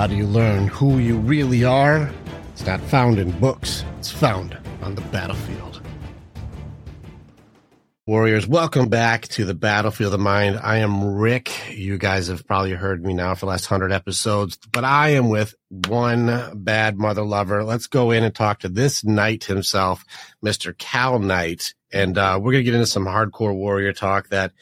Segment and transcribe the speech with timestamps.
[0.00, 2.10] How do you learn who you really are?
[2.54, 5.82] It's not found in books, it's found on the battlefield.
[8.10, 10.58] Warriors, welcome back to the battlefield of mind.
[10.60, 11.70] I am Rick.
[11.70, 15.28] You guys have probably heard me now for the last hundred episodes, but I am
[15.28, 17.62] with one bad mother lover.
[17.62, 20.04] Let's go in and talk to this knight himself,
[20.44, 20.76] Mr.
[20.76, 21.72] Cal Knight.
[21.92, 24.54] And uh, we're going to get into some hardcore warrior talk that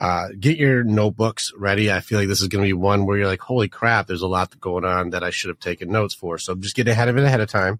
[0.00, 1.92] uh, get your notebooks ready.
[1.92, 4.22] I feel like this is going to be one where you're like, holy crap, there's
[4.22, 6.38] a lot going on that I should have taken notes for.
[6.38, 7.78] So just get ahead of it ahead of time.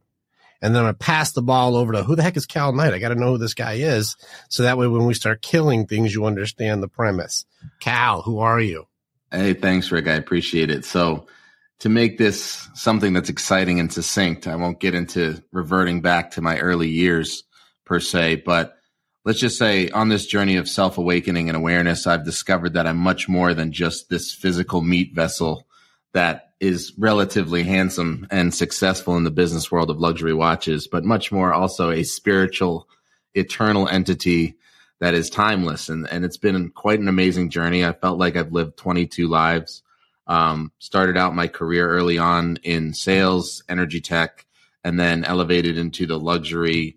[0.62, 2.94] And then I'm to pass the ball over to who the heck is Cal Knight?
[2.94, 4.16] I got to know who this guy is.
[4.48, 7.44] So that way, when we start killing things, you understand the premise.
[7.80, 8.86] Cal, who are you?
[9.30, 10.08] Hey, thanks, Rick.
[10.08, 10.84] I appreciate it.
[10.84, 11.26] So,
[11.80, 16.40] to make this something that's exciting and succinct, I won't get into reverting back to
[16.40, 17.44] my early years
[17.84, 18.76] per se, but
[19.26, 22.96] let's just say on this journey of self awakening and awareness, I've discovered that I'm
[22.96, 25.66] much more than just this physical meat vessel
[26.14, 31.30] that is relatively handsome and successful in the business world of luxury watches, but much
[31.30, 32.88] more also a spiritual,
[33.34, 34.56] eternal entity
[35.00, 35.88] that is timeless.
[35.88, 37.84] And, and it's been quite an amazing journey.
[37.84, 39.82] I felt like I've lived 22 lives.
[40.26, 44.44] Um, started out my career early on in sales, energy tech,
[44.82, 46.96] and then elevated into the luxury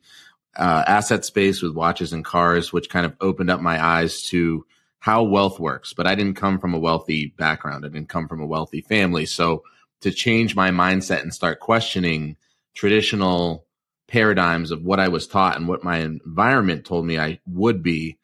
[0.55, 4.65] uh, asset space with watches and cars, which kind of opened up my eyes to
[4.99, 5.93] how wealth works.
[5.93, 7.85] But I didn't come from a wealthy background.
[7.85, 9.25] I didn't come from a wealthy family.
[9.25, 9.63] So
[10.01, 12.35] to change my mindset and start questioning
[12.73, 13.65] traditional
[14.07, 18.17] paradigms of what I was taught and what my environment told me I would be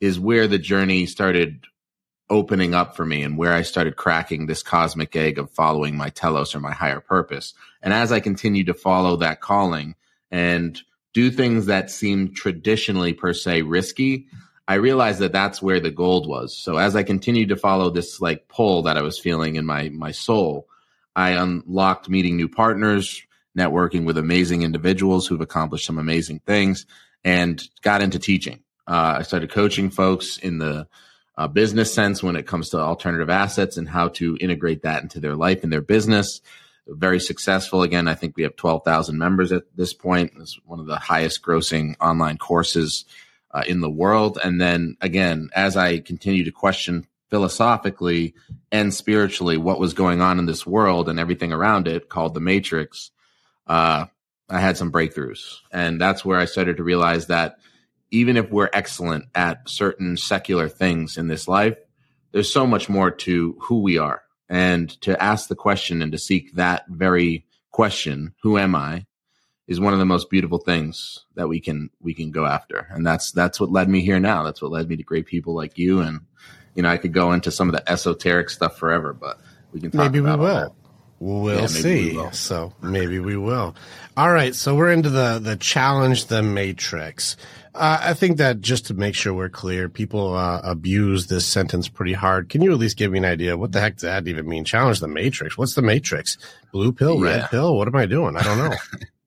[0.00, 1.64] is where the journey started
[2.30, 6.08] opening up for me and where I started cracking this cosmic egg of following my
[6.08, 7.54] telos or my higher purpose.
[7.82, 9.96] And as I continued to follow that calling
[10.30, 10.80] and
[11.12, 14.28] do things that seem traditionally per se risky,
[14.72, 16.56] I realized that that's where the gold was.
[16.56, 19.90] So as I continued to follow this like pull that I was feeling in my
[19.90, 20.66] my soul,
[21.14, 23.22] I unlocked meeting new partners,
[23.54, 26.86] networking with amazing individuals who've accomplished some amazing things,
[27.22, 28.60] and got into teaching.
[28.86, 30.88] Uh, I started coaching folks in the
[31.36, 35.20] uh, business sense when it comes to alternative assets and how to integrate that into
[35.20, 36.40] their life and their business
[36.88, 37.82] very successful.
[37.82, 40.32] Again, I think we have 12,000 members at this point.
[40.40, 43.04] It's one of the highest grossing online courses
[43.52, 44.38] uh, in the world.
[44.42, 48.34] And then again, as I continue to question philosophically
[48.70, 52.40] and spiritually what was going on in this world and everything around it called the
[52.40, 53.10] matrix,
[53.66, 54.06] uh,
[54.48, 55.56] I had some breakthroughs.
[55.72, 57.56] And that's where I started to realize that
[58.10, 61.76] even if we're excellent at certain secular things in this life,
[62.32, 66.18] there's so much more to who we are and to ask the question and to
[66.18, 69.06] seek that very question, who am I,
[69.72, 72.86] is one of the most beautiful things that we can we can go after.
[72.90, 74.44] And that's that's what led me here now.
[74.44, 76.20] That's what led me to great people like you and
[76.74, 79.40] you know, I could go into some of the esoteric stuff forever, but
[79.72, 80.74] we can maybe we will.
[81.18, 82.10] We'll yeah, see.
[82.10, 82.32] We will.
[82.32, 83.76] So maybe we will.
[84.16, 84.54] All right.
[84.54, 87.36] So we're into the the challenge the matrix.
[87.74, 91.88] Uh, I think that just to make sure we're clear, people uh, abuse this sentence
[91.88, 92.50] pretty hard.
[92.50, 94.64] Can you at least give me an idea what the heck does that even mean?
[94.64, 95.56] Challenge the matrix.
[95.56, 96.36] What's the matrix?
[96.70, 97.30] Blue pill, yeah.
[97.30, 97.76] red pill?
[97.76, 98.36] What am I doing?
[98.36, 98.76] I don't know.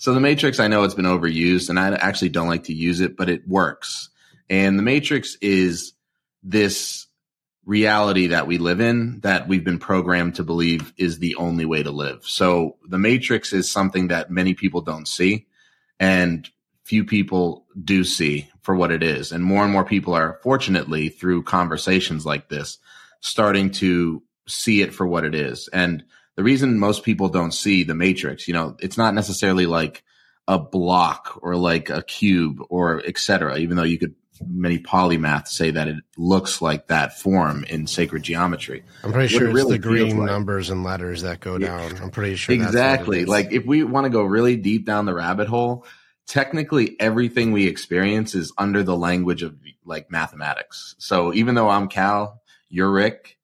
[0.00, 3.00] so the matrix, I know it's been overused, and I actually don't like to use
[3.00, 4.08] it, but it works.
[4.48, 5.92] And the matrix is
[6.42, 7.06] this
[7.66, 11.82] reality that we live in that we've been programmed to believe is the only way
[11.82, 12.24] to live.
[12.24, 15.46] So the matrix is something that many people don't see.
[15.98, 16.48] And
[16.84, 19.32] few people do see for what it is.
[19.32, 22.78] And more and more people are, fortunately, through conversations like this,
[23.20, 25.68] starting to see it for what it is.
[25.74, 26.04] And
[26.36, 30.02] the reason most people don't see the matrix, you know, it's not necessarily like
[30.48, 33.58] a block or like a cube or etc.
[33.58, 34.14] Even though you could
[34.46, 38.82] many polymaths say that it looks like that form in sacred geometry.
[39.04, 40.26] I'm pretty sure it's really the green like.
[40.26, 41.96] numbers and letters that go down.
[41.98, 43.24] I'm pretty sure exactly.
[43.24, 45.84] Like if we want to go really deep down the rabbit hole,
[46.26, 50.94] technically everything we experience is under the language of like mathematics.
[50.98, 53.36] So even though I'm Cal, you're Rick,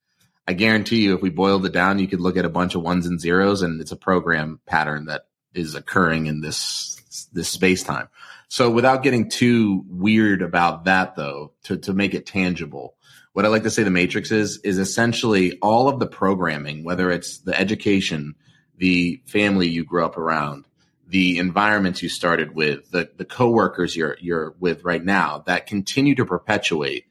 [0.49, 2.83] I guarantee you if we boiled it down, you could look at a bunch of
[2.83, 6.93] ones and zeros and it's a program pattern that is occurring in this
[7.33, 8.09] this space time.
[8.49, 12.95] So without getting too weird about that though, to, to make it tangible,
[13.33, 17.11] what I like to say the matrix is, is essentially all of the programming, whether
[17.11, 18.35] it's the education,
[18.77, 20.67] the family you grew up around,
[21.09, 26.15] the environments you started with, the, the coworkers you're, you're with right now that continue
[26.15, 27.05] to perpetuate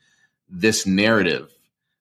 [0.49, 1.54] this narrative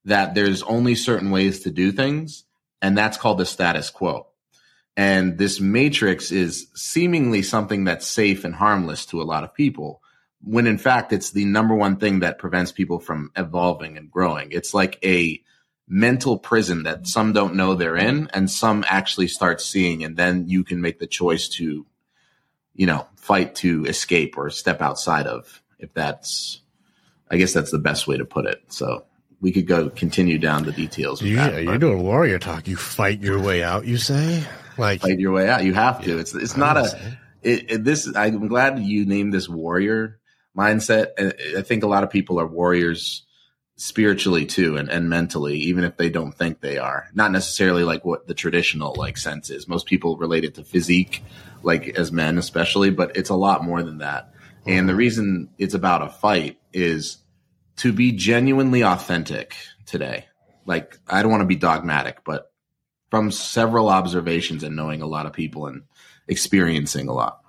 [0.05, 2.45] that there's only certain ways to do things.
[2.83, 4.27] And that's called the status quo.
[4.97, 10.03] And this matrix is seemingly something that's safe and harmless to a lot of people,
[10.43, 14.53] when in fact it's the number one thing that prevents people from evolving and growing.
[14.53, 15.43] It's like a
[15.89, 20.49] mental prison that some don't know they're in and some actually start seeing and then
[20.49, 21.87] you can make the choice to
[22.75, 26.63] you know fight to escape or step outside of if that's
[27.31, 29.05] i guess that's the best way to put it so
[29.45, 32.67] we could go continue down the details yeah, that, you're doing warrior talk.
[32.67, 34.43] You fight your way out you say?
[34.79, 35.63] Like fight your way out.
[35.65, 36.15] You have to.
[36.15, 40.19] Yeah, it's it's not a it, it, this i'm glad you named this warrior
[40.57, 41.09] mindset.
[41.59, 43.27] I think a lot of people are warriors
[43.77, 47.09] spiritually too and, and mentally even if they don't think they are.
[47.13, 49.69] Not necessarily like what the traditional like sense is.
[49.69, 51.23] Most people relate it to physique
[51.63, 54.33] like as men especially but it's a lot more than that.
[54.33, 54.71] Mm-hmm.
[54.71, 54.99] and the mm-hmm.
[54.99, 57.19] reason it's about a fight is
[57.77, 59.55] to be genuinely authentic
[59.87, 60.27] today
[60.67, 62.53] like i don't want to be dogmatic but
[63.11, 65.83] from several observations and knowing a lot of people and
[66.29, 67.41] experiencing a lot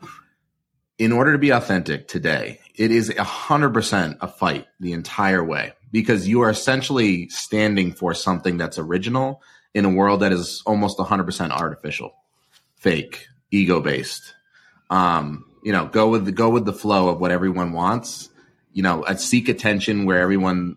[0.98, 6.28] in order to be authentic today it is 100% a fight the entire way because
[6.28, 9.42] you are essentially standing for something that's original
[9.74, 12.14] in a world that is almost 100% artificial,
[12.76, 14.34] fake, ego based.
[14.90, 18.30] Um, you know, go with the go with the flow of what everyone wants.
[18.76, 20.76] You know, I seek attention where everyone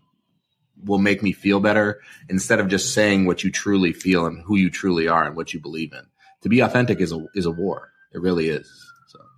[0.84, 4.56] will make me feel better instead of just saying what you truly feel and who
[4.56, 6.06] you truly are and what you believe in.
[6.42, 7.90] To be authentic is a is a war.
[8.14, 8.88] It really is.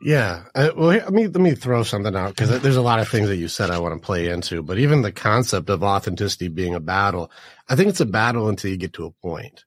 [0.03, 0.45] Yeah.
[0.55, 3.29] Uh, well, let me let me throw something out because there's a lot of things
[3.29, 4.63] that you said I want to play into.
[4.63, 7.31] But even the concept of authenticity being a battle,
[7.67, 9.65] I think it's a battle until you get to a point.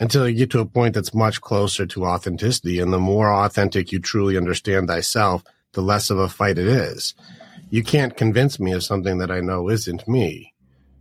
[0.00, 3.90] Until you get to a point that's much closer to authenticity, and the more authentic
[3.90, 5.42] you truly understand thyself,
[5.72, 7.14] the less of a fight it is.
[7.70, 10.54] You can't convince me of something that I know isn't me.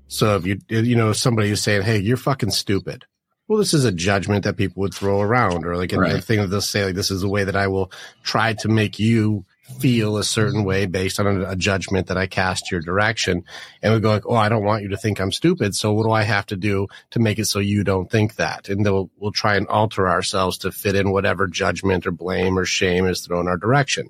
[0.08, 3.06] So if you you know somebody is saying, "Hey, you're fucking stupid,"
[3.48, 6.16] well, this is a judgment that people would throw around, or like a, right.
[6.16, 7.92] a thing that they'll say, like, this is the way that I will
[8.24, 9.46] try to make you
[9.80, 13.44] feel a certain way based on a, a, judgment that I cast your direction.
[13.82, 15.76] And we go like, oh, I don't want you to think I'm stupid.
[15.76, 18.70] So what do I have to do to make it so you don't think that?
[18.70, 22.58] And then we'll, we'll try and alter ourselves to fit in whatever judgment or blame
[22.58, 24.10] or shame is thrown our direction.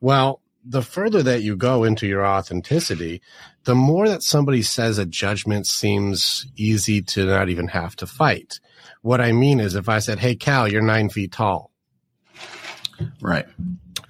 [0.00, 3.22] Well, the further that you go into your authenticity,
[3.64, 8.60] the more that somebody says a judgment seems easy to not even have to fight.
[9.02, 11.70] What I mean is if I said, Hey, Cal, you're nine feet tall.
[13.20, 13.46] Right.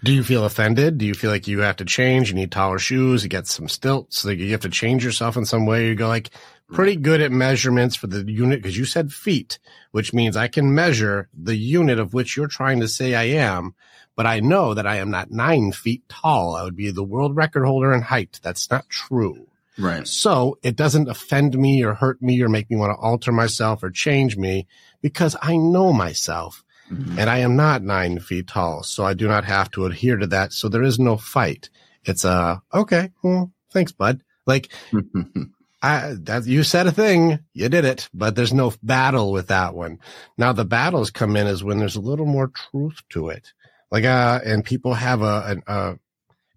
[0.05, 0.99] Do you feel offended?
[0.99, 2.29] Do you feel like you have to change?
[2.29, 3.23] You need taller shoes.
[3.23, 4.25] You get some stilts.
[4.25, 5.87] Like you have to change yourself in some way.
[5.87, 6.31] You go like
[6.73, 9.59] pretty good at measurements for the unit because you said feet,
[9.93, 13.75] which means I can measure the unit of which you're trying to say I am
[14.17, 16.57] but I know that I am not nine feet tall.
[16.57, 18.41] I would be the world record holder in height.
[18.43, 19.47] That's not true.
[19.79, 20.07] Right.
[20.07, 23.83] So it doesn't offend me or hurt me or make me want to alter myself
[23.83, 24.67] or change me
[25.01, 27.19] because I know myself mm-hmm.
[27.19, 28.83] and I am not nine feet tall.
[28.83, 30.53] So I do not have to adhere to that.
[30.53, 31.71] So there is no fight.
[32.05, 34.23] It's a, okay, well, thanks, bud.
[34.45, 34.73] Like,
[35.83, 39.75] I, that you said a thing, you did it, but there's no battle with that
[39.75, 39.99] one.
[40.39, 43.53] Now the battles come in is when there's a little more truth to it.
[43.93, 45.99] Like, uh, and people have a, a, a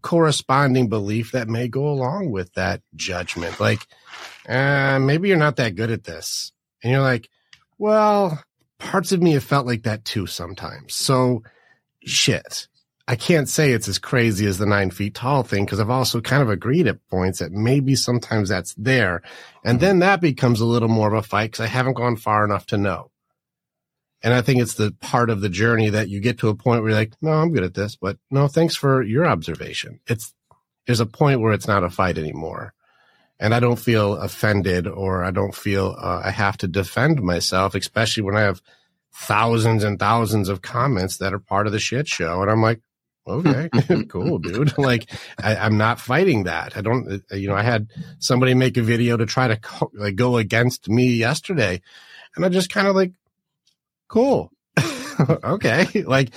[0.02, 3.60] corresponding belief that may go along with that judgment.
[3.60, 3.86] Like,
[4.48, 6.54] uh, maybe you're not that good at this.
[6.82, 7.30] And you're like,
[7.78, 8.42] well,
[8.80, 10.96] parts of me have felt like that too sometimes.
[10.96, 11.44] So
[12.06, 12.70] shit.
[13.08, 16.22] I can't say it's as crazy as the nine feet tall thing because I've also
[16.22, 19.22] kind of agreed at points that maybe sometimes that's there.
[19.64, 22.46] And then that becomes a little more of a fight because I haven't gone far
[22.46, 23.12] enough to know.
[24.24, 26.82] And I think it's the part of the journey that you get to a point
[26.82, 30.00] where you're like, no, I'm good at this, but no, thanks for your observation.
[30.08, 30.34] It's,
[30.86, 32.74] there's a point where it's not a fight anymore.
[33.40, 37.76] And I don't feel offended or I don't feel uh, I have to defend myself,
[37.76, 38.62] especially when I have
[39.14, 42.42] thousands and thousands of comments that are part of the shit show.
[42.42, 42.82] And I'm like,
[43.28, 43.70] okay,
[44.10, 44.78] cool, dude.
[44.78, 45.10] like,
[45.42, 46.78] I, am not fighting that.
[46.78, 49.92] I don't, uh, you know, I had somebody make a video to try to co-
[49.94, 51.82] like go against me yesterday.
[52.36, 53.12] And I just kind of like
[54.08, 54.52] cool.
[55.44, 56.04] okay.
[56.04, 56.34] Like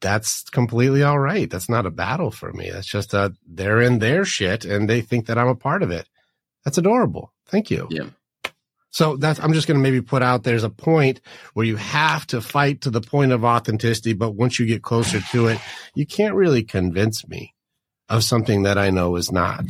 [0.00, 1.48] that's completely all right.
[1.48, 2.70] That's not a battle for me.
[2.70, 5.90] That's just a they're in their shit and they think that I'm a part of
[5.90, 6.08] it.
[6.64, 7.32] That's adorable.
[7.46, 7.86] Thank you.
[7.90, 8.10] Yeah.
[8.90, 11.20] So that's I'm just going to maybe put out there's a point
[11.54, 15.20] where you have to fight to the point of authenticity, but once you get closer
[15.30, 15.58] to it,
[15.94, 17.54] you can't really convince me
[18.08, 19.64] of something that I know is not.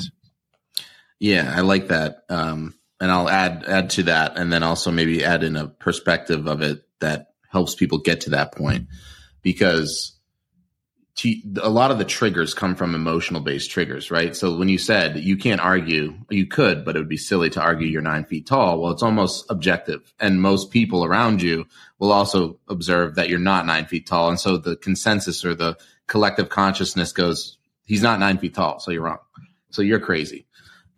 [1.19, 2.25] Yeah, I like that.
[2.31, 6.47] Um, and I'll add add to that, and then also maybe add in a perspective
[6.47, 8.88] of it that helps people get to that point,
[9.42, 10.12] because
[11.16, 14.37] to, a lot of the triggers come from emotional based triggers, right?
[14.37, 17.61] So when you said you can't argue, you could, but it would be silly to
[17.61, 18.80] argue you're nine feet tall.
[18.80, 21.66] Well, it's almost objective, and most people around you
[21.99, 25.76] will also observe that you're not nine feet tall, and so the consensus or the
[26.07, 29.19] collective consciousness goes, he's not nine feet tall, so you're wrong,
[29.71, 30.47] so you're crazy.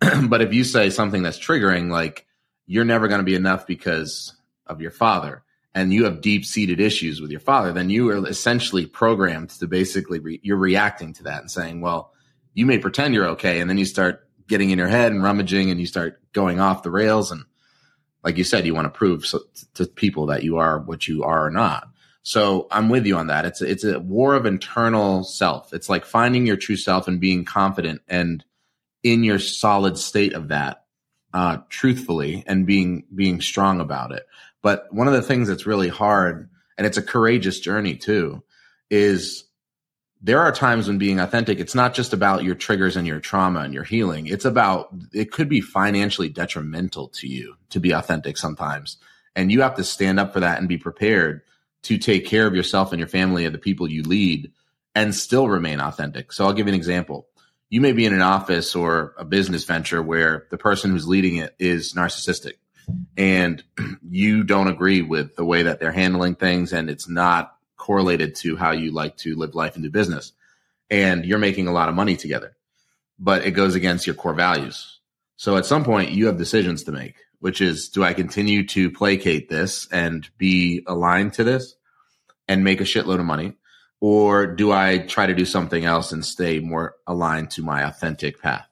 [0.27, 2.25] but if you say something that's triggering, like
[2.65, 4.33] you're never going to be enough because
[4.67, 5.43] of your father
[5.75, 9.67] and you have deep seated issues with your father, then you are essentially programmed to
[9.67, 12.13] basically re- you're reacting to that and saying, well,
[12.53, 13.59] you may pretend you're okay.
[13.59, 16.83] And then you start getting in your head and rummaging and you start going off
[16.83, 17.31] the rails.
[17.31, 17.43] And
[18.23, 19.39] like you said, you want to prove so,
[19.75, 21.87] to people that you are what you are or not.
[22.21, 23.45] So I'm with you on that.
[23.45, 25.73] It's a, it's a war of internal self.
[25.73, 28.45] It's like finding your true self and being confident and
[29.03, 30.85] in your solid state of that,
[31.33, 34.25] uh, truthfully and being, being strong about it.
[34.61, 38.43] But one of the things that's really hard, and it's a courageous journey too,
[38.89, 39.43] is
[40.21, 43.59] there are times when being authentic, it's not just about your triggers and your trauma
[43.59, 44.25] and your healing.
[44.25, 48.97] It's about, it could be financially detrimental to you to be authentic sometimes.
[49.35, 51.41] And you have to stand up for that and be prepared
[51.83, 54.53] to take care of yourself and your family and the people you lead
[54.95, 56.31] and still remain authentic.
[56.31, 57.27] So I'll give you an example.
[57.73, 61.37] You may be in an office or a business venture where the person who's leading
[61.37, 62.53] it is narcissistic
[63.17, 63.63] and
[64.07, 68.55] you don't agree with the way that they're handling things and it's not correlated to
[68.55, 70.33] how you like to live life and do business.
[70.91, 72.55] And you're making a lot of money together
[73.17, 74.99] but it goes against your core values.
[75.35, 78.91] So at some point you have decisions to make which is do i continue to
[78.91, 81.73] placate this and be aligned to this
[82.47, 83.55] and make a shitload of money
[84.03, 88.41] or do i try to do something else and stay more aligned to my authentic
[88.41, 88.67] path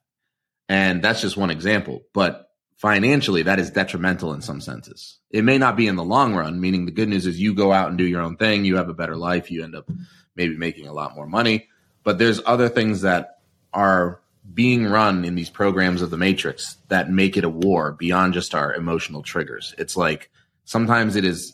[0.67, 5.19] and that's just one example but financially that is detrimental in some senses.
[5.29, 7.71] It may not be in the long run, meaning the good news is you go
[7.71, 9.87] out and do your own thing, you have a better life, you end up
[10.35, 11.67] maybe making a lot more money,
[12.03, 13.37] but there's other things that
[13.71, 14.19] are
[14.51, 18.55] being run in these programs of the matrix that make it a war beyond just
[18.55, 19.75] our emotional triggers.
[19.77, 20.31] It's like
[20.65, 21.53] sometimes it is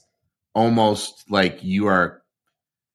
[0.56, 2.24] almost like you are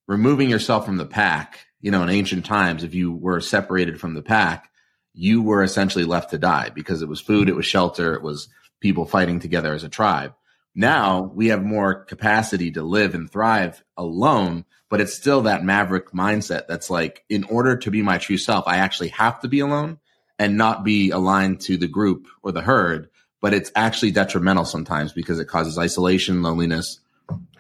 [0.06, 1.66] removing yourself from the pack.
[1.80, 4.70] You know, in ancient times, if you were separated from the pack,
[5.14, 8.48] you were essentially left to die because it was food, it was shelter, it was
[8.80, 10.34] people fighting together as a tribe.
[10.74, 16.12] Now we have more capacity to live and thrive alone, but it's still that maverick
[16.12, 19.60] mindset that's like, in order to be my true self, I actually have to be
[19.60, 19.98] alone
[20.38, 23.10] and not be aligned to the group or the herd.
[23.40, 27.00] But it's actually detrimental sometimes because it causes isolation, loneliness,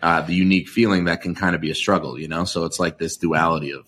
[0.02, 2.44] uh, the unique feeling that can kind of be a struggle, you know?
[2.44, 3.86] So it's like this duality of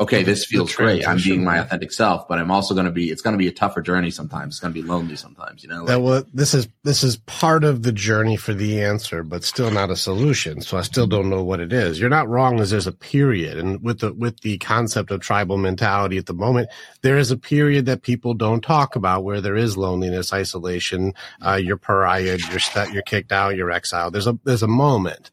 [0.00, 1.06] okay, this feels great.
[1.06, 3.48] I'm being my authentic self, but I'm also going to be, it's going to be
[3.48, 4.54] a tougher journey sometimes.
[4.54, 5.84] It's going to be lonely sometimes, you know?
[5.84, 9.70] Like, that this is, this is part of the journey for the answer, but still
[9.70, 10.62] not a solution.
[10.62, 12.00] So I still don't know what it is.
[12.00, 13.58] You're not wrong as there's a period.
[13.58, 16.70] And with the, with the concept of tribal mentality at the moment,
[17.02, 21.12] there is a period that people don't talk about where there is loneliness, isolation,
[21.44, 24.14] uh, you're pariah, you're, st- you're kicked out, you're exiled.
[24.14, 25.30] There's a, there's a moment.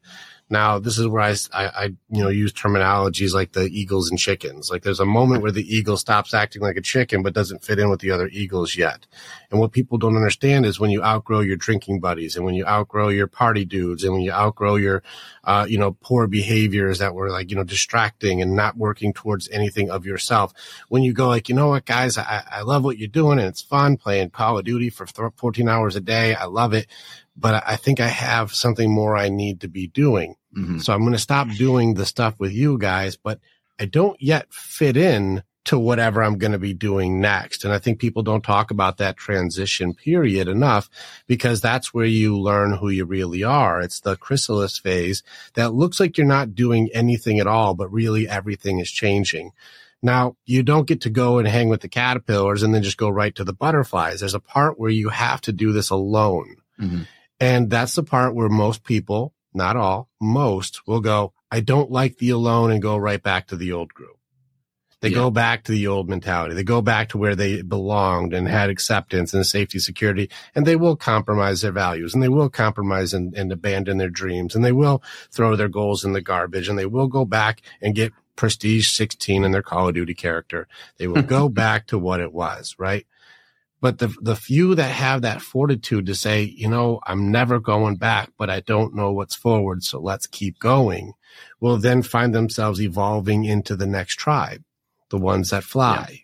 [0.50, 4.18] Now, this is where I, I, I, you know, use terminologies like the eagles and
[4.18, 4.70] chickens.
[4.70, 7.78] Like there's a moment where the eagle stops acting like a chicken, but doesn't fit
[7.78, 9.06] in with the other eagles yet.
[9.50, 12.64] And what people don't understand is when you outgrow your drinking buddies and when you
[12.64, 15.02] outgrow your party dudes and when you outgrow your,
[15.44, 19.50] uh, you know, poor behaviors that were like, you know, distracting and not working towards
[19.50, 20.54] anything of yourself.
[20.88, 23.48] When you go like, you know what, guys, I, I love what you're doing and
[23.48, 26.34] it's fun playing Call of Duty for 14 hours a day.
[26.34, 26.86] I love it
[27.38, 30.34] but I think I have something more I need to be doing.
[30.56, 30.78] Mm-hmm.
[30.78, 33.40] So I'm going to stop doing the stuff with you guys, but
[33.78, 37.62] I don't yet fit in to whatever I'm going to be doing next.
[37.62, 40.88] And I think people don't talk about that transition period enough
[41.26, 43.82] because that's where you learn who you really are.
[43.82, 45.22] It's the chrysalis phase
[45.54, 49.52] that looks like you're not doing anything at all, but really everything is changing.
[50.02, 53.10] Now, you don't get to go and hang with the caterpillars and then just go
[53.10, 54.20] right to the butterflies.
[54.20, 56.56] There's a part where you have to do this alone.
[56.80, 57.02] Mm-hmm.
[57.40, 62.18] And that's the part where most people, not all, most will go, I don't like
[62.18, 64.18] the alone and go right back to the old group.
[65.00, 65.16] They yeah.
[65.16, 66.54] go back to the old mentality.
[66.54, 70.74] They go back to where they belonged and had acceptance and safety, security, and they
[70.74, 74.72] will compromise their values and they will compromise and, and abandon their dreams and they
[74.72, 78.90] will throw their goals in the garbage and they will go back and get prestige
[78.90, 80.66] 16 in their Call of Duty character.
[80.96, 83.06] They will go back to what it was, right?
[83.80, 87.96] But the, the few that have that fortitude to say, you know, I'm never going
[87.96, 89.84] back, but I don't know what's forward.
[89.84, 91.14] So let's keep going
[91.60, 94.62] will then find themselves evolving into the next tribe,
[95.10, 96.06] the ones that fly.
[96.10, 96.16] Yeah.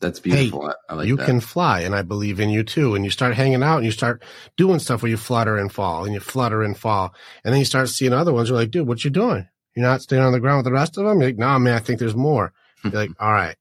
[0.00, 0.68] That's beautiful.
[0.88, 1.26] Hey, like you that.
[1.26, 2.94] can fly and I believe in you too.
[2.94, 4.22] And you start hanging out and you start
[4.56, 7.14] doing stuff where you flutter and fall and you flutter and fall.
[7.44, 8.48] And then you start seeing other ones.
[8.48, 9.48] You're like, dude, what you doing?
[9.74, 11.20] You're not staying on the ground with the rest of them?
[11.20, 12.52] You're like, no, man, I think there's more.
[12.84, 13.56] You're like, all right,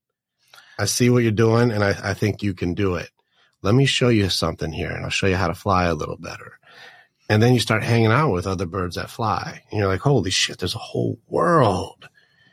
[0.79, 3.09] I see what you're doing and I, I think you can do it.
[3.61, 6.17] Let me show you something here and I'll show you how to fly a little
[6.17, 6.59] better.
[7.29, 10.29] And then you start hanging out with other birds that fly and you're like, holy
[10.29, 12.07] shit, there's a whole world.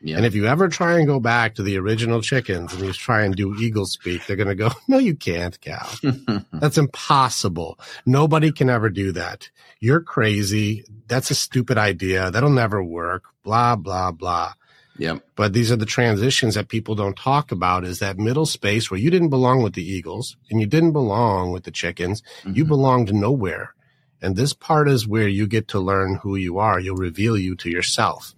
[0.05, 0.19] Yeah.
[0.19, 3.23] And if you ever try and go back to the original chickens and you try
[3.23, 5.89] and do eagle speak, they're going to go, no, you can't, Cal.
[6.53, 7.79] That's impossible.
[8.05, 9.49] Nobody can ever do that.
[9.81, 10.85] You're crazy.
[11.09, 12.31] That's a stupid idea.
[12.31, 13.25] That'll never work.
[13.45, 14.53] Blah, blah, blah.
[14.99, 15.25] Yep.
[15.35, 19.01] But these are the transitions that people don't talk about is that middle space where
[19.01, 22.23] you didn't belong with the Eagles and you didn't belong with the chickens.
[22.43, 22.55] Mm-hmm.
[22.55, 23.75] You belonged nowhere.
[24.23, 26.79] And this part is where you get to learn who you are.
[26.79, 28.35] You'll reveal you to yourself.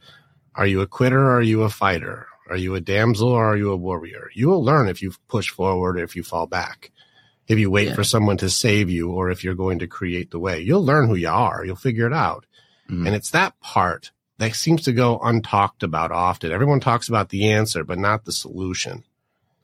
[0.55, 2.27] Are you a quitter or are you a fighter?
[2.49, 4.31] Are you a damsel or are you a warrior?
[4.35, 6.91] You will learn if you push forward or if you fall back.
[7.49, 7.95] If you wait yeah.
[7.95, 11.07] for someone to save you or if you're going to create the way, you'll learn
[11.09, 11.65] who you are.
[11.65, 12.47] You'll figure it out.
[12.91, 13.07] Mm-hmm.
[13.07, 16.52] And it's that part that seems to go untalked about often.
[16.52, 19.05] Everyone talks about the answer, but not the solution.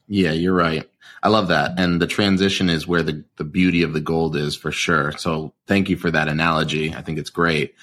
[0.09, 0.89] Yeah, you're right.
[1.23, 1.79] I love that.
[1.79, 5.13] And the transition is where the, the beauty of the gold is for sure.
[5.13, 6.95] So thank you for that analogy.
[6.95, 7.75] I think it's great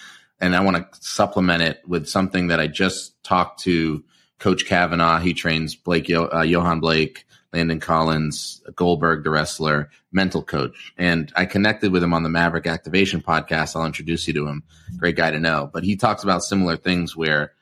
[0.42, 4.04] and I want to supplement it with something that I just talked to
[4.40, 5.20] Coach Kavanaugh.
[5.20, 10.94] He trains Blake, uh, Yohan Blake, Landon Collins, Goldberg, the wrestler, mental coach.
[10.98, 13.76] And I connected with him on the Maverick Activation podcast.
[13.76, 14.64] I'll introduce you to him.
[14.98, 15.70] Great guy to know.
[15.72, 17.54] But he talks about similar things where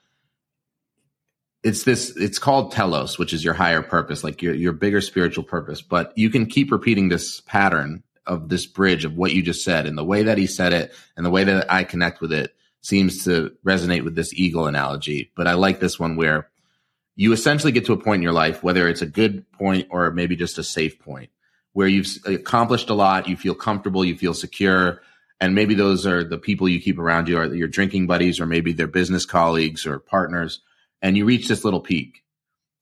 [1.63, 5.44] it's this, it's called telos, which is your higher purpose, like your, your bigger spiritual
[5.44, 5.82] purpose.
[5.82, 9.86] But you can keep repeating this pattern of this bridge of what you just said
[9.86, 12.53] and the way that he said it and the way that I connect with it
[12.82, 15.32] seems to resonate with this eagle analogy.
[15.36, 16.50] But I like this one where
[17.17, 20.12] you essentially get to a point in your life, whether it's a good point or
[20.12, 21.29] maybe just a safe point,
[21.74, 25.01] where you've accomplished a lot, you feel comfortable, you feel secure.
[25.41, 28.45] And maybe those are the people you keep around you, or your drinking buddies, or
[28.45, 30.62] maybe they're business colleagues or partners.
[31.01, 32.24] And you reach this little peak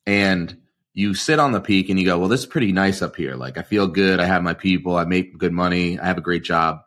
[0.06, 0.58] and
[0.94, 3.36] you sit on the peak and you go, well, this is pretty nice up here.
[3.36, 4.20] Like I feel good.
[4.20, 4.98] I have my people.
[4.98, 5.98] I make good money.
[5.98, 6.82] I have a great job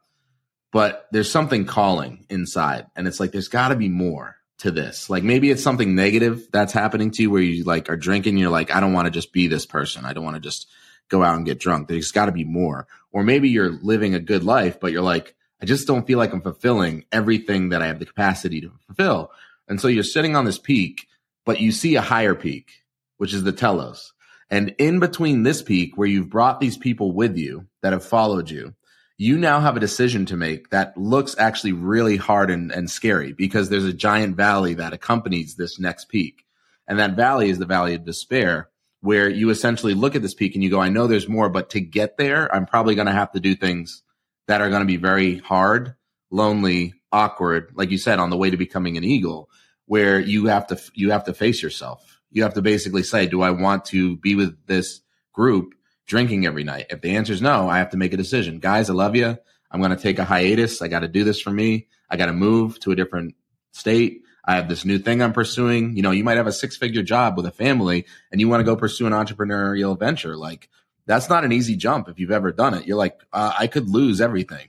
[0.72, 5.08] but there's something calling inside and it's like there's got to be more to this.
[5.08, 8.50] Like maybe it's something negative that's happening to you where you like are drinking you're
[8.50, 10.04] like i don't want to just be this person.
[10.04, 10.68] I don't want to just
[11.08, 11.88] go out and get drunk.
[11.88, 12.86] There's got to be more.
[13.12, 16.32] Or maybe you're living a good life but you're like i just don't feel like
[16.32, 19.30] i'm fulfilling everything that i have the capacity to fulfill.
[19.68, 21.06] And so you're sitting on this peak
[21.44, 22.70] but you see a higher peak
[23.16, 24.12] which is the telos.
[24.50, 28.50] And in between this peak where you've brought these people with you that have followed
[28.50, 28.74] you
[29.20, 33.32] you now have a decision to make that looks actually really hard and, and scary
[33.32, 36.44] because there's a giant valley that accompanies this next peak.
[36.86, 40.54] And that valley is the valley of despair, where you essentially look at this peak
[40.54, 43.12] and you go, I know there's more, but to get there, I'm probably going to
[43.12, 44.02] have to do things
[44.46, 45.96] that are going to be very hard,
[46.30, 49.50] lonely, awkward, like you said, on the way to becoming an eagle,
[49.86, 52.20] where you have to, you have to face yourself.
[52.30, 55.00] You have to basically say, do I want to be with this
[55.32, 55.74] group
[56.08, 56.86] drinking every night?
[56.90, 58.58] If the answer is no, I have to make a decision.
[58.58, 59.38] Guys, I love you.
[59.70, 60.82] I'm going to take a hiatus.
[60.82, 61.86] I got to do this for me.
[62.10, 63.36] I got to move to a different
[63.72, 64.22] state.
[64.44, 65.94] I have this new thing I'm pursuing.
[65.94, 68.60] You know, you might have a six figure job with a family and you want
[68.60, 70.36] to go pursue an entrepreneurial venture.
[70.36, 70.70] Like
[71.04, 72.86] that's not an easy jump if you've ever done it.
[72.86, 74.68] You're like, uh, I could lose everything.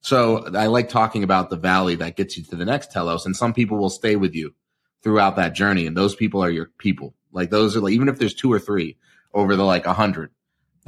[0.00, 3.36] So I like talking about the valley that gets you to the next telos and
[3.36, 4.54] some people will stay with you
[5.02, 5.86] throughout that journey.
[5.86, 7.14] And those people are your people.
[7.30, 8.96] Like those are like, even if there's two or three
[9.34, 10.30] over the like a hundred,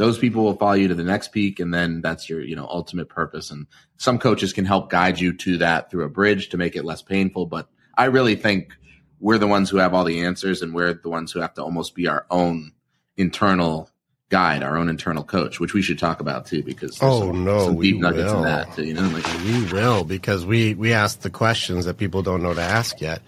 [0.02, 2.66] those people will follow you to the next peak and then that's your you know
[2.66, 3.52] ultimate purpose.
[3.52, 6.84] And some coaches can help guide you to that through a bridge to make it
[6.84, 8.72] less painful but i really think
[9.20, 11.62] we're the ones who have all the answers and we're the ones who have to
[11.62, 12.72] almost be our own
[13.16, 13.88] internal
[14.32, 17.66] guide, our own internal coach, which we should talk about too, because oh some, no,
[17.66, 18.38] some deep nuggets will.
[18.38, 18.74] in that.
[18.74, 22.42] Too, you know, like we will because we we ask the questions that people don't
[22.42, 23.20] know to ask yet.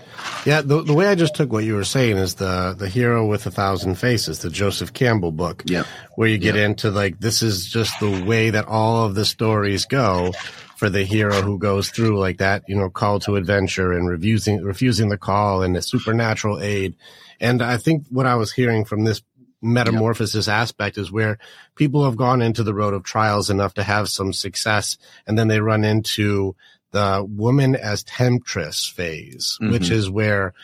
[0.46, 3.26] Yeah, the, the way I just took what you were saying is the the hero
[3.26, 6.70] with a thousand faces, the Joseph Campbell book, yeah, where you get yep.
[6.70, 10.32] into like this is just the way that all of the stories go
[10.76, 14.62] for the hero who goes through like that, you know, call to adventure and refusing
[14.64, 16.94] refusing the call and the supernatural aid.
[17.40, 19.20] And I think what I was hearing from this
[19.64, 20.54] metamorphosis yep.
[20.54, 21.38] aspect is where
[21.74, 24.96] people have gone into the road of trials enough to have some success
[25.26, 26.54] and then they run into
[26.92, 29.72] the woman as temptress phase, mm-hmm.
[29.72, 30.54] which is where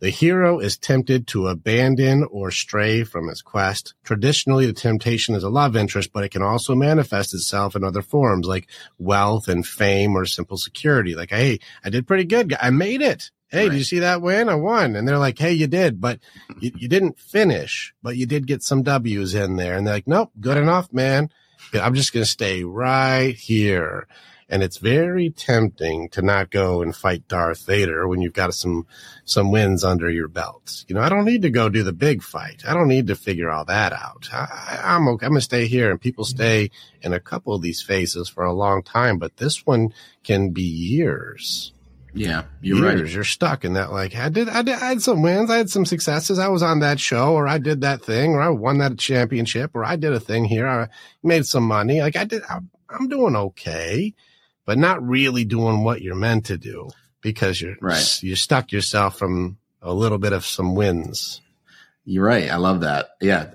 [0.00, 3.94] the hero is tempted to abandon or stray from his quest.
[4.04, 8.02] Traditionally, the temptation is a love interest, but it can also manifest itself in other
[8.02, 11.14] forms like wealth and fame or simple security.
[11.14, 12.54] Like, hey, I did pretty good.
[12.60, 13.30] I made it.
[13.48, 13.70] Hey, right.
[13.70, 14.48] did you see that win?
[14.48, 14.96] I won.
[14.96, 16.18] And they're like, Hey, you did, but
[16.60, 19.76] you, you didn't finish, but you did get some W's in there.
[19.76, 21.30] And they're like, Nope, good enough, man.
[21.72, 24.06] I'm just going to stay right here.
[24.48, 28.86] And it's very tempting to not go and fight Darth Vader when you've got some,
[29.24, 30.84] some wins under your belt.
[30.86, 32.62] You know, I don't need to go do the big fight.
[32.64, 34.28] I don't need to figure all that out.
[34.32, 35.26] I, I'm okay.
[35.26, 36.70] I'm going to stay here and people stay
[37.02, 40.62] in a couple of these phases for a long time, but this one can be
[40.62, 41.72] years.
[42.16, 43.02] Yeah, you're years.
[43.02, 43.12] right.
[43.14, 43.92] You're stuck in that.
[43.92, 46.38] Like I did, I did, I had some wins, I had some successes.
[46.38, 49.72] I was on that show, or I did that thing, or I won that championship,
[49.74, 50.66] or I did a thing here.
[50.66, 50.88] I
[51.22, 52.00] made some money.
[52.00, 54.14] Like I did, I'm, I'm doing okay,
[54.64, 56.88] but not really doing what you're meant to do
[57.20, 58.22] because you're Right.
[58.22, 61.40] you stuck yourself from a little bit of some wins.
[62.04, 62.50] You're right.
[62.50, 63.10] I love that.
[63.20, 63.50] Yeah.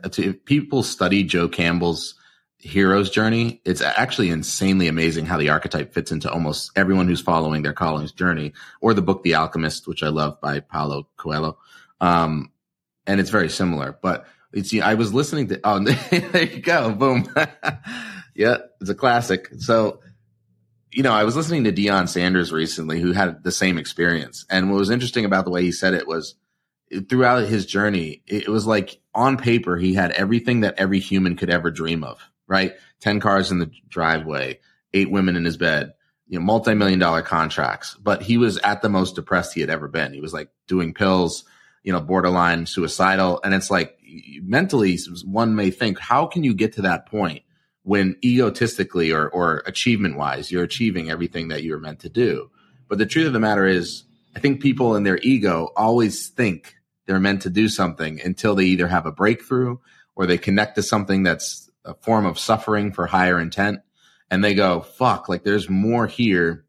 [0.45, 2.15] People study Joe Campbell's
[2.61, 7.63] hero's journey, it's actually insanely amazing how the archetype fits into almost everyone who's following
[7.63, 11.57] their calling's journey or the book, The Alchemist, which I love by Paulo Coelho.
[11.99, 12.51] Um,
[13.07, 15.79] and it's very similar, but it's, I was listening to, oh,
[16.11, 16.91] there you go.
[16.91, 17.33] Boom.
[18.35, 18.57] yeah.
[18.79, 19.49] It's a classic.
[19.59, 20.01] So,
[20.91, 24.45] you know, I was listening to Deion Sanders recently, who had the same experience.
[24.49, 26.35] And what was interesting about the way he said it was
[27.09, 31.49] throughout his journey, it was like on paper, he had everything that every human could
[31.49, 32.19] ever dream of,
[32.51, 32.73] right?
[32.99, 34.59] 10 cars in the driveway,
[34.93, 35.93] eight women in his bed,
[36.27, 37.95] you know, multi-million dollar contracts.
[37.95, 40.13] But he was at the most depressed he had ever been.
[40.13, 41.45] He was like doing pills,
[41.81, 43.39] you know, borderline suicidal.
[43.41, 43.97] And it's like
[44.41, 47.43] mentally, one may think, how can you get to that point
[47.83, 52.51] when egotistically or, or achievement wise, you're achieving everything that you're meant to do?
[52.89, 54.03] But the truth of the matter is,
[54.35, 58.65] I think people in their ego always think they're meant to do something until they
[58.65, 59.77] either have a breakthrough
[60.15, 63.79] or they connect to something that's a form of suffering for higher intent.
[64.29, 66.65] And they go, fuck, like there's more here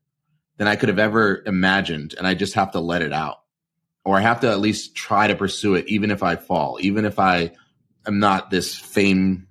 [0.56, 2.14] than I could have ever imagined.
[2.16, 3.38] And I just have to let it out.
[4.04, 7.04] Or I have to at least try to pursue it, even if I fall, even
[7.04, 7.52] if I
[8.04, 9.46] am not this fame,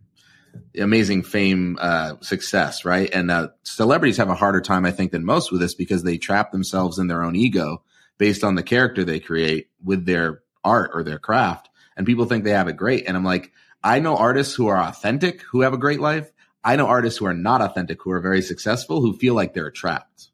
[0.78, 3.10] amazing fame, uh, success, right?
[3.14, 6.18] And, uh, celebrities have a harder time, I think, than most with this because they
[6.18, 7.84] trap themselves in their own ego
[8.18, 11.70] based on the character they create with their art or their craft.
[11.96, 13.06] And people think they have it great.
[13.08, 13.52] And I'm like,
[13.84, 16.32] I know artists who are authentic, who have a great life.
[16.64, 19.72] I know artists who are not authentic, who are very successful, who feel like they're
[19.72, 20.30] trapped.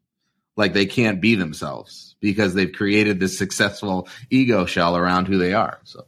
[0.56, 5.52] Like they can't be themselves because they've created this successful ego shell around who they
[5.54, 5.78] are.
[5.84, 6.04] So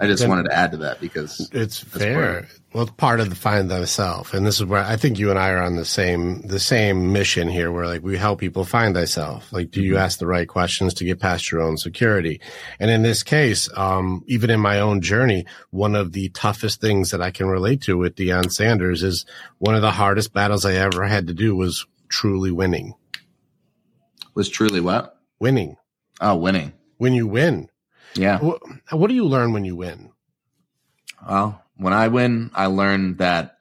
[0.00, 2.14] I just wanted to add to that because It's fair.
[2.42, 5.30] part Well, it's part of the find thyself, and this is where I think you
[5.30, 7.72] and I are on the same the same mission here.
[7.72, 9.52] Where like we help people find thyself.
[9.52, 10.02] Like, do you Mm-hmm.
[10.04, 12.40] ask the right questions to get past your own security?
[12.78, 17.10] And in this case, um, even in my own journey, one of the toughest things
[17.10, 19.24] that I can relate to with Deion Sanders is
[19.58, 22.94] one of the hardest battles I ever had to do was truly winning.
[24.34, 25.17] was truly what?
[25.40, 25.76] Winning.
[26.20, 26.72] Oh, winning.
[26.98, 27.68] When you win,
[28.14, 28.38] Yeah.
[28.40, 30.10] what, what do you learn when you win?
[31.28, 33.56] Well, when I win, I learn that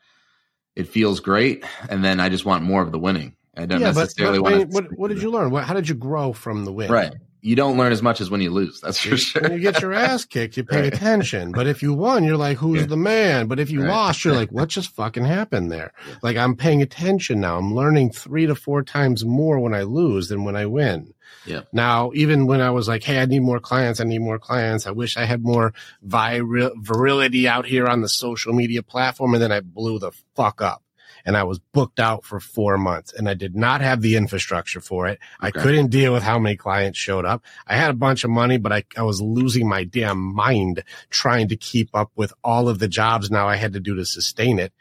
[0.75, 3.35] it feels great, and then I just want more of the winning.
[3.55, 4.75] I don't yeah, necessarily but want to.
[4.75, 5.49] what, what did you learn?
[5.49, 6.91] What, how did you grow from the win?
[6.91, 7.13] Right.
[7.41, 8.81] You don't learn as much as when you lose.
[8.81, 9.41] That's for sure.
[9.43, 10.93] When you get your ass kicked, you pay Right.
[10.93, 11.51] attention.
[11.51, 12.87] But if you won, you're like, who's Yeah.
[12.87, 13.47] the man?
[13.47, 13.89] But if you Right.
[13.89, 15.93] lost, you're like, what just fucking happened there?
[16.07, 16.15] Yeah.
[16.23, 17.57] Like I'm paying attention now.
[17.57, 21.13] I'm learning three to four times more when I lose than when I win.
[21.45, 21.61] Yeah.
[21.71, 23.99] Now, even when I was like, hey, I need more clients.
[23.99, 24.87] I need more clients.
[24.87, 29.33] I wish I had more vir- virility out here on the social media platform.
[29.33, 30.83] And then I blew the fuck up.
[31.25, 34.79] And I was booked out for four months and I did not have the infrastructure
[34.79, 35.19] for it.
[35.41, 37.43] I couldn't deal with how many clients showed up.
[37.67, 41.49] I had a bunch of money, but I, I was losing my damn mind trying
[41.49, 44.57] to keep up with all of the jobs now I had to do to sustain
[44.57, 44.71] it.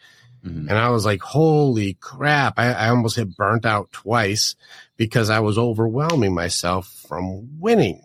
[0.44, 0.68] Mhm.
[0.68, 2.60] And I was like, holy crap.
[2.60, 4.54] I, I almost hit burnt out twice
[4.96, 8.02] because I was overwhelming myself from winning.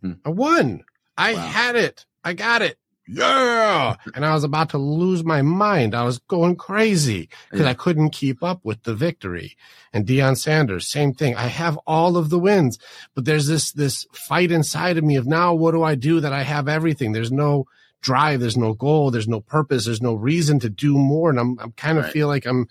[0.00, 0.12] Hmm.
[0.24, 0.84] I won.
[1.16, 1.40] I Wow.
[1.46, 2.06] had it.
[2.24, 2.78] I got it.
[3.08, 3.96] Yeah.
[4.14, 5.94] And I was about to lose my mind.
[5.94, 7.70] I was going crazy because Yeah.
[7.70, 9.56] I couldn't keep up with the victory.
[9.92, 11.34] And Deion Sanders, same thing.
[11.36, 12.78] I have all of the wins,
[13.14, 16.32] but there's this, this fight inside of me of now, what do I do that
[16.32, 17.12] I have everything?
[17.12, 17.66] There's no
[18.00, 18.40] drive.
[18.40, 19.10] There's no goal.
[19.10, 19.84] There's no purpose.
[19.84, 21.28] There's no reason to do more.
[21.30, 22.12] And I'm, I'm kind of Right.
[22.12, 22.66] feel like I'm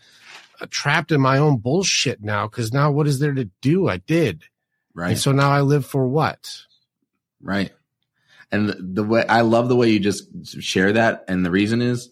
[0.70, 2.48] trapped in my own bullshit now.
[2.48, 3.88] Cause now what is there to do?
[3.88, 4.44] I did.
[4.94, 5.12] Right.
[5.12, 6.66] And so now I live for what?
[7.42, 7.72] Right.
[8.52, 11.26] And the, the way I love the way you just share that.
[11.28, 12.10] And the reason is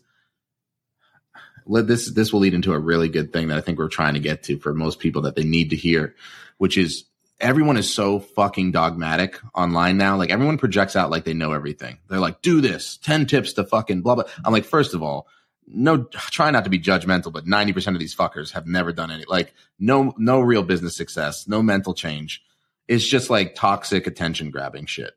[1.66, 4.16] let this this will lead into a really good thing that I think we're trying
[4.16, 6.16] to get to for most people that they need to hear,
[6.58, 7.06] which is
[7.40, 10.18] everyone is so fucking dogmatic online now.
[10.18, 12.00] Like everyone projects out like they know everything.
[12.10, 14.24] They're like, do this, 10 tips to fucking blah blah.
[14.44, 15.28] I'm like, first of all,
[15.72, 19.26] no try not to be judgmental, but 90% of these fuckers have never done any
[19.28, 22.44] like no no real business success, no mental change.
[22.88, 25.14] It's just like toxic attention grabbing shit.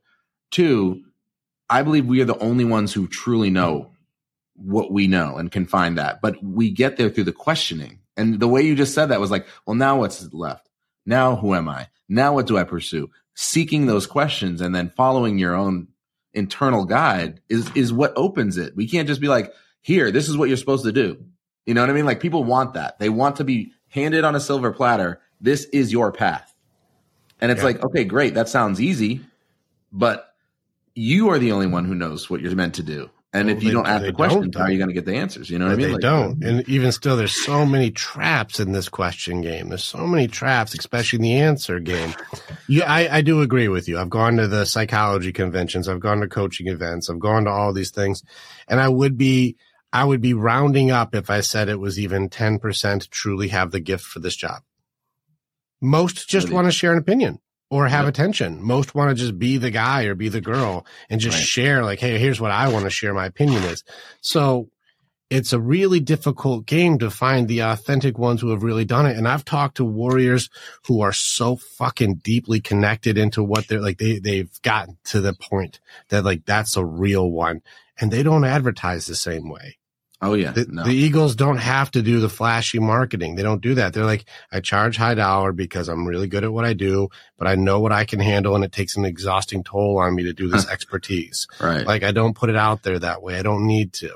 [0.50, 1.02] Two,
[1.70, 3.92] I believe we are the only ones who truly know
[4.54, 6.20] what we know and can find that.
[6.20, 8.00] But we get there through the questioning.
[8.16, 10.68] And the way you just said that was like, well, now what's left?
[11.06, 11.88] Now who am I?
[12.10, 13.10] Now what do I pursue?
[13.34, 15.88] Seeking those questions and then following your own
[16.34, 18.76] internal guide is is what opens it.
[18.76, 19.52] We can't just be like,
[19.83, 21.18] here, this is what you're supposed to do.
[21.66, 22.07] You know what I mean?
[22.07, 22.99] Like people want that.
[22.99, 25.21] They want to be handed on a silver platter.
[25.40, 26.55] This is your path.
[27.40, 27.66] And it's Yeah.
[27.66, 29.21] like, okay, great, that sounds easy,
[29.92, 30.35] but
[30.95, 33.11] you are the only one who knows what you're meant to do.
[33.35, 35.07] And Well, if you they- don't ask the questions, how are you going to get
[35.07, 35.49] the answers?
[35.49, 35.87] You know what I mean?
[35.87, 36.45] they Like, don't.
[36.45, 39.71] And even still, there's so many traps in this question game.
[39.71, 42.12] There's so many traps, especially in the answer game.
[42.68, 43.99] You, I, I do agree with you.
[43.99, 45.88] I've gone to the psychology conventions.
[45.88, 47.09] I've gone to coaching events.
[47.09, 48.23] I've gone to all these things.
[48.68, 49.57] And I would be,
[49.92, 53.81] I would be rounding up if I said it was even 10% truly have the
[53.81, 54.62] gift for this job.
[55.81, 56.55] Most just Really?
[56.57, 58.14] want to share an opinion or have Yep.
[58.14, 58.62] attention.
[58.62, 61.46] Most want to just be the guy or be the girl and just Right.
[61.46, 63.83] share like, Hey, here's what I want to share my opinion is.
[64.20, 64.68] So
[65.28, 69.16] it's a really difficult game to find the authentic ones who have really done it.
[69.16, 70.50] And I've talked to warriors
[70.87, 75.33] who are so fucking deeply connected into what they're like, they, they've gotten to the
[75.33, 77.62] point that like, that's a real one
[77.98, 79.78] and they don't advertise the same way.
[80.24, 83.35] Oh yeah, The, no, the Eagles don't have to do the flashy marketing.
[83.35, 83.92] They don't do that.
[83.92, 87.48] They're like, I charge high dollar because I'm really good at what I do, but
[87.48, 90.32] I know what I can handle and it takes an exhausting toll on me to
[90.32, 91.48] do this expertise.
[91.61, 93.37] right, Like I don't put it out there that way.
[93.37, 94.14] I don't need to.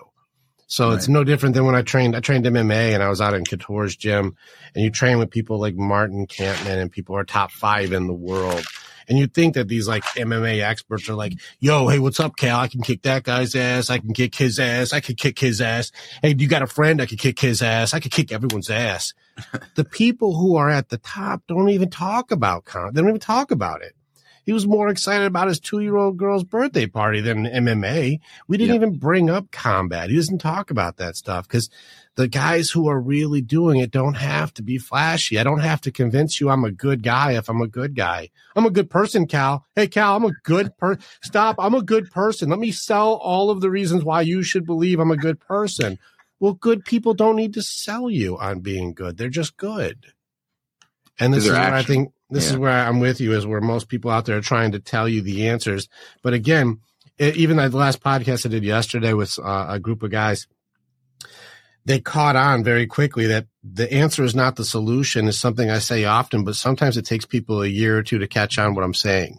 [0.69, 2.16] So it's no different than when I trained.
[2.16, 4.37] I trained MMA and I was out in Couture's gym,
[4.75, 8.09] and you train with people like Martin Kampmann and people who are top five in
[8.09, 8.64] the world.
[9.09, 12.59] And you'd think that these like MMA experts are like, yo, hey, what's up, Cal?
[12.61, 13.90] I can kick that guy's ass.
[13.90, 14.92] I can kick his ass.
[14.92, 15.92] I can kick his ass.
[16.23, 17.01] Hey, you got a friend?
[17.01, 17.95] I can kick his ass.
[17.95, 19.14] I can kick everyone's ass.
[19.75, 22.92] the people who are at the top don't even talk about con.
[22.95, 23.95] They don't even talk about it.
[24.45, 28.21] He was more excited about his two year old girl's birthday party than MMA.
[28.47, 28.83] We didn't Yep.
[28.83, 30.09] even bring up combat.
[30.09, 31.69] He doesn't talk about that stuff because
[32.17, 35.39] the guys who are really doing it don't have to be flashy.
[35.39, 38.31] I don't have to convince you I'm a good guy if I'm a good guy.
[38.57, 39.65] I'm a good person, Cal.
[39.75, 41.03] Hey, Cal, I'm a good person.
[41.23, 41.57] Stop.
[41.59, 42.49] I'm a good person.
[42.49, 45.99] Let me sell all of the reasons why you should believe I'm a good person.
[46.41, 49.19] Well, good people don't need to sell you on being good.
[49.19, 50.07] They're just good.
[51.19, 53.89] And this is where I think this is where I'm with you is where most
[53.89, 55.89] people out there are trying to tell you the answers.
[56.23, 56.81] But again,
[57.19, 60.47] even the last podcast I did yesterday with uh, a group of guys,
[61.87, 65.79] they caught on very quickly that the answer is not the solution is something I
[65.79, 68.85] say often, but sometimes it takes people a year or two to catch on what
[68.85, 69.38] I'm saying.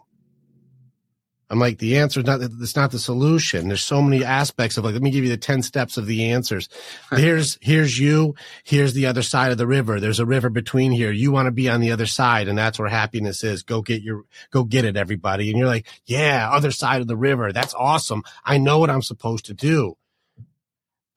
[1.49, 3.67] I'm like, the answer is not, it's not the solution.
[3.67, 6.31] There's so many aspects of like, let me give you the 10 steps of the
[6.31, 6.67] answers.
[7.12, 8.36] Here's, here's you.
[8.63, 9.99] Here's the other side of the river.
[9.99, 11.12] There's a river between here.
[11.12, 12.49] You want to be on the other side.
[12.49, 13.63] And that's where happiness is.
[13.63, 15.49] Go get your, go get it, everybody.
[15.49, 17.53] And you're like, yeah, other side of the river.
[17.53, 18.23] That's awesome.
[18.43, 19.95] I know what I'm supposed to do.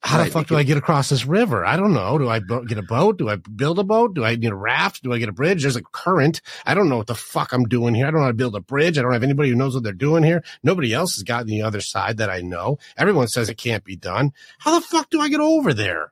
[0.03, 1.63] How the fuck do I get across this river?
[1.63, 2.17] I don't know.
[2.17, 3.17] Do I bo- get a boat?
[3.17, 4.15] Do I build a boat?
[4.15, 5.03] Do I need a raft?
[5.03, 5.61] Do I get a bridge?
[5.61, 6.41] There's a current.
[6.65, 8.07] I don't know what the fuck I'm doing here.
[8.07, 8.97] I don't know how to build a bridge.
[8.97, 10.43] I don't have anybody who knows what they're doing here.
[10.63, 12.79] Nobody else has gotten the other side that I know.
[12.97, 14.31] Everyone says it can't be done.
[14.57, 16.11] How the fuck do I get over there?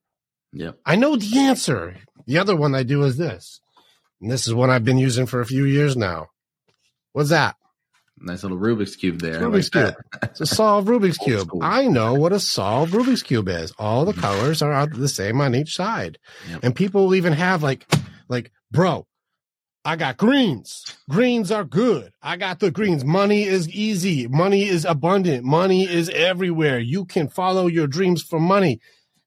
[0.54, 0.80] Yep.
[0.86, 1.97] I know the answer.
[2.28, 3.60] The other one I do is this.
[4.21, 6.28] And this is one I've been using for a few years now.
[7.13, 7.56] What's that?
[8.21, 9.39] Nice little Rubik's cube there.
[9.39, 10.03] Rubik's like Cube.
[10.21, 10.29] that.
[10.32, 11.49] It's a solved Rubik's Cube.
[11.62, 13.73] I know what a solved Rubik's Cube is.
[13.77, 14.21] All the mm-hmm.
[14.21, 16.17] colors are the same on each side.
[16.49, 16.60] Yep.
[16.63, 17.86] And people will even have like,
[18.27, 19.08] like, bro,
[19.86, 20.86] I got greens.
[21.10, 22.12] Greens are good.
[22.21, 23.05] I got the greens.
[23.05, 24.27] Money is easy.
[24.27, 25.45] Money is abundant.
[25.45, 26.79] Money is everywhere.
[26.79, 28.82] You can follow your dreams for money.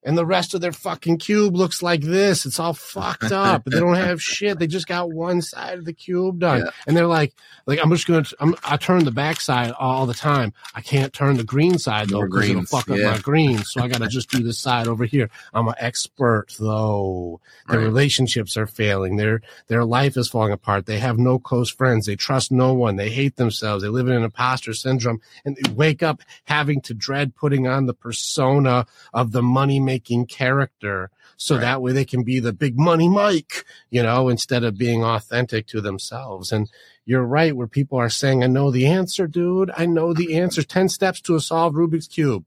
[0.05, 2.45] And the rest of their fucking cube looks like this.
[2.45, 3.65] It's all fucked up.
[3.65, 4.59] they don't have shit.
[4.59, 6.61] They just got one side of the cube done.
[6.65, 6.71] Yeah.
[6.89, 7.33] And they're like,
[7.67, 10.53] like, I'm just going to, I'm, I turn the back side all the time.
[10.75, 13.13] I can't turn the green side though, because it'll fuck up Yeah.
[13.13, 13.71] my greens.
[13.71, 15.31] So I got to just do this side over here.
[15.55, 17.41] I'm an expert though.
[17.69, 17.85] Their Right.
[17.87, 19.17] relationships are failing.
[19.17, 20.87] Their their life is falling apart.
[20.87, 22.07] They have no close friends.
[22.07, 22.97] They trust no one.
[22.97, 23.83] They hate themselves.
[23.85, 27.87] They live in an imposter syndrome and they wake up having to dread putting on
[27.87, 31.11] the persona of the money making character.
[31.37, 31.61] So Right.
[31.63, 35.67] that way they can be the big money Mike, you know, instead of being authentic
[35.69, 36.53] to themselves.
[36.53, 36.71] And
[37.05, 39.71] you're right where people are saying, I know the answer, dude.
[39.77, 40.63] I know the answer.
[40.63, 42.45] 10 steps to a solved Rubik's Cube.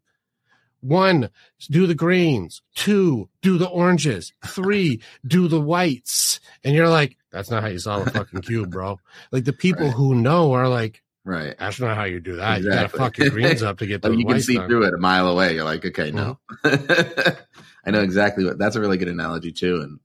[0.82, 1.30] One,
[1.70, 2.62] do the greens.
[2.76, 4.34] Two, do the oranges.
[4.48, 6.40] Three, do the whites.
[6.64, 9.00] And you're like, that's not how you solve a fucking cube, bro.
[9.32, 9.94] Like the people Right.
[9.96, 11.56] who know are like, Right.
[11.58, 12.62] that's not how you do that.
[12.62, 14.70] You gotta fuck your greens up to get the you can see done.
[14.70, 15.56] through it a mile away.
[15.56, 16.40] You're like, okay, no.
[16.64, 17.42] Mm-hmm.
[17.86, 19.82] I know exactly what that's a really good analogy too.
[19.82, 20.00] And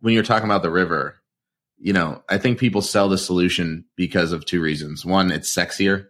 [0.00, 1.16] when you're talking about the river,
[1.78, 5.04] you know, I think people sell the solution because of two reasons.
[5.04, 6.08] One, it's sexier.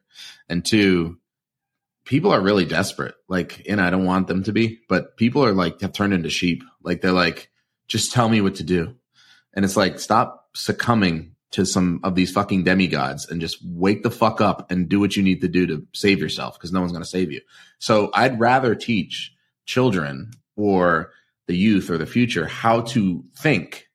[0.49, 1.19] And two,
[2.05, 3.15] people are really desperate.
[3.29, 6.31] Like, and I don't want them to be, but people are like have turned into
[6.31, 6.65] sheep.
[6.83, 7.51] Like they're like,
[7.87, 8.95] just tell me what to do.
[9.55, 14.11] And it's like, stop succumbing to some of these fucking demigods and just wake the
[14.11, 16.93] fuck up and do what you need to do to save yourself because no one's
[16.93, 17.41] going to save you.
[17.79, 19.35] So I'd rather teach
[19.65, 21.13] children or
[21.47, 23.89] the youth or the future how to think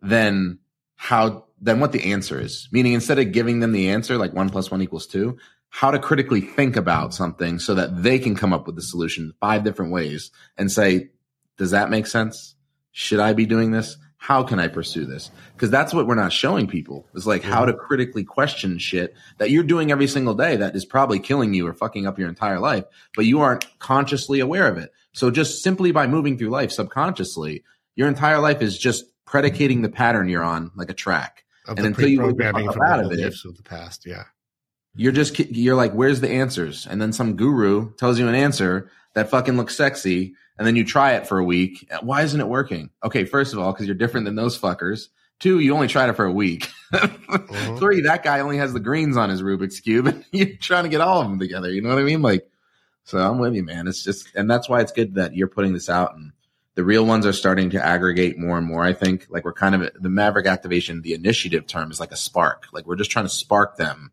[0.00, 0.58] than
[0.96, 2.68] how then what the answer is.
[2.72, 5.36] Meaning, instead of giving them the answer, like one plus one equals two,
[5.68, 9.32] how to critically think about something so that they can come up with the solution
[9.40, 11.10] five different ways and say,
[11.58, 12.54] does that make sense?
[12.92, 13.96] Should I be doing this?
[14.24, 15.30] How can I pursue this?
[15.52, 19.50] Because that's what we're not showing people is like how to critically question shit that
[19.50, 22.58] you're doing every single day that is probably killing you or fucking up your entire
[22.58, 22.84] life,
[23.14, 24.94] but you aren't consciously aware of it.
[25.12, 27.64] So just simply by moving through life subconsciously,
[27.96, 31.44] your entire life is just predicating the pattern you're on like a track.
[31.68, 32.54] Of and until you move out
[33.04, 34.06] of it, of the past.
[34.06, 34.24] Yeah.
[34.96, 38.90] you're just you're like where's the answers and then some guru tells you an answer
[39.12, 41.88] that fucking looks sexy and then you try it for a week.
[42.02, 42.90] Why isn't it working?
[43.02, 45.08] Okay first of all because you're different than those fuckers.
[45.40, 46.68] Two you only tried it for a week.
[46.92, 47.78] Mhm.
[47.78, 50.88] three that guy only has the greens on his rubik's cube and you're trying to
[50.90, 52.22] get all of them together you know what i mean?
[52.22, 52.48] Like
[53.04, 53.88] so i'm with you man.
[53.88, 56.32] It's just and that's why it's good that you're putting this out and
[56.76, 59.26] the real ones are starting to aggregate more and more i think.
[59.28, 62.66] Like we're kind of the maverick activation the initiative term is like a spark.
[62.72, 64.10] Like we're just trying to spark them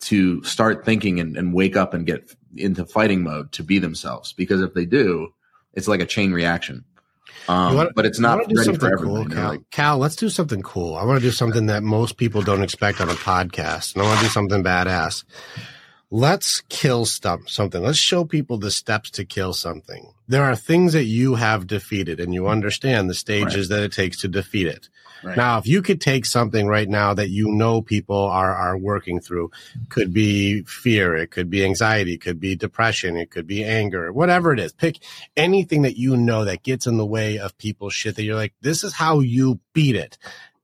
[0.00, 4.32] to start thinking and, and wake up and get into fighting mode to be themselves.
[4.34, 5.32] Because if they do,
[5.74, 6.84] it's like a chain reaction.
[7.48, 9.26] Um, wanna- but it's not ready for everyone.
[9.26, 9.48] Cool, Cal.
[9.50, 10.96] like- Cal, let's do something cool.
[10.96, 14.06] I want to do something that most people don't expect on a podcast, and I
[14.06, 15.24] want to do something badass.
[16.10, 17.82] Let's kill stuff, something.
[17.82, 20.12] Let's show people the steps to kill something.
[20.28, 24.18] There are things that you have defeated, and you understand the stages that it takes
[24.20, 24.88] to defeat it.
[25.24, 25.36] Right.
[25.36, 29.20] Now, if you could take something right now that you know people are are working
[29.20, 29.50] through,
[29.88, 34.12] could be fear, it could be anxiety, it could be depression, it could be anger,
[34.12, 34.72] whatever it is.
[34.72, 34.98] Pick
[35.36, 38.54] anything that you know that gets in the way of people's shit that you're like,
[38.60, 40.18] this is how you beat it.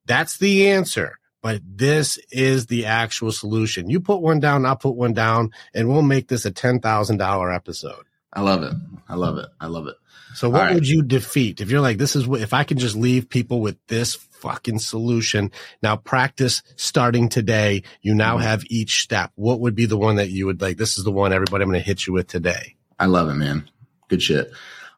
[0.07, 1.19] That's the answer.
[1.43, 3.89] But this is the actual solution.
[3.89, 7.17] You put one down, I'll put one down, and we'll make this a ten thousand
[7.17, 8.05] dollar episode.
[8.33, 8.75] I love it.
[9.09, 9.49] I love it.
[9.59, 9.97] I love it.
[10.35, 10.75] So what right.
[10.75, 13.61] would you defeat if you're like, this is what, if I can just leave people
[13.61, 15.51] with this fucking solution.
[15.83, 17.83] Now practice starting today.
[18.01, 18.43] You now Mhm.
[18.43, 19.33] have each step.
[19.35, 20.79] What would be the one that you would like?
[20.79, 22.77] This is the one everybody I'm going to hit you with today.
[22.99, 23.69] I love it, man.
[24.09, 24.51] Good shit.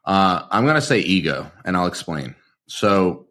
[0.05, 2.35] Uh, I'm gonna say ego, and I'll explain.
[2.67, 3.27] So,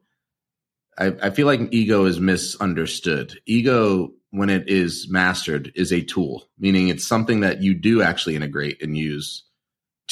[0.99, 3.39] I, I feel like ego is misunderstood.
[3.47, 8.37] Ego, when it is mastered, is a tool, meaning it's something that you do actually
[8.37, 9.45] integrate and use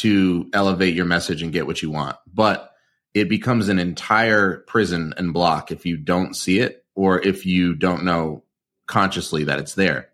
[0.01, 2.17] to elevate your message and get what you want.
[2.33, 2.73] But
[3.15, 7.75] it becomes an entire prison and block if you don't see it or if you
[7.75, 8.45] don't know
[8.87, 10.11] consciously that it's there.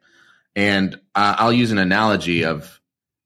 [0.55, 2.81] And uh, I'll use an analogy of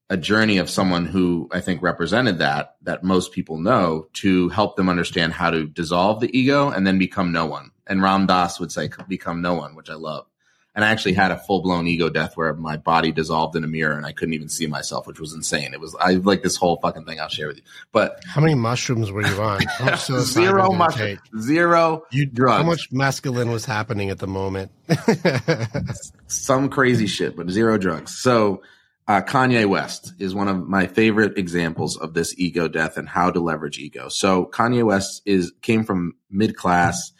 [0.09, 4.75] a journey of someone who I think represented that, that most people know to help
[4.75, 7.71] them understand how to dissolve the ego and then become no one.
[7.87, 10.25] And Ram Dass would say, become no one, which I love.
[10.73, 13.67] And I actually had a full blown ego death where my body dissolved in a
[13.67, 15.73] mirror and I couldn't even see myself, which was insane.
[15.73, 17.63] It was, I like this whole fucking thing I'll share with you.
[17.91, 19.63] But How many mushrooms were you on?
[19.63, 21.19] How much psilocybin zero did you much, take?
[21.41, 22.61] zero You, drugs.
[22.61, 24.71] how much mescaline was happening at the moment?
[26.27, 28.17] some crazy shit, but zero drugs.
[28.19, 28.61] So,
[29.07, 33.29] uh, Kanye West is one of my favorite examples of this ego death and how
[33.31, 34.07] to leverage ego.
[34.09, 37.11] So, Kanye West is came from mid class,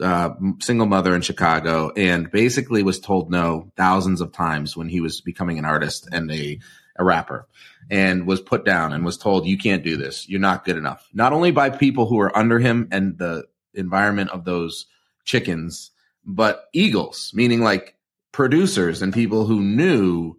[0.00, 5.00] uh, single mother in Chicago, and basically was told no thousands of times when he
[5.00, 6.58] was becoming an artist and a
[6.96, 7.48] a rapper,
[7.90, 11.08] and was put down and was told you can't do this, you're not good enough.
[11.14, 14.86] Not only by people who are under him and the environment of those
[15.24, 15.90] chickens,
[16.24, 17.96] but eagles, meaning like
[18.32, 20.36] producers and people who knew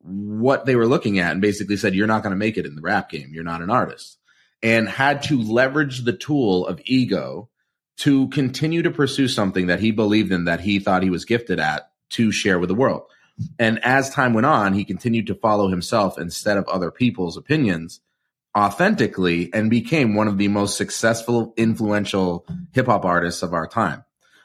[0.00, 2.74] what they were looking at and basically said, You're not going to make it in
[2.74, 3.30] the rap game.
[3.32, 4.18] You're not an artist.
[4.62, 7.48] And had to leverage the tool of ego
[7.98, 11.58] to continue to pursue something that he believed in, that he thought he was gifted
[11.58, 13.02] at to share with the world.
[13.58, 18.00] And as time went on, he continued to follow himself instead of other people's opinions
[18.56, 24.04] authentically and became one of the most successful, influential hip hop artists of our time.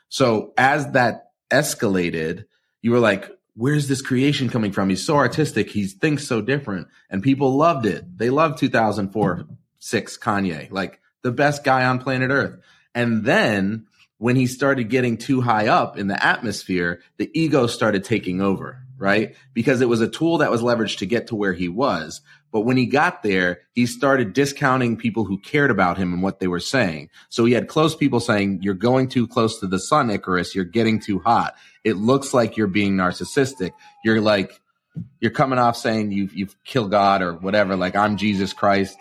[0.10, 2.46] So as that escalated,
[2.82, 4.89] you were like, where's this creation coming from?
[4.89, 5.70] He's so artistic.
[5.70, 6.88] He thinks so different.
[7.10, 8.18] And people loved it.
[8.18, 9.46] They loved 2004,
[9.80, 12.60] six Kanye, like the best guy on planet earth.
[12.96, 18.04] And then when he started getting too high up in the atmosphere, the ego started
[18.04, 19.36] taking over, right?
[19.54, 22.22] Because it was a tool that was leveraged to get to where he was.
[22.54, 26.40] But when he got there, he started discounting people who cared about him and what
[26.40, 27.10] they were saying.
[27.30, 30.54] So he had close people saying, You're going too close to the sun, Icarus.
[30.54, 31.56] You're getting too hot.
[31.84, 33.72] It looks like you're being narcissistic.
[34.06, 34.62] You're like,
[35.20, 37.76] you're coming off saying you've, you've killed God or whatever.
[37.76, 38.98] Like, I'm Jesus Christ.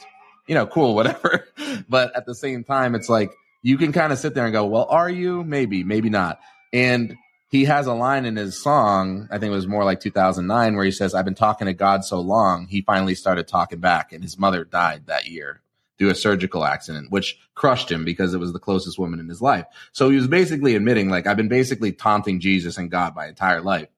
[0.48, 1.46] You know, cool, whatever.
[1.88, 3.30] but at the same time, it's like,
[3.62, 5.44] you can kind of sit there and go, well, are you?
[5.44, 6.40] Maybe, maybe not.
[6.72, 7.16] And
[7.48, 10.84] he has a line in his song, I think it was more like 2009, where
[10.84, 14.22] he says, I've been talking to God so long, he finally started talking back, and
[14.22, 15.60] his mother died that year
[15.98, 19.42] through a surgical accident, which crushed him because it was the closest woman in his
[19.42, 19.66] life.
[19.92, 23.60] So he was basically admitting, like, I've been basically taunting Jesus and God my entire
[23.60, 23.88] life.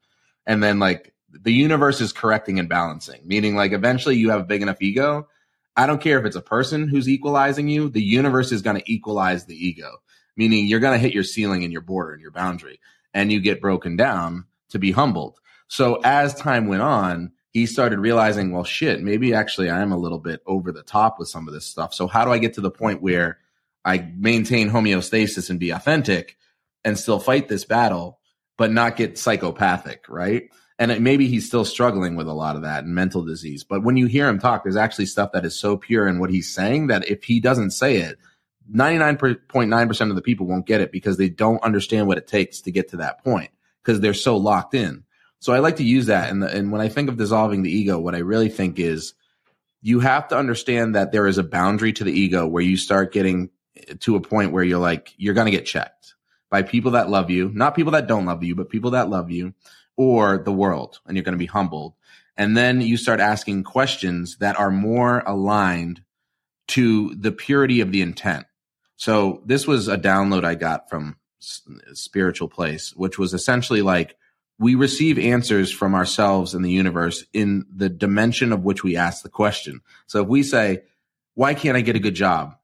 [0.46, 4.44] And then, like, the universe is correcting and balancing, meaning, like, eventually you have a
[4.44, 5.28] big enough ego.
[5.76, 8.92] I don't care if it's a person who's equalizing you, the universe is going to
[8.92, 9.98] equalize the ego,
[10.36, 12.80] meaning you're going to hit your ceiling and your border and your boundary,
[13.12, 15.40] and you get broken down to be humbled.
[15.68, 19.98] So as time went on, he started realizing, well, shit, maybe actually I am a
[19.98, 21.94] little bit over the top with some of this stuff.
[21.94, 23.38] So how do I get to the point where
[23.84, 26.36] I maintain homeostasis and be authentic
[26.84, 28.18] and still fight this battle,
[28.58, 30.50] but not get psychopathic, right?
[30.78, 33.62] And it, maybe he's still struggling with a lot of that and mental disease.
[33.62, 36.30] But when you hear him talk, there's actually stuff that is so pure in what
[36.30, 38.18] he's saying that if he doesn't say it,
[38.72, 42.72] 99.9% of the people won't get it because they don't understand what it takes to
[42.72, 43.50] get to that point
[43.82, 45.04] because they're so locked in.
[45.38, 46.30] So I like to use that.
[46.30, 49.14] And, and when I think of dissolving the ego, what I really think is
[49.82, 53.12] you have to understand that there is a boundary to the ego where you start
[53.12, 53.50] getting
[54.00, 56.14] to a point where you're like, you're going to get checked
[56.50, 59.30] by people that love you, not people that don't love you, but people that love
[59.30, 59.52] you
[59.96, 61.00] or the world.
[61.06, 61.94] And you're going to be humbled.
[62.36, 66.02] And then you start asking questions that are more aligned
[66.68, 68.46] to the purity of the intent.
[68.96, 74.16] So this was a download I got from spiritual place, which was essentially like,
[74.58, 79.22] we receive answers from ourselves and the universe in the dimension of which we ask
[79.22, 79.80] the question.
[80.06, 80.84] So if we say,
[81.34, 82.56] why can't I get a good job?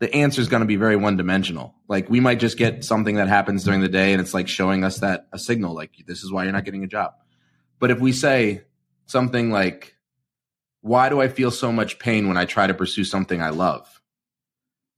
[0.00, 1.74] The answer is going to be very one dimensional.
[1.86, 4.82] Like we might just get something that happens during the day and it's like showing
[4.82, 7.12] us that a signal, like this is why you're not getting a job.
[7.78, 8.62] But if we say
[9.06, 9.96] something like,
[10.80, 14.00] why do I feel so much pain when I try to pursue something I love?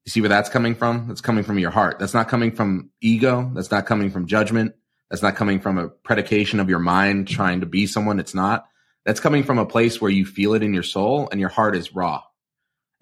[0.05, 1.09] You see where that's coming from?
[1.09, 1.98] That's coming from your heart.
[1.98, 3.50] That's not coming from ego.
[3.55, 4.74] That's not coming from judgment.
[5.11, 8.66] That's not coming from a predication of your mind trying to be someone it's not.
[9.05, 11.76] That's coming from a place where you feel it in your soul and your heart
[11.76, 12.22] is raw.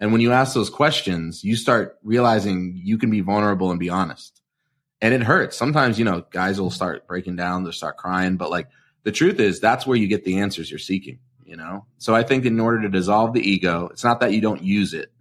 [0.01, 3.91] And when you ask those questions, you start realizing you can be vulnerable and be
[3.91, 4.41] honest.
[5.03, 5.57] And it hurts.
[5.57, 8.69] Sometimes, you know, guys will start breaking down, they'll start crying, but like
[9.03, 11.87] the truth is that's where you get the answers you're seeking, you know?
[11.99, 14.95] So I think in order to dissolve the ego, it's not that you don't use
[14.95, 15.13] it,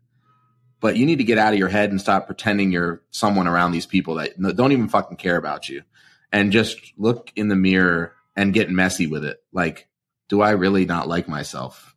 [0.80, 3.72] but you need to get out of your head and stop pretending you're someone around
[3.72, 5.84] these people that don't even fucking care about you
[6.32, 9.44] and just look in the mirror and get messy with it.
[9.52, 9.88] Like,
[10.30, 11.89] do I really not like myself?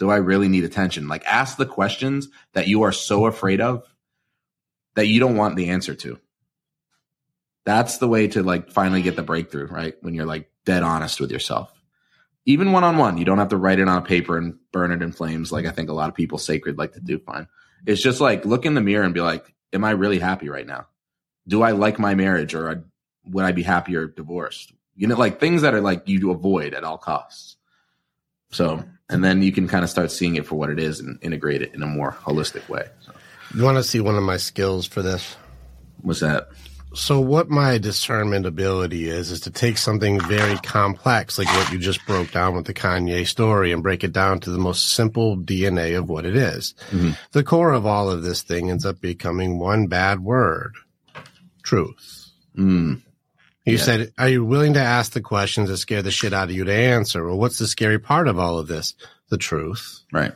[0.00, 1.08] Do I really need attention?
[1.08, 3.84] Like, ask the questions that you are so afraid of
[4.94, 6.18] that you don't want the answer to.
[7.66, 9.94] That's the way to like finally get the breakthrough, right?
[10.00, 11.70] When you're like dead honest with yourself.
[12.46, 14.90] Even one on one, you don't have to write it on a paper and burn
[14.90, 17.18] it in flames like I think a lot of people sacred like to do.
[17.18, 17.46] Fine.
[17.86, 20.66] It's just like look in the mirror and be like, am I really happy right
[20.66, 20.86] now?
[21.46, 22.84] Do I like my marriage or
[23.26, 24.72] would I be happier divorced?
[24.96, 27.56] You know, like things that are like you avoid at all costs.
[28.50, 31.18] So, and then you can kind of start seeing it for what it is and
[31.22, 32.88] integrate it in a more holistic way.
[33.00, 33.12] So.
[33.54, 35.36] You want to see one of my skills for this?
[36.02, 36.48] What's that?
[36.92, 41.78] So, what my discernment ability is, is to take something very complex, like what you
[41.78, 45.36] just broke down with the Kanye story, and break it down to the most simple
[45.36, 46.74] DNA of what it is.
[46.90, 47.10] Mm-hmm.
[47.30, 50.74] The core of all of this thing ends up becoming one bad word
[51.62, 52.30] truth.
[52.56, 53.02] Mm.
[53.70, 53.82] You yeah.
[53.82, 56.64] said, are you willing to ask the questions that scare the shit out of you
[56.64, 57.24] to answer?
[57.24, 58.94] Well, what's the scary part of all of this?
[59.28, 60.02] The truth.
[60.12, 60.32] Right.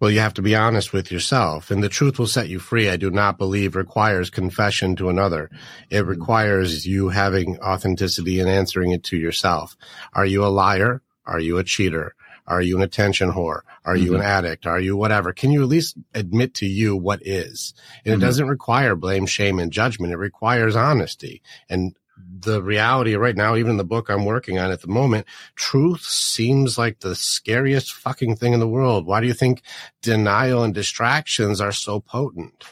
[0.00, 2.88] Well, you have to be honest with yourself and the truth will set you free.
[2.88, 5.48] I do not believe requires confession to another.
[5.90, 6.08] It mm-hmm.
[6.08, 9.76] requires you having authenticity and answering it to yourself.
[10.12, 11.02] Are you a liar?
[11.24, 12.16] Are you a cheater?
[12.48, 13.60] Are you an attention whore?
[13.84, 14.22] Are you mm-hmm.
[14.22, 14.66] an addict?
[14.66, 15.32] Are you whatever?
[15.32, 17.72] Can you at least admit to you what is?
[18.04, 18.22] And mm-hmm.
[18.22, 20.12] it doesn't require blame, shame, and judgment.
[20.12, 21.42] It requires honesty.
[21.70, 21.94] And
[22.42, 25.26] the reality right now, even the book I'm working on at the moment,
[25.56, 29.06] truth seems like the scariest fucking thing in the world.
[29.06, 29.62] Why do you think
[30.02, 32.64] denial and distractions are so potent?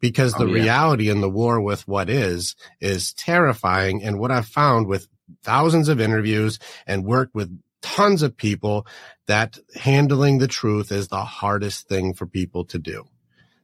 [0.00, 0.62] Because the oh, yeah.
[0.62, 4.02] reality in the war with what is is terrifying.
[4.02, 5.06] And what I've found with
[5.44, 8.86] thousands of interviews and worked with tons of people
[9.26, 13.04] that handling the truth is the hardest thing for people to do.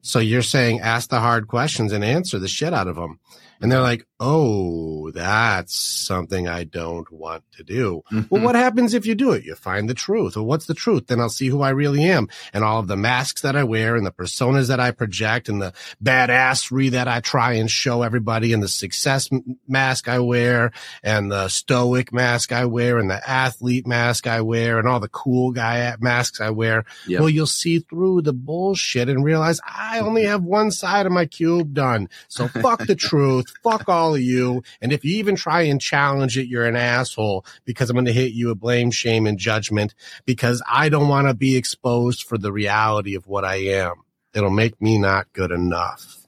[0.00, 3.18] So you're saying ask the hard questions and answer the shit out of them.
[3.60, 8.02] And they're like, oh, that's something I don't want to do.
[8.12, 8.34] Mm-hmm.
[8.34, 9.44] Well, what happens if you do it?
[9.44, 10.36] You find the truth.
[10.36, 11.06] Well, what's the truth?
[11.06, 13.96] Then I'll see who I really am and all of the masks that I wear
[13.96, 18.52] and the personas that I project and the badassery that I try and show everybody
[18.52, 19.28] and the success
[19.66, 24.78] mask I wear and the stoic mask I wear and the athlete mask I wear
[24.78, 26.84] and all the cool guy masks I wear.
[27.06, 27.20] Yep.
[27.20, 31.26] Well, you'll see through the bullshit and realize I only have one side of my
[31.26, 32.08] cube done.
[32.28, 34.62] So fuck the truth fuck all of you.
[34.80, 38.12] And if you even try and challenge it, you're an asshole because I'm going to
[38.12, 39.94] hit you with blame, shame, and judgment
[40.24, 43.94] because I don't want to be exposed for the reality of what I am.
[44.34, 46.18] it'll make me not good enough.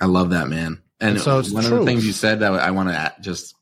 [0.00, 0.82] I love that, man.
[1.00, 3.54] And, and so one of the things you said that I want to just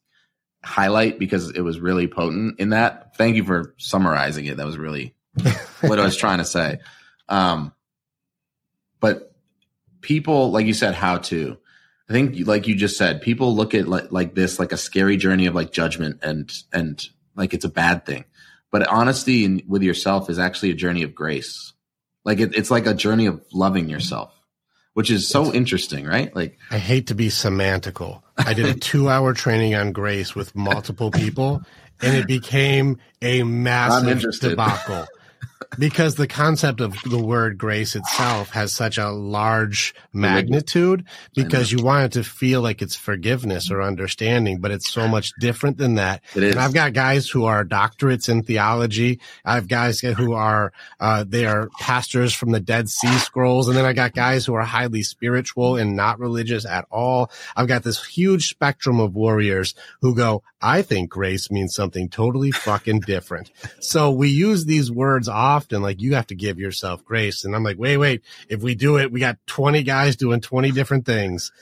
[0.63, 3.17] highlight because it was really potent in that.
[3.17, 4.57] Thank you for summarizing it.
[4.59, 5.15] That was really
[5.81, 6.81] what I was trying to say.
[7.29, 7.73] Um,
[9.01, 9.33] but
[10.01, 11.57] people, like you said, how to.
[12.11, 15.17] I think, like you just said, people look at like, like this like a scary
[15.17, 17.01] journey of like judgment and and
[17.37, 18.25] like it's a bad thing.
[18.73, 21.73] But honesty in, with yourself is actually a journey of grace.
[22.25, 24.35] Like it, it's like a journey of loving yourself,
[24.95, 26.35] which is so interesting, right?
[26.35, 28.23] Like I hate to be semantical.
[28.37, 31.63] I did a two-hour training on grace with multiple people,
[32.03, 35.07] and it became a massive debacle
[35.79, 41.05] because the concept of the word grace itself has such a large magnitude
[41.35, 45.33] because you want it to feel like it's forgiveness or understanding, but it's so much
[45.39, 46.23] different than that.
[46.35, 46.51] It is.
[46.53, 49.21] And I've got guys who are doctorates in theology.
[49.45, 53.69] I've guys who are, uh, they are pastors from the Dead Sea Scrolls.
[53.69, 57.31] And then I got guys who are highly spiritual and not religious at all.
[57.55, 62.51] I've got this huge spectrum of warriors who go, I think grace means something totally
[62.51, 63.51] fucking different.
[63.81, 65.50] So we use these words often,
[65.83, 67.45] like you have to give yourself grace.
[67.45, 70.71] And I'm like, wait, wait, if we do it, we got 20 guys doing 20
[70.73, 71.53] different things.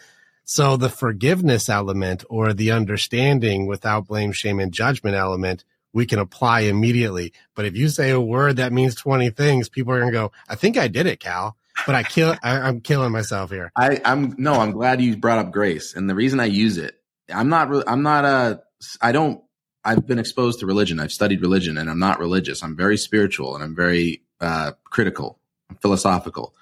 [0.45, 6.19] So the forgiveness element or the understanding without blame, shame, and judgment element, we can
[6.19, 7.33] apply immediately.
[7.55, 10.33] But if you say a word that means 20 things, people are going to go,
[10.49, 12.37] I think I did it, Cal but I kill.
[12.43, 13.73] I, am killing myself here.
[13.77, 14.55] I, I'm no.
[14.55, 16.97] I'm glad you brought up grace, and the reason I use it,
[17.33, 17.69] I'm not.
[17.69, 18.63] Really, I'm not a
[19.01, 19.43] I don't.
[19.89, 21.01] I've been exposed to religion.
[21.01, 22.63] I've studied religion, and I'm not religious.
[22.63, 25.39] I'm very spiritual, and I'm very uh, critical,
[25.81, 26.55] philosophical.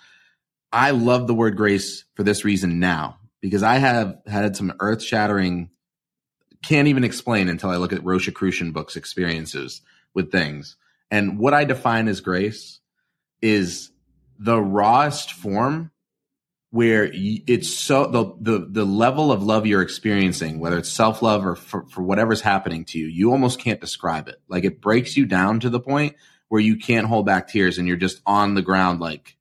[0.73, 5.03] I love the word grace for this reason now because I have had some earth
[5.03, 5.71] shattering.
[6.65, 9.81] Can't even explain until I look at Rosicrucian books experiences
[10.15, 10.77] with things.
[11.11, 12.79] And what I define as grace
[13.43, 13.91] is
[14.39, 15.91] the rawest form
[16.77, 21.57] where it's so the, the the level of love you're experiencing whether it's self-love or
[21.57, 24.37] for, for whatever's happening to you you almost can't describe it.
[24.47, 26.17] Like it breaks you down to the point
[26.49, 29.37] where you can't hold back tears and you're just on the ground like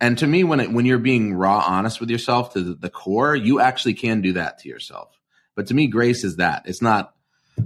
[0.00, 2.90] and to me when it when you're being raw honest with yourself to the, the
[2.90, 5.20] core you actually can do that to yourself.
[5.54, 6.62] But to me grace is that.
[6.64, 7.14] It's not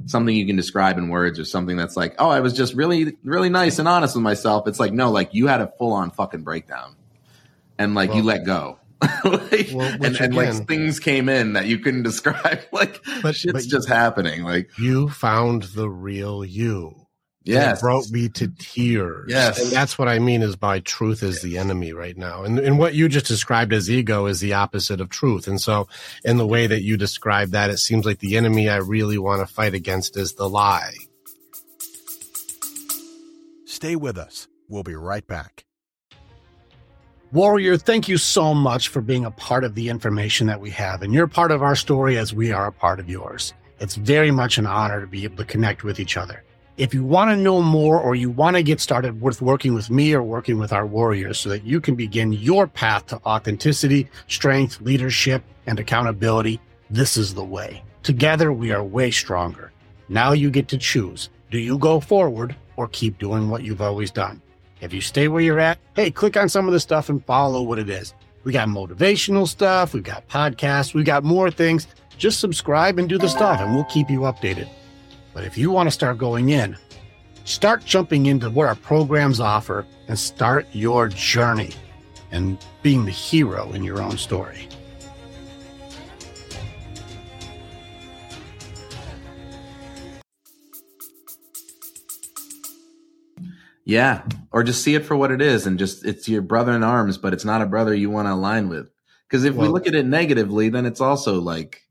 [0.07, 3.17] something you can describe in words or something that's like oh i was just really
[3.25, 4.67] really nice and honest with myself.
[4.67, 6.97] It's like no like you had a full on fucking breakdown.
[7.81, 8.80] And like well, you let go.
[9.25, 12.61] like, well, and, and again, like things came in that you couldn't describe.
[12.73, 14.43] Like but, shit's but just happening.
[14.45, 16.97] Like you found the real you.
[17.43, 17.79] Yes.
[17.79, 19.27] It brought me to tears.
[19.29, 19.63] Yes.
[19.63, 22.45] And that's what I mean is by truth is the enemy right now.
[22.45, 25.47] And, and what you just described as ego is the opposite of truth.
[25.49, 25.89] And so
[26.23, 29.41] in the way that you describe that, it seems like the enemy I really want
[29.41, 30.93] to fight against is the lie.
[33.65, 34.47] Stay with us.
[34.69, 35.65] We'll be right back.
[37.33, 41.03] Warrior, thank you so much for being a part of the information that we have.
[41.03, 43.55] And you're part of our story as we are a part of yours.
[43.79, 46.43] It's very much an honor to be able to connect with each other.
[46.77, 49.91] If you want to know more or you want to get started with working with
[49.91, 54.09] me or working with our warriors so that you can begin your path to authenticity,
[54.27, 56.61] strength, leadership, and accountability,
[56.91, 57.85] this is the way.
[58.03, 59.71] Together, we are way stronger.
[60.09, 61.31] Now you get to choose.
[61.53, 64.43] Do you go forward or keep doing what you've always done?
[64.81, 67.63] If you stay where you're at, hey, click on some of the stuff and follow
[67.63, 68.15] what it is.
[68.45, 71.87] We got motivational stuff, we've got podcasts, we've got more things.
[72.17, 74.69] Just subscribe and do the stuff, and we'll keep you updated.
[75.35, 76.77] But if you want to start going in,
[77.45, 81.73] start jumping into what our programs offer and start your journey
[82.31, 84.69] and being the hero in your own story.
[93.91, 94.23] Yeah,
[94.53, 97.19] or just see it for what it is, and just it's your brother in arms,
[97.19, 98.89] but it's not a brother you want to align with.
[99.27, 101.83] Because if well, we look at it negatively, then it's also like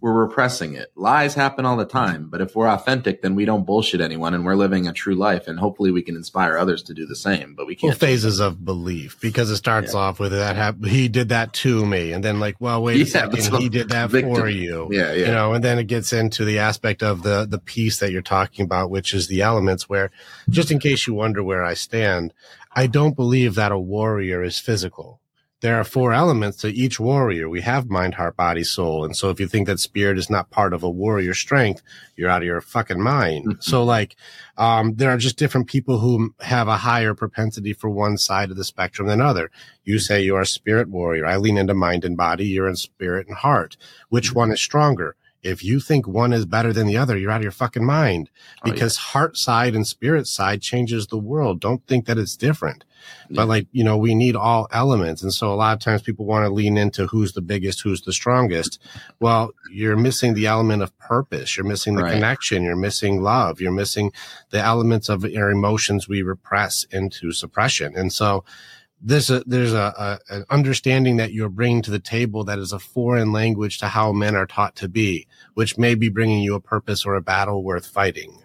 [0.00, 0.92] we're repressing it.
[0.94, 4.44] Lies happen all the time, but if we're authentic, then we don't bullshit anyone, and
[4.44, 7.54] we're living a true life, and hopefully we can inspire others to do the same.
[7.54, 7.90] But we can't.
[7.90, 10.00] Well, phases of belief because it starts yeah.
[10.00, 12.98] off with that hap- he did that to me, and then like, well, wait a
[13.00, 14.34] yeah, second, he did that victim.
[14.34, 17.46] for you, yeah, yeah, you know, and then it gets into the aspect of the
[17.46, 19.88] the piece that you're talking about, which is the elements.
[19.88, 20.10] Where,
[20.48, 22.32] just in case you wonder where I stand,
[22.72, 25.19] I don't believe that a warrior is physical
[25.60, 27.48] there are four elements to each warrior.
[27.48, 29.04] We have mind, heart, body, soul.
[29.04, 31.82] And so if you think that spirit is not part of a warrior strength,
[32.16, 33.46] you're out of your fucking mind.
[33.46, 33.60] Mm-hmm.
[33.60, 34.16] So like,
[34.56, 38.56] um, there are just different people who have a higher propensity for one side of
[38.56, 39.50] the spectrum than other.
[39.84, 41.26] You say you're a spirit warrior.
[41.26, 42.46] I lean into mind and body.
[42.46, 43.76] You're in spirit and heart.
[44.08, 44.38] Which mm-hmm.
[44.38, 45.16] one is stronger?
[45.42, 48.30] if you think one is better than the other, you're out of your fucking mind
[48.62, 51.60] Oh, because heart side and spirit side changes the world.
[51.60, 52.84] Don't think that it's different.
[53.30, 55.22] But like, you know, we need all elements.
[55.22, 58.02] And so a lot of times people want to lean into who's the biggest, who's
[58.02, 58.78] the strongest.
[59.20, 61.56] Well, you're missing the element of purpose.
[61.56, 62.14] You're missing the Right.
[62.14, 62.64] connection.
[62.64, 63.60] You're missing love.
[63.60, 64.12] You're missing
[64.50, 67.94] the elements of our emotions we repress into suppression.
[67.96, 68.44] And so
[69.02, 72.72] this, a, there's a, a, an understanding that you're bringing to the table that is
[72.72, 76.54] a foreign language to how men are taught to be, which may be bringing you
[76.54, 78.39] a purpose or a battle worth fighting.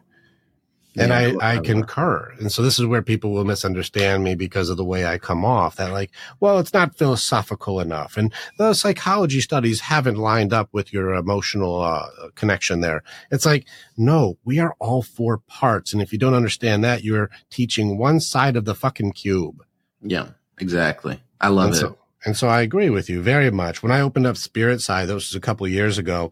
[0.97, 2.33] And Yeah, I, I concur.
[2.39, 5.43] And so this is where people will misunderstand me because of the way I come
[5.43, 8.17] off that like, well, it's not philosophical enough.
[8.17, 13.03] And the psychology studies haven't lined up with your emotional uh, connection there.
[13.31, 13.67] It's like,
[13.97, 15.91] no, we are all four parts.
[15.91, 19.63] And if you don't understand that, you're teaching one side of the fucking cube.
[20.01, 20.29] Yeah,
[20.59, 21.19] exactly.
[21.41, 21.79] I love and it.
[21.79, 23.83] so, and so I agree with you very much.
[23.83, 26.31] When I opened up Spirit Side, that was a couple of years ago,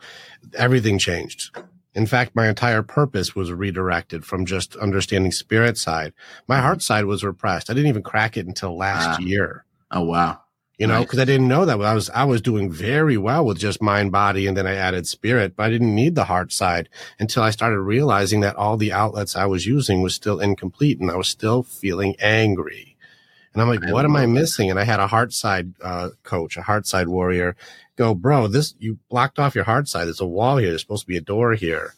[0.56, 1.56] everything changed.
[1.96, 6.14] In fact, my entire purpose was redirected from just understanding Spirit Side.
[6.48, 7.70] My heart side was repressed.
[7.70, 9.22] I didn't even crack it until last Ah.
[9.22, 9.66] year.
[9.92, 10.40] oh wow.
[10.80, 11.04] You know, Nice.
[11.06, 14.12] because I didn't know that I was I was doing very well with just mind,
[14.12, 16.90] body, and then I added spirit, but I didn't need the heart side
[17.20, 21.12] until I started realizing that all the outlets I was using was still incomplete, and
[21.12, 22.98] I was still feeling angry.
[23.54, 24.30] And I'm like, I what am I that.
[24.30, 24.72] missing?
[24.72, 27.56] And I had a heart side uh, coach, a heart side warrior,
[27.98, 30.06] go, bro, this you blocked off your heart side.
[30.06, 30.70] There's a wall here.
[30.70, 31.94] There's supposed to be a door here.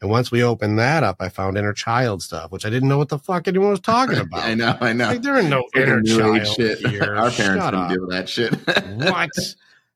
[0.00, 2.98] And once we opened that up, I found inner child stuff, which I didn't know
[2.98, 4.42] what the fuck anyone was talking about.
[4.42, 5.06] I know, I know.
[5.06, 6.78] Like, there are no Fucking inner child shit.
[6.78, 7.02] here.
[7.16, 8.52] Our parents Shut didn't deal with that shit.
[9.10, 9.30] What?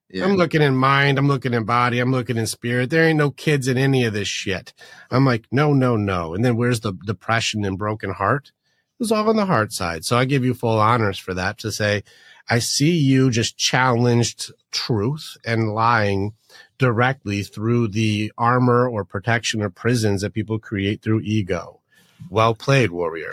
[0.09, 0.23] Yeah.
[0.23, 1.17] I'm looking in mind.
[1.17, 1.99] I'm looking in body.
[1.99, 2.89] I'm looking in spirit.
[2.89, 4.73] There ain't no kids in any of this shit.
[5.11, 6.33] I'm like, no, no, no.
[6.33, 8.47] And then where's the depression and broken heart?
[8.47, 10.05] It was all on the heart side.
[10.05, 12.03] So I give you full honors for that to say,
[12.49, 16.33] I see you just challenged truth and lying
[16.77, 21.81] directly through the armor or protection or prisons that people create through ego.
[22.29, 23.31] Well played, warrior.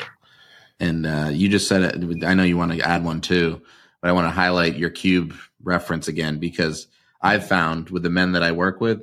[0.80, 2.24] And uh, you just said it.
[2.24, 3.62] I know you want to add one too,
[4.00, 6.88] but I want to highlight your cube reference again because
[7.20, 9.02] I've found with the men that I work with,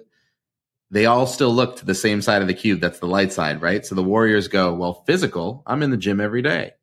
[0.92, 2.82] they all still look to the same side of the cube.
[2.82, 3.86] That's the light side, right?
[3.86, 6.74] So the warriors go, well, physical, I'm in the gym every day.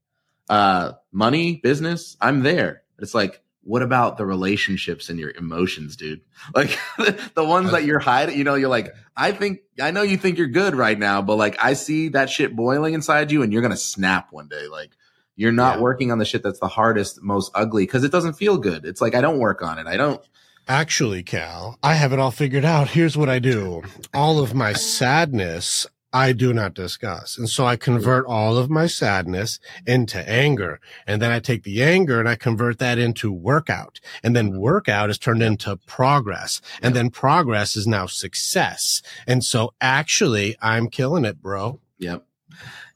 [0.49, 2.83] Uh, money, business, I'm there.
[2.99, 6.21] It's like, what about the relationships and your emotions, dude?
[6.55, 6.79] Like
[7.35, 10.39] the ones that you're hiding, you know, you're like, I think, I know you think
[10.39, 13.63] you're good right now, but like, I see that shit boiling inside you and you're
[13.63, 14.67] going to snap one day.
[14.69, 14.91] Like,
[15.37, 15.83] you're not Yeah.
[15.83, 18.85] working on the shit that's the hardest, most ugly because it doesn't feel good.
[18.85, 19.87] It's like, I don't work on it.
[19.87, 20.21] I don't.
[20.67, 22.89] Actually, Cal, I have it all figured out.
[22.91, 23.83] Here's what I do.
[24.13, 27.37] All of my sadness, I do not discuss.
[27.37, 30.81] And so I convert all of my sadness into anger.
[31.07, 34.01] And then I take the anger and I convert that into workout.
[34.23, 36.63] And then workout is turned into progress.
[36.81, 39.03] And then progress is now success.
[39.27, 41.81] And so actually, I'm killing it, bro.
[41.99, 42.25] Yep.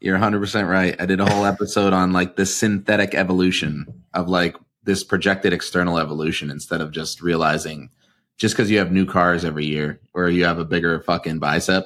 [0.01, 1.01] You're 100% right.
[1.01, 5.99] I did a whole episode on like the synthetic evolution of like this projected external
[5.99, 7.91] evolution instead of just realizing
[8.37, 11.85] just because you have new cars every year or you have a bigger fucking bicep.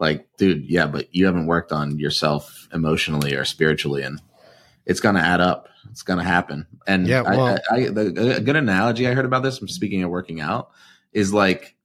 [0.00, 4.20] Like, dude, yeah, but you haven't worked on yourself emotionally or spiritually, and
[4.86, 5.68] it's going to add up.
[5.90, 6.66] It's going to happen.
[6.86, 9.68] And Yeah, I- well- I, I, the, a good analogy I heard about this, I'm
[9.68, 10.70] speaking of working out,
[11.12, 11.76] is like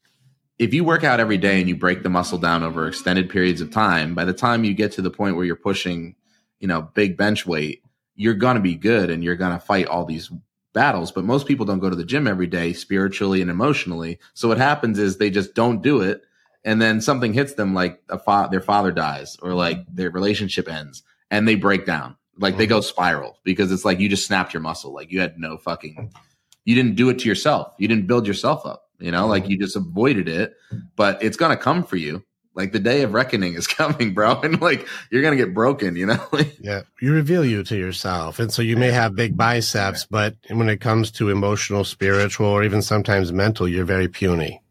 [0.57, 3.59] if you work out every day and you break the muscle down over extended periods
[3.59, 6.15] of time, by the time you get to the point where you're pushing,
[6.59, 7.83] you know, big bench weight,
[8.15, 10.31] you're going to be good and you're going to fight all these
[10.71, 11.11] battles.
[11.11, 14.19] But most people don't go to the gym every day spiritually and emotionally.
[14.33, 16.23] So what happens is they just don't do it.
[16.65, 19.95] And then something hits them like a fa- their father dies or like mm-hmm.
[19.95, 22.17] their relationship ends and they break down.
[22.37, 22.83] Like they go mm-hmm.
[22.83, 24.93] spiral because it's like you just snapped your muscle.
[24.93, 26.21] Like you had no fucking, mm-hmm.
[26.65, 27.73] you didn't do it to yourself.
[27.77, 28.81] You didn't build yourself up.
[28.99, 30.55] You know, like you just avoided it,
[30.95, 32.23] but it's gonna come for you.
[32.53, 35.95] Like the day of reckoning is coming, bro, and like you're gonna get broken.
[35.95, 36.27] You know,
[36.59, 36.83] Yeah.
[37.01, 38.39] You reveal you to yourself.
[38.39, 42.63] And so you may have big biceps, but when it comes to emotional, spiritual, or
[42.63, 44.61] even sometimes mental, you're very puny.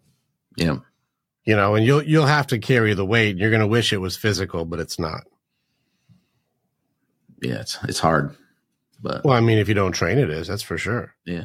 [0.57, 0.77] yeah,
[1.45, 3.37] You know, and you'll you'll have to carry the weight.
[3.37, 5.25] You're gonna wish it was physical, but it's not.
[7.43, 7.61] yeah.
[7.61, 8.35] It's it's hard,
[9.03, 10.47] but Well, I mean, if you don't train, it is.
[10.49, 11.15] That's for sure.
[11.27, 11.45] yeah,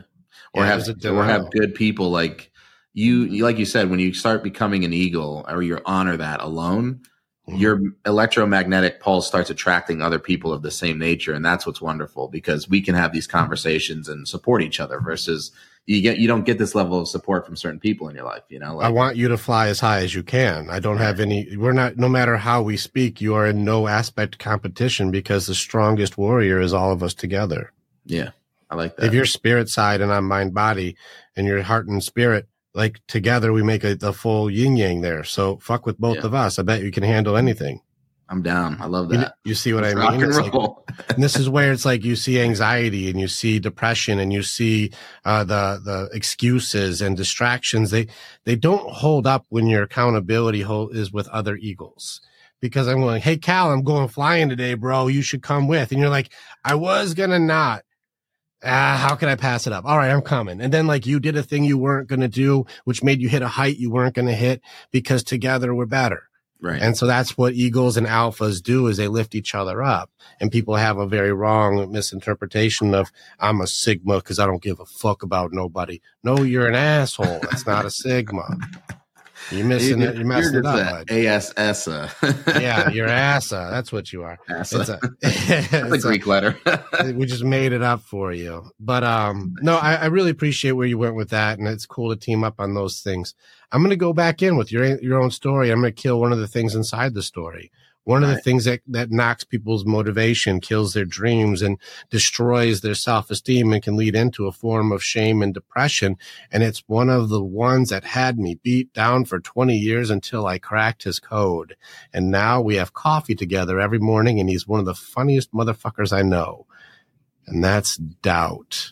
[0.54, 2.52] or Yeah, have or have good people like
[2.94, 3.28] you.
[3.44, 7.02] Like you said, when you start becoming an eagle or you honor that alone,
[7.50, 7.60] Mhm.
[7.60, 12.30] your electromagnetic pulse starts attracting other people of the same nature, and that's what's wonderful
[12.30, 15.02] because we can have these conversations and support each other.
[15.02, 15.52] Versus
[15.90, 18.44] you get you don't get this level of support from certain people in your life.
[18.50, 20.70] You know, I want you to fly as high as you can.
[20.70, 23.88] I don't have any, we're not, no matter how we speak, you are in no
[23.88, 27.72] aspect competition because the strongest warrior is all of us together.
[28.06, 28.30] yeah,
[28.70, 29.06] I like that.
[29.08, 30.96] If you're spirit side and I'm mind body
[31.36, 35.24] and your heart and spirit, like together we make a, the full yin yang there.
[35.24, 36.28] So fuck with both Yeah.
[36.28, 36.60] of us.
[36.60, 37.82] I bet you can handle anything.
[38.32, 38.78] I'm down.
[38.80, 39.34] I love You, that.
[39.44, 40.22] you see what Let's I rock mean?
[40.24, 43.58] and It's like- and this is where it's like you see anxiety and you see
[43.60, 44.92] depression and you see
[45.26, 47.90] uh, the the excuses and distractions.
[47.92, 48.08] They
[48.46, 52.22] they don't hold up when your accountability hold, is with other eagles.
[52.62, 55.08] Because I'm going, hey Cal, I'm going flying today, bro.
[55.08, 55.92] You should come with.
[55.92, 56.32] And you're like,
[56.64, 57.84] I was gonna not.
[58.64, 59.86] Ah, how can I pass it up?
[59.86, 60.60] All right, I'm coming.
[60.62, 63.42] And then like you did a thing you weren't gonna do, which made you hit
[63.42, 64.62] a height you weren't gonna hit
[64.92, 66.29] because together we're better.
[66.62, 66.82] Right.
[66.82, 70.10] And so that's what eagles and alphas do is they lift each other up.
[70.42, 74.80] And people have a very wrong misinterpretation of I'm a sigma because I don't give
[74.80, 76.02] a fuck about nobody.
[76.24, 77.40] No, you're an asshole.
[77.42, 78.58] That's not a sigma.
[79.52, 80.16] You're missing it.
[80.16, 81.10] You're messing it up.
[81.10, 81.88] ASS.
[82.62, 83.70] Yeah, you're assa.
[83.72, 84.38] That's what you are.
[84.50, 84.80] Assa.
[84.82, 86.58] It's a, That's a it's a- Greek letter.
[87.16, 88.70] we just made it up for you.
[88.80, 92.10] But um, no, I, I really appreciate where you went with that, and it's cool
[92.14, 93.34] to team up on those things.
[93.72, 95.72] I'm going to go back in with your your own story.
[95.72, 97.72] I'm going to kill one of the things inside the story.
[98.06, 101.78] One of the things that that knocks people's motivation, kills their dreams, and
[102.10, 106.18] destroys their self esteem, and can lead into a form of shame and depression.
[106.52, 110.48] And it's one of the ones that had me beat down for 20 years until
[110.48, 111.76] I cracked his code.
[112.12, 116.12] And now we have coffee together every morning, and he's one of the funniest motherfuckers
[116.12, 116.66] I know.
[117.46, 118.92] And that's doubt.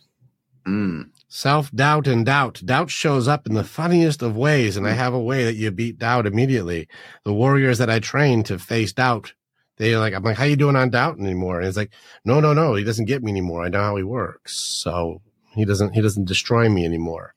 [0.67, 2.61] Mm, Self doubt and doubt.
[2.63, 5.71] Doubt shows up in the funniest of ways, and I have a way that you
[5.71, 6.87] beat doubt immediately.
[7.25, 9.33] The warriors that I train to face doubt,
[9.77, 11.59] they're like, I'm like, how you doing on doubt anymore?
[11.59, 11.91] And it's like,
[12.23, 13.63] no, no, no, he doesn't get me anymore.
[13.63, 14.55] I know how he works.
[14.55, 15.21] So
[15.53, 17.33] he doesn't, he doesn't destroy me anymore.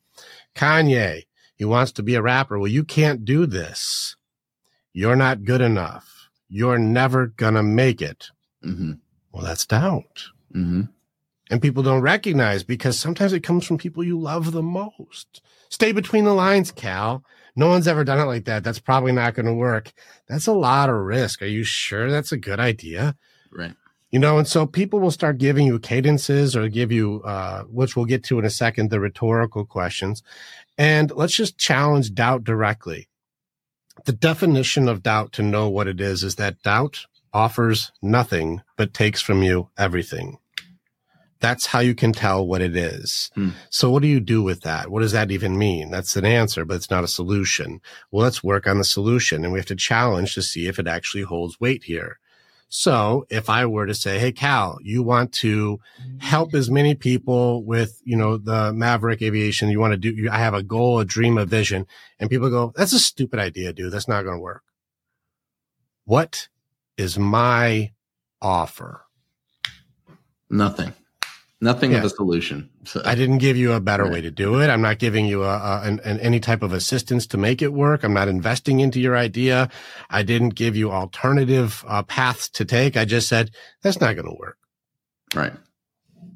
[0.55, 1.25] Kanye,
[1.57, 2.59] he wants to be a rapper.
[2.59, 4.15] Well, you can't do this.
[4.93, 6.29] You're not good enough.
[6.49, 8.29] You're never gonna make it.
[8.63, 8.93] hmm
[9.33, 10.25] Well, that's doubt.
[10.53, 10.83] hmm
[11.51, 15.43] And people don't recognize because sometimes it comes from people you love the most.
[15.69, 17.25] Stay between the lines, Cal.
[17.57, 18.63] No one's ever done it like that.
[18.63, 19.93] That's probably not going to work.
[20.29, 21.43] That's a lot of risk.
[21.43, 23.17] Are you sure that's a good idea?
[23.51, 23.75] Right.
[24.11, 27.97] You know, and so people will start giving you cadences or give you, uh, which
[27.97, 30.23] we'll get to in a second, the rhetorical questions.
[30.79, 33.09] And let's just challenge doubt directly.
[34.07, 38.95] The definition of doubt to know what it is is that doubt offers nothing but
[38.95, 40.39] takes from you everything.
[41.41, 43.31] That's how you can tell what it is.
[43.35, 43.51] Hmm.
[43.71, 44.91] So what do you do with that?
[44.91, 45.91] What does that even mean?
[45.91, 47.81] That's an answer, but it's not a solution.
[48.11, 50.87] Well, let's work on the solution and we have to challenge to see if it
[50.87, 52.19] actually holds weight here.
[52.69, 55.81] So if I were to say, Hey, Cal, you want to
[56.19, 59.71] help as many people with, you know, the Maverick Activation.
[59.71, 61.87] You want to do, you, I have a goal, a dream, a vision.
[62.21, 63.93] And people go, that's a stupid idea, dude.
[63.93, 64.63] That's not going to work.
[66.05, 66.49] What
[66.97, 67.93] is my
[68.41, 69.07] offer?
[70.49, 70.93] Nothing.
[71.63, 72.03] Nothing Yeah.
[72.03, 72.71] with a solution.
[72.85, 74.69] So, I didn't give you a better way to do it.
[74.71, 77.73] I'm not giving you a, a an, an, any type of assistance to make it
[77.75, 78.03] work.
[78.03, 79.69] I'm not investing into your idea.
[80.09, 82.97] I didn't give you alternative uh, paths to take.
[82.97, 83.51] I just said
[83.83, 84.57] that's not going to work.
[85.35, 85.53] right.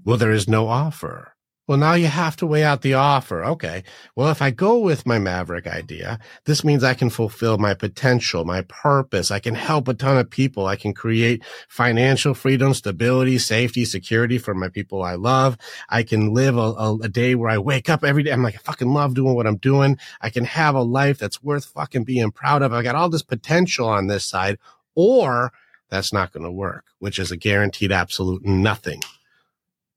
[0.05, 1.34] Well, there is no offer.
[1.67, 3.43] Well, now you have to weigh out the offer.
[3.43, 3.85] Okay.
[4.15, 8.45] Well, if I go with my Maverick idea, this means I can fulfill my potential,
[8.45, 9.31] my purpose.
[9.31, 10.67] I can help a ton of people.
[10.67, 15.57] I can create financial freedom, stability, safety, security for my people I love.
[15.89, 18.33] I can live a, a, a day where I wake up every day.
[18.33, 19.97] I'm like, I fucking love doing what I'm doing.
[20.21, 22.75] I can have a life that's worth fucking being proud of.
[22.75, 24.59] I got all this potential on this side,
[24.95, 25.51] or
[25.89, 29.01] that's not going to work, which is a guaranteed absolute nothing.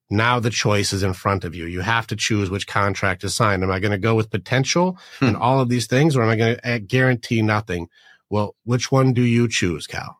[0.09, 1.65] Now the choice is in front of you.
[1.65, 3.61] You have to choose which contract to sign.
[3.63, 5.41] Am I going to go with potential and Hmm.
[5.41, 7.89] all of these things, or am I going to guarantee nothing?
[8.29, 10.19] Well, which one do you choose, Cal?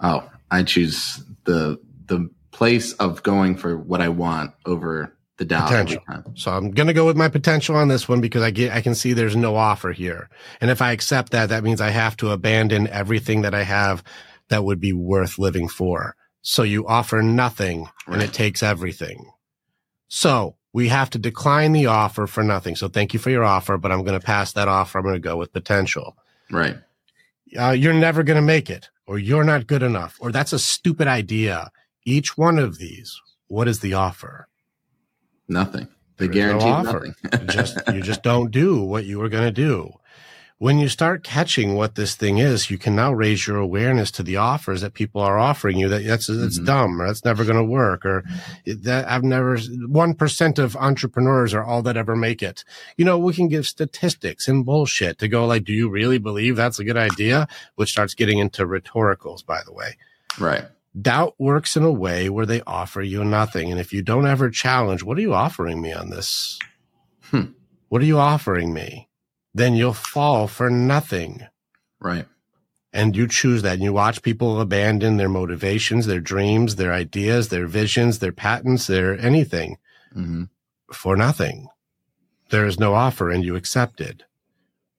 [0.00, 5.68] Oh, I choose the the place of going for what I want over the doubt
[5.68, 6.02] Potential.
[6.34, 8.80] So I'm going to go with my potential on this one because I get, I
[8.80, 10.28] can see there's no offer here.
[10.60, 14.02] And if I accept that, that means I have to abandon everything that I have
[14.48, 16.16] that would be worth living for.
[16.48, 19.32] So you offer nothing and it takes everything.
[20.08, 22.74] So we have to decline the offer for nothing.
[22.74, 24.96] So thank you for your offer, but I'm going to pass that offer.
[24.96, 26.16] I'm going to go with potential.
[26.50, 26.78] Right.
[27.54, 30.58] Uh, you're never going to make it or you're not good enough or that's a
[30.58, 31.70] stupid idea.
[32.06, 34.48] Each one of these, what is the offer?
[35.48, 35.86] Nothing.
[36.16, 37.14] The is no offer.
[37.24, 37.48] nothing.
[37.48, 39.92] just you just don't do what you were going to do
[40.60, 44.22] when you start catching what this thing is you can now raise your awareness to
[44.24, 46.66] the offers that people are offering you that that's that's Mhm.
[46.66, 48.24] dumb or that's never going to work or
[48.66, 52.64] that i've never 1% of entrepreneurs are all that ever make it
[52.96, 56.56] you know we can give statistics and bullshit to go like do you really believe
[56.56, 57.46] that's a good idea
[57.76, 59.96] which starts getting into rhetoricals by the way
[60.40, 60.64] right.
[61.00, 64.50] doubt works in a way where they offer you nothing and if you don't ever
[64.50, 66.58] challenge what are you offering me on this
[67.30, 67.52] Hmm.
[67.90, 69.07] What are you offering me?
[69.54, 71.46] Then you'll fall for nothing.
[72.00, 72.26] Right.
[72.92, 77.48] And you choose that and you watch people abandon their motivations, their dreams, their ideas,
[77.48, 79.78] their visions, their patents, their anything
[80.12, 80.44] hmm
[80.92, 81.68] for nothing.
[82.50, 84.22] There is no offer and you accept it.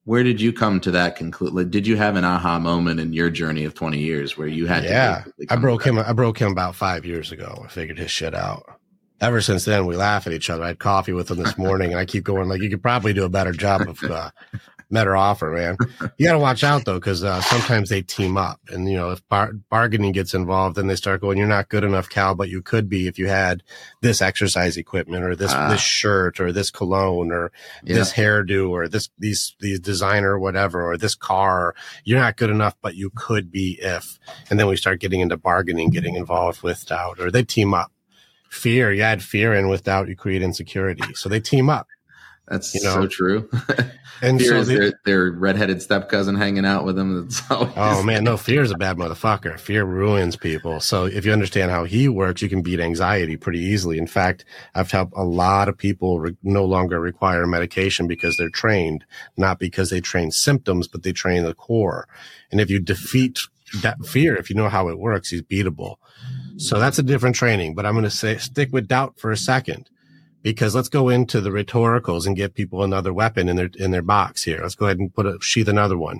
[0.05, 1.69] Where did you come to that conclusion?
[1.69, 4.83] Did you have an aha moment in your journey of 20 years where you had
[4.83, 5.23] yeah.
[5.49, 5.99] I broke him.
[5.99, 7.63] I broke him about five years ago.
[7.65, 8.78] I figured his shit out.
[9.21, 10.63] Ever since then, we laugh at each other.
[10.63, 13.13] I had coffee with him this morning, and I keep going like, "You could probably
[13.13, 14.29] do a better job of uh,
[14.89, 15.75] better offer, man."
[16.17, 19.09] You got to watch out though, because uh, sometimes they team up, and you know,
[19.11, 22.47] if bar- bargaining gets involved, then they start going, "You're not good enough, Cal, but
[22.47, 23.61] you could be if you had
[24.01, 25.69] this exercise equipment, or this Ah.
[25.69, 27.51] this shirt, or this cologne, or
[27.83, 27.95] Yeah.
[27.95, 31.75] this hairdo, or this these these designer whatever, or this car.
[32.05, 34.17] You're not good enough, but you could be if."
[34.49, 37.91] And then we start getting into bargaining, getting involved with doubt, or they team up.
[38.49, 41.13] Fear, you add fear in without you create insecurity.
[41.13, 41.87] So they team up.
[42.47, 43.49] That's you know, so true.
[44.21, 47.21] And Fear so is they, their, their redheaded step cousin hanging out with them.
[47.21, 49.59] That's always, oh man, no, fear is a bad motherfucker.
[49.59, 50.79] Fear ruins people.
[50.79, 53.97] So if you understand how he works, you can beat anxiety pretty easily.
[53.97, 54.45] In fact,
[54.75, 59.05] I've helped a lot of people re- no longer require medication because they're trained,
[59.37, 62.07] not because they train symptoms, but they train the core.
[62.51, 63.39] And if you defeat
[63.81, 65.95] that fear, if you know how it works, he's beatable.
[66.59, 69.37] So that's a different training, but I'm going to say stick with doubt for a
[69.37, 69.89] second
[70.41, 74.01] because let's go into the rhetoricals and give people another weapon in their, in their
[74.01, 74.59] box here.
[74.61, 76.19] Let's go ahead and put a sheath another one.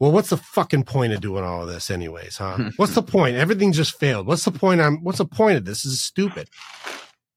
[0.00, 2.70] Well, what's the fucking point of doing all of this anyways, huh?
[2.76, 3.36] what's the point?
[3.36, 4.26] Everything just failed.
[4.26, 4.80] What's the point?
[4.80, 5.84] I'm, what's the point of this?
[5.84, 6.48] This is stupid.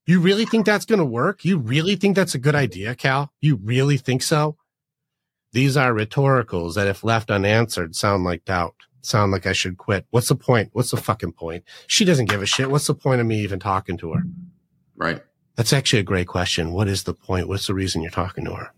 [0.08, 1.46] You really think that's going to work?
[1.46, 3.32] You really think that's a good idea, Cal?
[3.40, 4.58] You really think so?
[5.52, 10.06] These are rhetoricals that if left unanswered sound like doubt, sound like I should quit.
[10.10, 10.70] What's the point?
[10.74, 11.64] What's the fucking point?
[11.88, 12.72] She doesn't give a shit.
[12.72, 14.24] What's the point of me even talking to her?
[14.96, 15.22] right.
[15.56, 16.74] That's actually a great question.
[16.74, 17.48] What is the point?
[17.48, 18.74] What's the reason you're talking to her?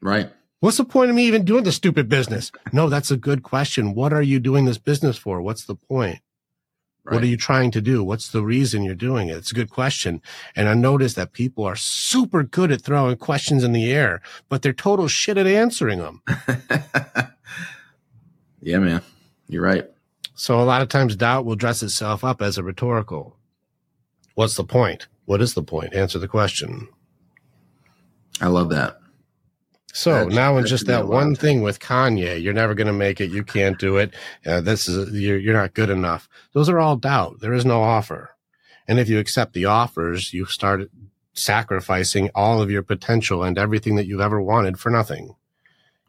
[0.00, 0.32] Right.
[0.60, 2.50] What's the point of me even doing this stupid business?
[2.72, 3.94] No, that's a good question.
[3.94, 5.40] What are you doing this business for?
[5.40, 6.20] What's the point?
[7.02, 7.14] Right.
[7.14, 8.04] What are you trying to do?
[8.04, 9.36] What's the reason you're doing it?
[9.36, 10.20] It's a good question.
[10.54, 14.60] And I noticed that people are super good at throwing questions in the air, but
[14.60, 16.22] they're total shit at answering them.
[18.60, 19.02] yeah, man.
[19.50, 19.86] You're right.
[20.34, 23.36] So a lot of times doubt will dress itself up as a rhetorical.
[24.34, 25.08] What's the point?
[25.26, 25.92] What is the point?
[25.92, 26.88] Answer the question.
[28.40, 28.96] I love that.
[29.92, 33.32] So now in just that one thing with Kanye, you're never going to make it.
[33.32, 34.14] You can't do it.
[34.46, 36.28] Uh, this is you're you're not good enough.
[36.52, 37.40] Those are all doubt.
[37.40, 38.30] There is no offer.
[38.86, 40.90] And if you accept the offers, you start
[41.32, 45.34] sacrificing all of your potential and everything that you've ever wanted for nothing.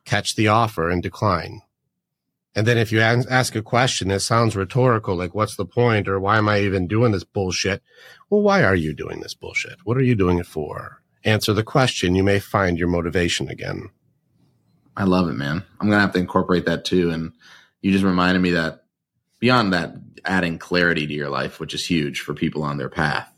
[0.06, 1.62] Catch the offer and decline.
[2.54, 6.20] And then if you ask a question that sounds rhetorical, like what's the point or
[6.20, 7.82] why am I even doing this bullshit?
[8.30, 9.78] Well, why are you doing this bullshit?
[9.86, 11.02] What are you doing it for?
[11.24, 12.16] Answer the question.
[12.16, 13.90] You may find your motivation again.
[14.98, 15.64] I love it, man.
[15.80, 17.10] I'm gonna have to incorporate that too.
[17.10, 17.32] And
[17.82, 18.84] you just reminded me that
[19.40, 19.96] beyond that,
[20.26, 23.32] adding clarity to your life, which is huge for people on their path.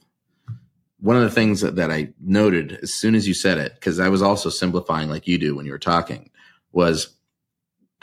[0.99, 3.99] One of the things that, that I noted as soon as you said it, because
[3.99, 6.29] I was also simplifying like you do when you were talking,
[6.71, 7.15] was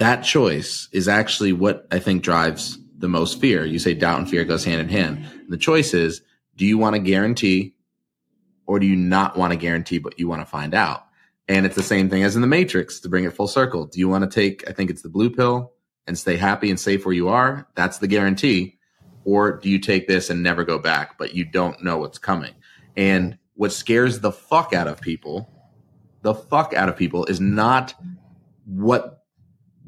[0.01, 3.67] that choice is actually what I think drives the most fear.
[3.67, 5.27] You say doubt and fear goes hand in hand.
[5.49, 6.23] the choice is,
[6.57, 7.75] do you want to guarantee
[8.67, 11.07] or do you not want to guarantee, but you want to find out?
[11.49, 13.87] And it's the same thing as in the Matrix to bring it full circle.
[13.87, 15.73] Do you want to take, I think it's the blue pill
[16.07, 17.69] and stay happy and safe where you are?
[17.75, 18.79] That's the guarantee.
[19.25, 22.55] Or do you take this and never go back, but you don't know what's coming?
[22.97, 25.53] And what scares the fuck out of people,
[26.23, 27.95] the fuck out of people is not
[28.65, 29.20] what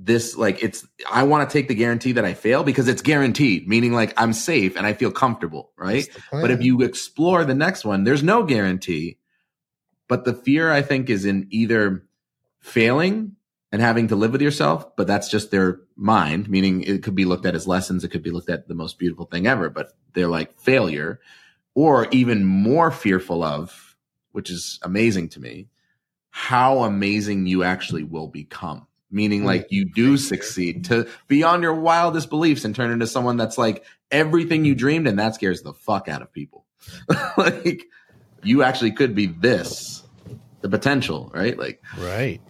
[0.05, 3.68] this like it's I want to take the guarantee that I fail because it's guaranteed,
[3.68, 6.09] meaning like I'm safe and I feel comfortable, right?
[6.30, 9.18] But if you explore the next one, there's no guarantee.
[10.09, 12.05] But the fear, I think, is in either
[12.59, 13.36] failing
[13.70, 17.24] and having to live with yourself, but that's just their mind, meaning it could be
[17.24, 18.05] looked at as lessons.
[18.05, 21.20] It could be looked at the most beautiful thing ever, but they're like failure
[21.74, 23.96] or even more fearful of,
[24.32, 25.68] which is amazing to me,
[26.30, 28.86] how amazing you actually will become.
[29.13, 33.59] Meaning like you do succeed to beyond your wildest beliefs and turn into someone that's
[33.59, 36.65] like everything you dreamed and that scares the fuck out of people.
[37.37, 37.85] like
[38.43, 40.03] you actually could be this,
[40.63, 41.59] the potential, right?
[41.59, 42.41] Like Right.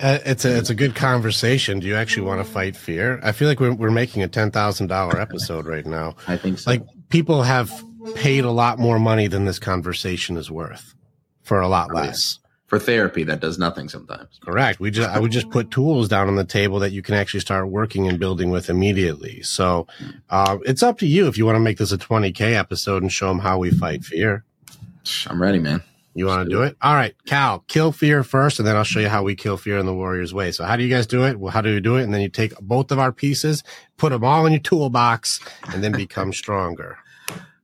[0.00, 1.78] Uh, it's a it's a good conversation.
[1.78, 3.20] Do you actually want to fight fear?
[3.22, 6.16] I feel like we're we're making a ten thousand dollar episode right now.
[6.28, 6.70] I think so.
[6.70, 7.72] Like people have
[8.16, 10.94] paid a lot more money than this conversation is worth
[11.42, 12.40] for a lot Oh, less.
[12.74, 14.40] For therapy that does nothing sometimes.
[14.40, 14.80] Correct.
[14.80, 17.38] We just I would just put tools down on the table that you can actually
[17.38, 19.42] start working and building with immediately.
[19.42, 19.86] So
[20.28, 23.02] uh, it's up to you if you want to make this a twenty k episode
[23.02, 24.44] and show them how we fight fear.
[25.28, 25.82] I'm ready, man.
[26.14, 26.76] You want to do it?
[26.82, 29.78] All right, Cal, kill fear first, and then I'll show you how we kill fear
[29.78, 30.50] in the Warriors way.
[30.50, 31.38] So how do you guys do it?
[31.38, 32.04] Well, how do you do it?
[32.04, 33.62] And then you take both of our pieces,
[33.98, 35.40] put them all in your toolbox,
[35.72, 36.98] and then become stronger.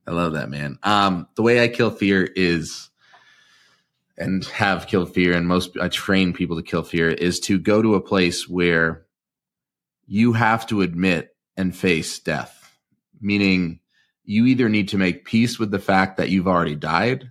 [0.07, 0.79] I love that, man.
[0.83, 2.89] Um, the way I kill fear is,
[4.17, 7.81] and have killed fear, and most I train people to kill fear is to go
[7.81, 9.05] to a place where
[10.05, 12.77] you have to admit and face death,
[13.19, 13.79] meaning
[14.23, 17.29] you either need to make peace with the fact that you've already died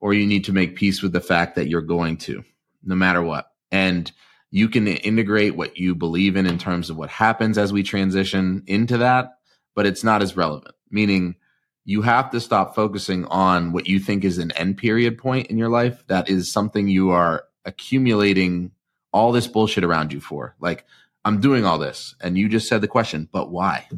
[0.00, 2.44] or you need to make peace with the fact that you're going to,
[2.82, 3.52] no matter what.
[3.70, 4.10] And
[4.50, 8.62] you can integrate what you believe in in terms of what happens as we transition
[8.66, 9.38] into that,
[9.74, 11.36] but it's not as relevant, meaning
[11.84, 15.58] you have to stop focusing on what you think is an end period point in
[15.58, 16.04] your life.
[16.06, 18.72] That is something you are accumulating
[19.12, 20.54] all this bullshit around you for.
[20.60, 20.86] Like,
[21.24, 22.14] I'm doing all this.
[22.20, 23.88] And you just said the question, but why?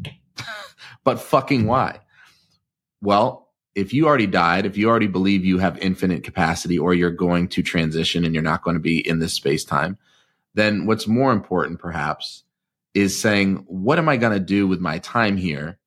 [1.05, 2.01] but fucking why?
[3.01, 7.11] Well, if you already died, if you already believe you have infinite capacity or you're
[7.11, 9.99] going to transition and you're not going to be in this space time,
[10.55, 12.45] then what's more important perhaps
[12.95, 15.79] is saying, what am I going to do with my time here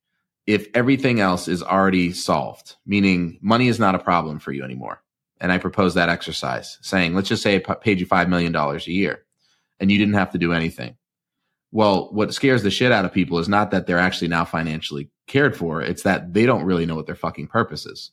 [0.47, 2.75] if everything else is already solved?
[2.85, 5.03] Meaning money is not a problem for you anymore.
[5.39, 8.77] And I propose that exercise saying, let's just say it paid you $5 million a
[8.85, 9.23] year
[9.79, 10.97] and you didn't have to do anything.
[11.71, 15.09] Well, what scares the shit out of people is not that they're actually now financially
[15.27, 15.81] cared for.
[15.81, 18.11] It's that they don't really know what their fucking purpose is.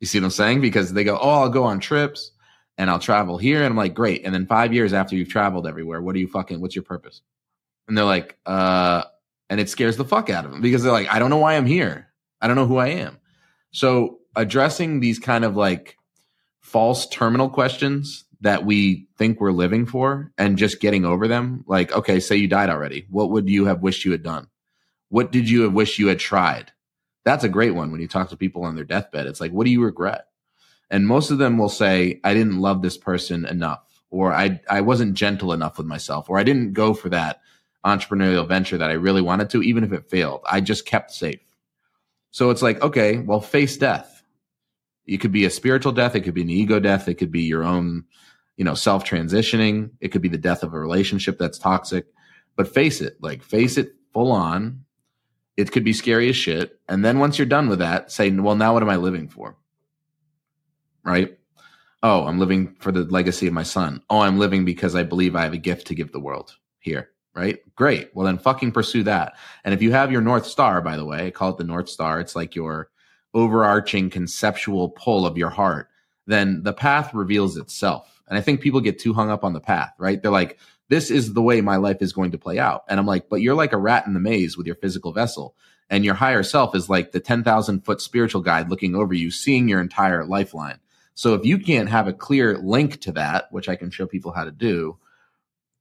[0.00, 0.60] You see what I'm saying?
[0.60, 2.32] Because they go, Oh, I'll go on trips
[2.78, 3.58] and I'll travel here.
[3.58, 4.24] And I'm like, great.
[4.24, 7.22] And then five years after you've traveled everywhere, what are you fucking, what's your purpose?
[7.86, 9.04] And they're like, uh,
[9.52, 11.56] and it scares the fuck out of them because they're like, I don't know why
[11.56, 12.08] I'm here.
[12.40, 13.18] I don't know who I am.
[13.70, 15.98] So addressing these kind of like
[16.60, 21.66] false terminal questions that we think we're living for and just getting over them.
[21.66, 23.06] Like, okay, say you died already.
[23.10, 24.46] What would you have wished you had done?
[25.10, 26.72] What did you have wished you had tried?
[27.26, 29.26] That's a great one when you talk to people on their deathbed.
[29.26, 30.28] It's like, what do you regret?
[30.88, 34.80] And most of them will say, I didn't love this person enough, or I, I
[34.80, 37.41] wasn't gentle enough with myself, or I didn't go for that
[37.84, 40.42] entrepreneurial venture that I really wanted to, even if it failed.
[40.50, 41.40] I just kept safe.
[42.30, 44.22] So it's like, okay, well, face death.
[45.06, 46.14] It could be a spiritual death.
[46.14, 47.08] It could be an ego death.
[47.08, 48.04] It could be your own
[48.56, 49.90] you know, self transitioning.
[50.00, 52.06] It could be the death of a relationship that's toxic.
[52.56, 54.84] But face it, like face it full on.
[55.56, 56.78] It could be scary as shit.
[56.88, 59.56] And then once you're done with that, say, well, now what am I living for?
[61.04, 61.36] Right?
[62.02, 64.02] Oh, I'm living for the legacy of my son.
[64.08, 67.10] Oh, I'm living because I believe I have a gift to give the world here.
[67.34, 67.60] Right?
[67.76, 68.10] Great.
[68.14, 69.36] Well, then fucking pursue that.
[69.64, 72.20] And if you have your North Star, by the way, call it the North Star.
[72.20, 72.90] It's like your
[73.32, 75.88] overarching conceptual pull of your heart.
[76.26, 79.60] Then the path reveals itself and I think people get too hung up on the
[79.60, 80.22] path, right?
[80.22, 80.58] They're like,
[80.88, 82.82] this is the way my life is going to play out.
[82.88, 85.54] And I'm like, but you're like a rat in the maze with your physical vessel.
[85.90, 89.68] And your higher self is like the 10,000 foot spiritual guide looking over you, seeing
[89.68, 90.78] your entire lifeline.
[91.12, 94.32] So if you can't have a clear link to that, which I can show people
[94.32, 94.96] how to do,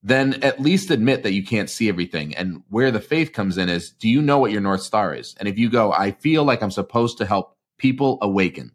[0.03, 2.35] then at least admit that you can't see everything.
[2.35, 5.35] And where the faith comes in is, do you know what your North Star is?
[5.39, 8.71] And if you go, I feel like I'm supposed to help people awaken.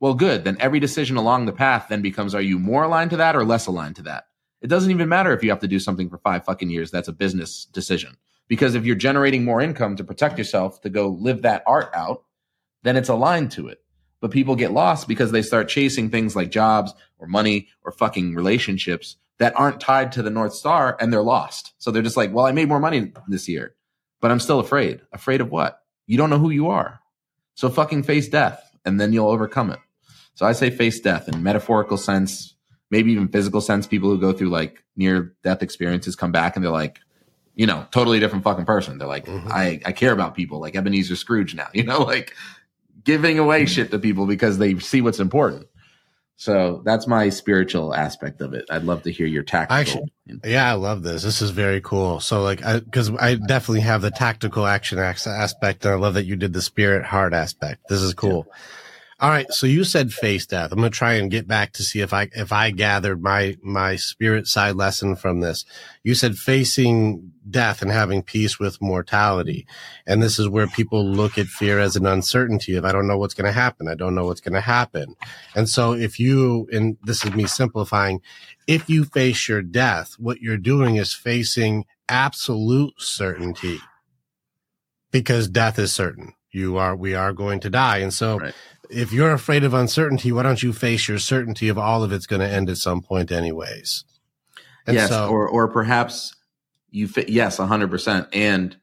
[0.00, 0.44] Well, good.
[0.44, 3.44] Then every decision along the path then becomes are you more aligned to that or
[3.44, 4.24] less aligned to that?
[4.62, 6.90] It doesn't even matter if you have to do something for five fucking years.
[6.90, 8.16] That's a business decision.
[8.48, 12.24] Because if you're generating more income to protect yourself to go live that art out,
[12.82, 13.82] then it's aligned to it.
[14.20, 18.34] But people get lost because they start chasing things like jobs or money or fucking
[18.34, 21.74] relationships that aren't tied to the North Star and they're lost.
[21.78, 23.74] So they're just like, well, I made more money this year,
[24.20, 25.00] but I'm still afraid.
[25.12, 25.80] Afraid of what?
[26.06, 27.00] You don't know who you are.
[27.54, 29.80] So fucking face death and then you'll overcome it.
[30.34, 32.54] So I say face death in metaphorical sense,
[32.90, 33.86] maybe even physical sense.
[33.86, 37.00] People who go through like near death experiences come back and they're like,
[37.54, 38.98] you know, totally different fucking person.
[38.98, 39.48] They're like, mm-hmm.
[39.50, 42.34] I, I care about people like Ebenezer Scrooge now, you know, like
[43.04, 43.66] giving away mm-hmm.
[43.66, 45.66] shit to people because they see what's important.
[46.36, 48.66] So that's my spiritual aspect of it.
[48.68, 49.76] I'd love to hear your tactical.
[49.76, 51.22] Actually, yeah, I love this.
[51.22, 52.18] This is very cool.
[52.20, 56.14] So like, I because I, I, definitely have the tactical action aspect, and I love
[56.14, 57.88] that you did the spirit heart aspect.
[57.88, 58.46] This is cool.
[58.48, 58.54] Yeah.
[59.20, 59.50] All right.
[59.52, 60.72] So you said face death.
[60.72, 63.56] I'm going to try and get back to see if I, if I gathered my,
[63.62, 65.64] my spirit side lesson from this.
[66.02, 69.66] You said facing death and having peace with mortality.
[70.04, 73.16] And this is where people look at fear as an uncertainty of, I don't know
[73.16, 73.86] what's going to happen.
[73.86, 75.14] I don't know what's going to happen.
[75.54, 78.20] And so if you, and this is me simplifying,
[78.66, 83.78] if you face your death, what you're doing is facing absolute certainty
[85.12, 86.34] because death is certain.
[86.50, 87.98] You are, we are going to die.
[87.98, 88.54] And so right
[88.90, 92.26] if you're afraid of uncertainty, why don't you face your certainty of all of it's
[92.26, 94.04] going to end at some point, anyways?
[94.86, 96.34] And yes, so, or or perhaps
[96.90, 97.28] you fit.
[97.28, 98.76] Yes, hundred percent, and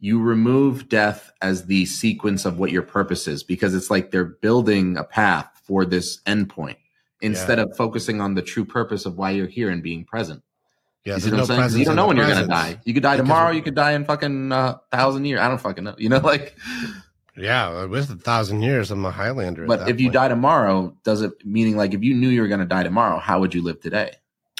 [0.00, 4.24] you remove death as the sequence of what your purpose is because it's like they're
[4.24, 6.76] building a path for this endpoint
[7.22, 10.42] instead of focusing on the true purpose of why you're here and being present.
[11.06, 11.60] Yeah, You see what I'm no saying?
[11.60, 12.80] 'Cause You don't know when you're gonna die.
[12.84, 13.50] You could die Because- tomorrow.
[13.52, 15.40] You could die in fucking uh, thousand years.
[15.40, 15.94] I don't fucking know.
[15.96, 16.56] You know, like.
[17.36, 19.66] Yeah, uh, with a thousand years, I'm a Highlander.
[19.66, 20.14] But if you point.
[20.14, 23.40] die tomorrow, does it meaning like if you knew you were gonna die tomorrow, how
[23.40, 24.12] would you live today?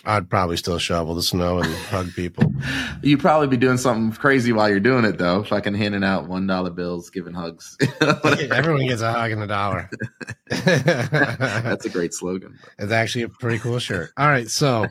[0.06, 2.52] I'd probably still shovel the snow and hug people.
[3.02, 5.44] You'd probably be doing something crazy while you're doing it, though.
[5.44, 7.76] Fucking handing out one dollar bills, giving hugs.
[8.00, 9.88] Everyone gets a hug and a dollar.
[10.50, 12.58] That's a great slogan.
[12.78, 14.10] It's actually a pretty cool shirt.
[14.18, 14.86] All right, so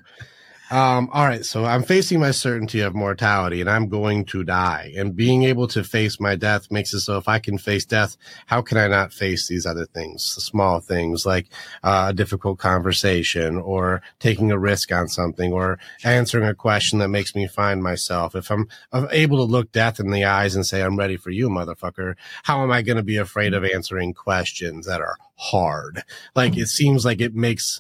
[0.74, 4.92] um all right, so I'm facing my certainty of mortality and I'm going to die.
[4.98, 8.18] And being able to face my death makes it so if I can face death,
[8.48, 10.34] how can I not face these other things?
[10.34, 11.46] The small things like
[11.84, 17.10] uh, a difficult conversation or taking a risk on something or answering a question that
[17.10, 18.36] makes me find myself.
[18.36, 21.30] If I'm I'm able to look death in the eyes and say I'm ready for
[21.30, 26.02] you, motherfucker, how am I going to be afraid of answering questions that are hard?
[26.36, 27.80] Like it seems like it makes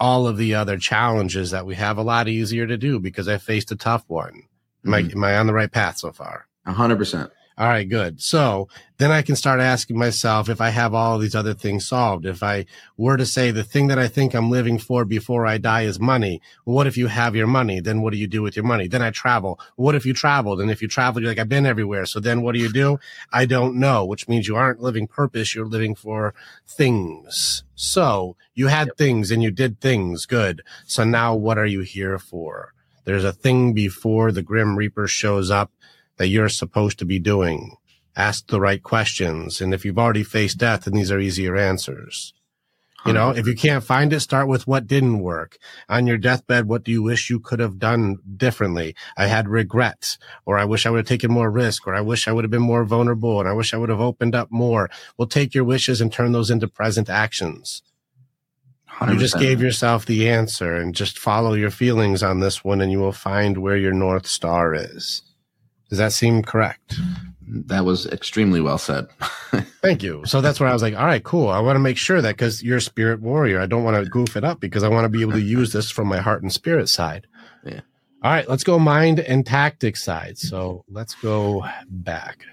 [0.00, 3.38] all of the other challenges that we have a lot easier to do because I
[3.38, 4.44] faced a tough one.
[4.86, 5.10] Am, I, hmm.
[5.10, 6.46] am I on the right path so far?
[6.66, 7.30] A hundred percent.
[7.58, 8.22] All right, good.
[8.22, 12.24] So then I can start asking myself if I have all these other things solved.
[12.24, 15.58] If I were to say the thing that I think I'm living for before I
[15.58, 17.80] die is money, well, what if you have your money?
[17.80, 18.86] Then what do you do with your money?
[18.86, 19.58] Then I travel.
[19.74, 20.60] What if you traveled?
[20.60, 22.06] And if you traveled, you're like, I've been everywhere.
[22.06, 23.00] So then what do you do?
[23.32, 25.52] I don't know, which means you aren't living purpose.
[25.52, 26.34] You're living for
[26.64, 27.64] things.
[27.74, 30.26] So you had things and you did things.
[30.26, 30.62] Good.
[30.86, 32.72] So now what are you here for?
[33.04, 35.72] There's a thing before the Grim Reaper shows up
[36.18, 37.76] that you're supposed to be doing.
[38.16, 39.60] Ask the right questions.
[39.60, 42.34] And if you've already faced death, then these are easier answers.
[43.06, 45.56] You know, if you can't find it, start with what didn't work.
[45.88, 48.94] On your deathbed, what do you wish you could have done differently?
[49.16, 52.26] I had regrets, or I wish I would have taken more risk, or I wish
[52.26, 54.90] I would have been more vulnerable, and I wish I would have opened up more.
[55.16, 57.82] Well, take your wishes and turn those into present actions.
[59.06, 62.90] You just gave yourself the answer and just follow your feelings on this one and
[62.90, 65.22] you will find where your North Star is.
[65.88, 66.96] Does that seem correct?
[67.46, 69.08] That was extremely well said.
[69.82, 70.22] Thank you.
[70.26, 71.48] So that's where I was like, all right, cool.
[71.48, 74.10] I want to make sure that because you're a spirit warrior, I don't want to
[74.10, 76.42] goof it up because I want to be able to use this from my heart
[76.42, 77.26] and spirit side.
[77.64, 77.80] Yeah.
[78.22, 80.36] All right, let's go mind and tactics side.
[80.38, 82.44] So let's go back.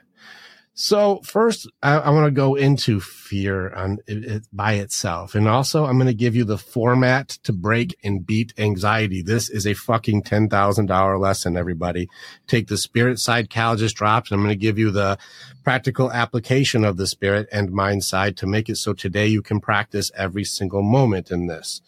[0.77, 5.47] So first, I, I want to go into fear on it, it by itself, and
[5.47, 9.21] also I'm going to give you the format to break and beat anxiety.
[9.21, 11.55] This is a fucking ten thousand dollar lesson.
[11.55, 12.09] Everybody,
[12.45, 13.49] take the spirit side.
[13.49, 15.17] Cal just dropped, and I'm going to give you the
[15.63, 19.61] practical application of the spirit and mind side to make it so today you can
[19.61, 21.81] practice every single moment in this.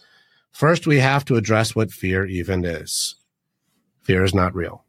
[0.53, 3.15] First, we have to address what fear even is.
[4.01, 4.85] Fear is not real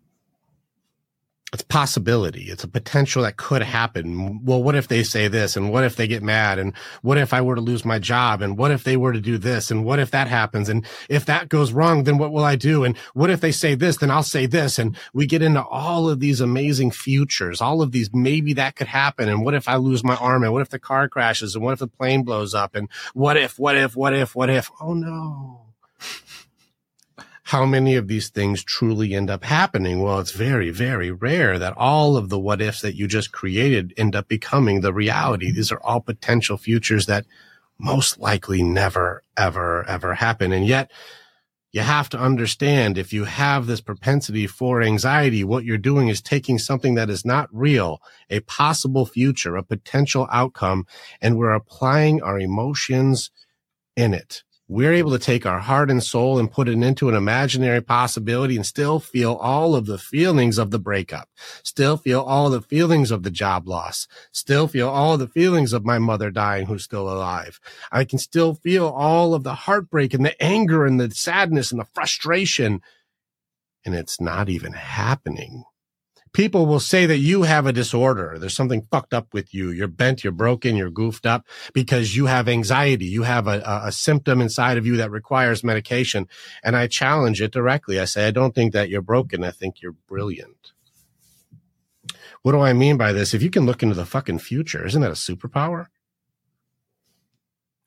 [1.52, 2.44] it's possibility.
[2.50, 4.44] It's a potential that could happen.
[4.44, 5.56] Well, what if they say this?
[5.56, 6.58] And what if they get mad?
[6.58, 8.42] And what if I were to lose my job?
[8.42, 9.70] And what if they were to do this?
[9.70, 10.68] And what if that happens?
[10.68, 12.84] And if that goes wrong, then what will I do?
[12.84, 13.96] And what if they say this?
[13.96, 14.78] Then I'll say this.
[14.78, 18.88] And we get into all of these amazing futures, all of these, maybe that could
[18.88, 19.30] happen.
[19.30, 20.42] And what if I lose my arm?
[20.42, 21.54] And what if the car crashes?
[21.54, 22.74] And what if the plane blows up?
[22.74, 24.70] And what if, what if, what if, what if?
[24.80, 25.62] Oh no
[27.48, 30.02] how many of these things truly end up happening?
[30.02, 33.94] Well, it's very, very rare that all of the what ifs that you just created
[33.96, 35.46] end up becoming the reality.
[35.46, 35.56] Mm-hmm.
[35.56, 37.24] These are all potential futures that
[37.78, 40.52] most likely never, ever, ever happen.
[40.52, 40.90] And yet
[41.72, 46.20] you have to understand if you have this propensity for anxiety, what you're doing is
[46.20, 50.86] taking something that is not real, a possible future, a potential outcome,
[51.22, 53.30] and we're applying our emotions
[53.96, 57.14] in it we're able to take our heart and soul and put it into an
[57.14, 61.30] imaginary possibility and still feel all of the feelings of the breakup,
[61.62, 65.86] still feel all the feelings of the job loss, still feel all the feelings of
[65.86, 67.58] my mother dying who's still alive.
[67.90, 71.80] I can still feel all of the heartbreak and the anger and the sadness and
[71.80, 72.82] the frustration.
[73.86, 75.64] And it's not even happening
[76.32, 78.36] people will say that you have a disorder.
[78.38, 79.70] There's something fucked up with you.
[79.70, 83.06] You're bent, you're broken, you're goofed up because you have anxiety.
[83.06, 86.28] You have a, a, symptom inside of you that requires medication.
[86.62, 87.98] And I challenge it directly.
[87.98, 89.44] I say, I don't think that you're broken.
[89.44, 90.72] I think you're brilliant.
[92.42, 93.34] What do I mean by this?
[93.34, 95.86] If you can look into the fucking future, isn't that a superpower?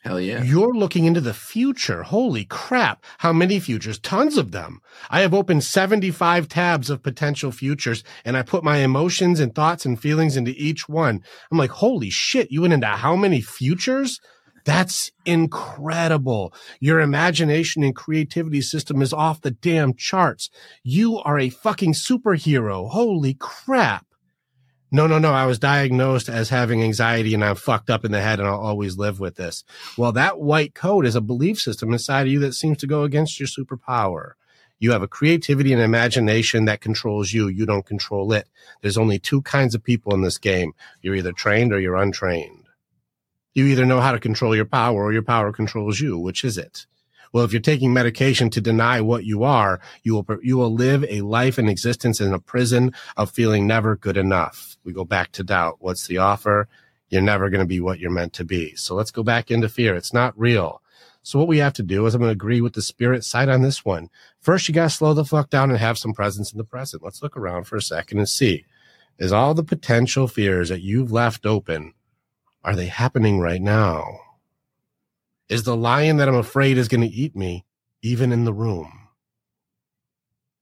[0.02, 0.44] Hell yeah.
[0.44, 2.02] You're looking into the future.
[2.02, 3.06] Holy crap.
[3.20, 4.00] How many futures?
[4.00, 4.82] Tons of them.
[5.12, 9.86] I have opened 75 tabs of potential futures and I put my emotions and thoughts
[9.86, 11.24] and feelings into each one.
[11.52, 12.52] I'm like, holy shit.
[12.52, 14.20] You went into how many futures?
[14.66, 16.54] That's incredible.
[16.80, 20.50] Your imagination and creativity system is off the damn charts.
[20.84, 22.90] You are a fucking superhero.
[22.90, 24.06] Holy crap.
[24.94, 25.32] No, no, no.
[25.32, 28.60] I was diagnosed as having anxiety and I'm fucked up in the head and I'll
[28.60, 29.64] always live with this.
[29.98, 33.04] Well, that white coat is a belief system inside of you that seems to go
[33.04, 34.34] against your superpower.
[34.80, 37.48] You have a creativity and imagination that controls you.
[37.48, 38.50] You don't control it.
[38.82, 40.74] There's only two kinds of people in this game.
[41.02, 42.66] You're either trained or you're untrained.
[43.54, 46.18] You either know how to control your power or your power controls you.
[46.18, 46.86] Which is it?
[47.34, 51.06] Well, if you're taking medication to deny what you are, you will, you will live
[51.06, 54.78] a life and existence in a prison of feeling never good enough.
[54.84, 55.78] We go back to doubt.
[55.80, 56.68] What's the offer?
[57.10, 58.76] You're never going to be what you're meant to be.
[58.76, 59.96] So let's go back into fear.
[59.96, 60.82] It's not real.
[61.24, 63.48] So what we have to do is I'm going to agree with the spirit side
[63.48, 64.10] on this one.
[64.40, 67.04] First, you got to slow the fuck down and have some presence in the present.
[67.04, 68.66] Let's look around for a second and see.
[69.20, 71.94] Is all the potential fears that you've left open,
[72.64, 74.20] are they happening right now?
[75.52, 77.66] Is the lion that I'm afraid is going to eat me
[78.02, 79.10] even in the room?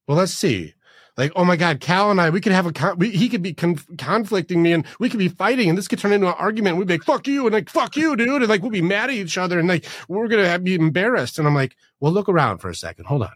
[0.08, 0.74] Well, let's see.
[1.16, 3.44] Like, oh my God, Cal and I, we could have a, con- we, he could
[3.44, 6.34] be con- conflicting me and we could be fighting and this could turn into an
[6.40, 6.78] argument.
[6.78, 7.46] We'd be like, fuck you.
[7.46, 8.30] And like, fuck you, dude.
[8.42, 11.38] And like, we'll be mad at each other and like, we're going to be embarrassed.
[11.38, 13.06] And I'm like, well, look around for a second.
[13.06, 13.34] Hold on.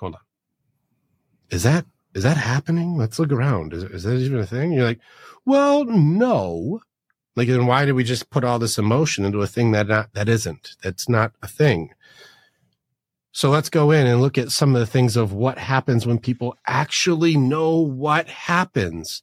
[0.00, 0.20] Hold on.
[1.50, 2.96] Is that, is that happening?
[2.96, 3.72] Let's look around.
[3.72, 4.72] Is, is that even a thing?
[4.72, 5.00] You're like,
[5.44, 6.80] well, no.
[7.38, 10.12] Like, then why do we just put all this emotion into a thing that not,
[10.14, 10.74] that isn't?
[10.82, 11.94] That's not a thing.
[13.30, 16.18] So let's go in and look at some of the things of what happens when
[16.18, 19.22] people actually know what happens.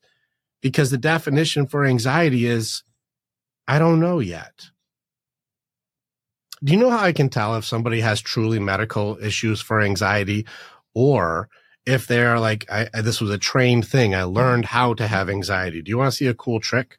[0.61, 2.83] Because the definition for anxiety is,
[3.67, 4.69] I don't know yet.
[6.63, 10.45] Do you know how I can tell if somebody has truly medical issues for anxiety
[10.93, 11.49] or
[11.85, 14.15] if they're like, I, this was a trained thing.
[14.15, 15.81] I learned how to have anxiety.
[15.81, 16.97] Do you want to see a cool trick?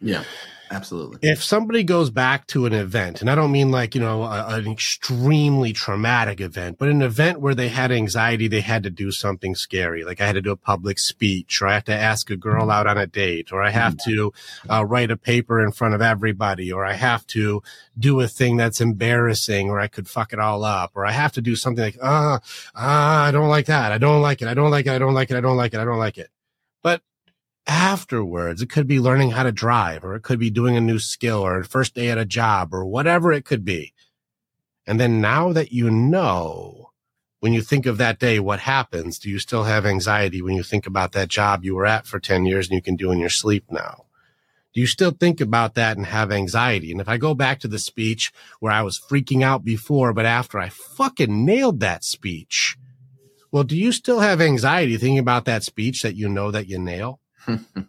[0.00, 0.22] Yeah,
[0.70, 1.18] absolutely.
[1.22, 4.46] If somebody goes back to an event, and I don't mean like, you know, a,
[4.48, 9.10] an extremely traumatic event, but an event where they had anxiety, they had to do
[9.10, 10.04] something scary.
[10.04, 12.70] Like I had to do a public speech, or I have to ask a girl
[12.70, 14.32] out on a date, or I have to
[14.70, 17.62] uh, write a paper in front of everybody, or I have to
[17.98, 21.32] do a thing that's embarrassing, or I could fuck it all up, or I have
[21.32, 22.38] to do something like, ah, uh,
[22.76, 23.90] ah, I don't like that.
[23.90, 24.48] I don't like it.
[24.48, 24.92] I don't like it.
[24.92, 25.36] I don't like it.
[25.36, 25.80] I don't like it.
[25.80, 26.30] I don't like it.
[26.82, 27.02] But
[27.68, 28.62] afterwards.
[28.62, 31.46] It could be learning how to drive, or it could be doing a new skill,
[31.46, 33.92] or first day at a job, or whatever it could be.
[34.86, 36.90] And then now that you know,
[37.40, 39.18] when you think of that day, what happens?
[39.18, 42.18] Do you still have anxiety when you think about that job you were at for
[42.18, 44.06] 10 years and you can do in your sleep now?
[44.74, 46.90] Do you still think about that and have anxiety?
[46.90, 50.26] And if I go back to the speech where I was freaking out before, but
[50.26, 52.76] after I fucking nailed that speech,
[53.50, 56.78] well, do you still have anxiety thinking about that speech that you know that you
[56.78, 57.20] nail?
[57.48, 57.88] And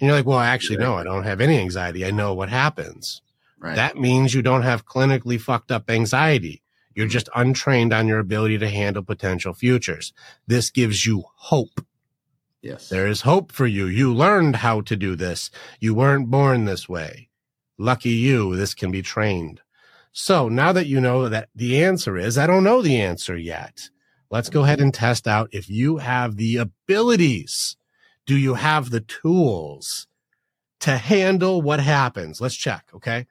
[0.00, 2.04] you're like, well, actually, no, I don't have any anxiety.
[2.04, 3.22] I know what happens.
[3.58, 3.74] Right.
[3.74, 6.62] That means you don't have clinically fucked up anxiety.
[6.94, 7.12] You're mm-hmm.
[7.12, 10.12] just untrained on your ability to handle potential futures.
[10.46, 11.84] This gives you hope.
[12.62, 12.88] Yes.
[12.88, 13.86] There is hope for you.
[13.86, 15.50] You learned how to do this.
[15.80, 17.28] You weren't born this way.
[17.78, 19.60] Lucky you, this can be trained.
[20.12, 23.90] So now that you know that the answer is, I don't know the answer yet.
[24.30, 27.76] Let's go ahead and test out if you have the abilities
[28.28, 30.06] do you have the tools
[30.80, 32.42] to handle what happens?
[32.42, 32.84] Let's check.
[32.94, 33.26] Okay.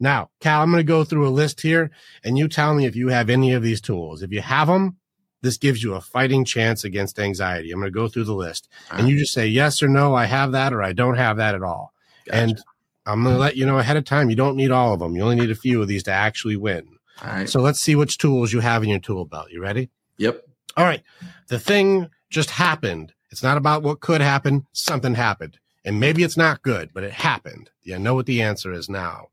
[0.00, 1.90] Now, Cal, I'm going to go through a list here
[2.24, 4.22] and you tell me if you have any of these tools.
[4.22, 4.96] If you have them,
[5.42, 7.70] this gives you a fighting chance against anxiety.
[7.70, 9.08] I'm going to go through the list and uh-huh.
[9.08, 10.14] you just say yes or no.
[10.14, 11.92] I have that or I don't have that at all.
[12.24, 12.38] Gotcha.
[12.38, 12.62] And
[13.04, 14.30] I'm going to let you know ahead of time.
[14.30, 15.16] You don't need all of them.
[15.16, 16.96] You only need a few of these to actually win.
[17.22, 17.48] All right.
[17.48, 19.50] So let's see which tools you have in your tool belt.
[19.50, 19.90] You ready?
[20.16, 20.46] Yep.
[20.78, 21.02] All right.
[21.48, 24.66] The thing just happened it's not about what could happen.
[24.72, 25.58] Something happened.
[25.84, 27.70] And maybe it's not good, but it happened.
[27.82, 29.28] You know what the answer is now.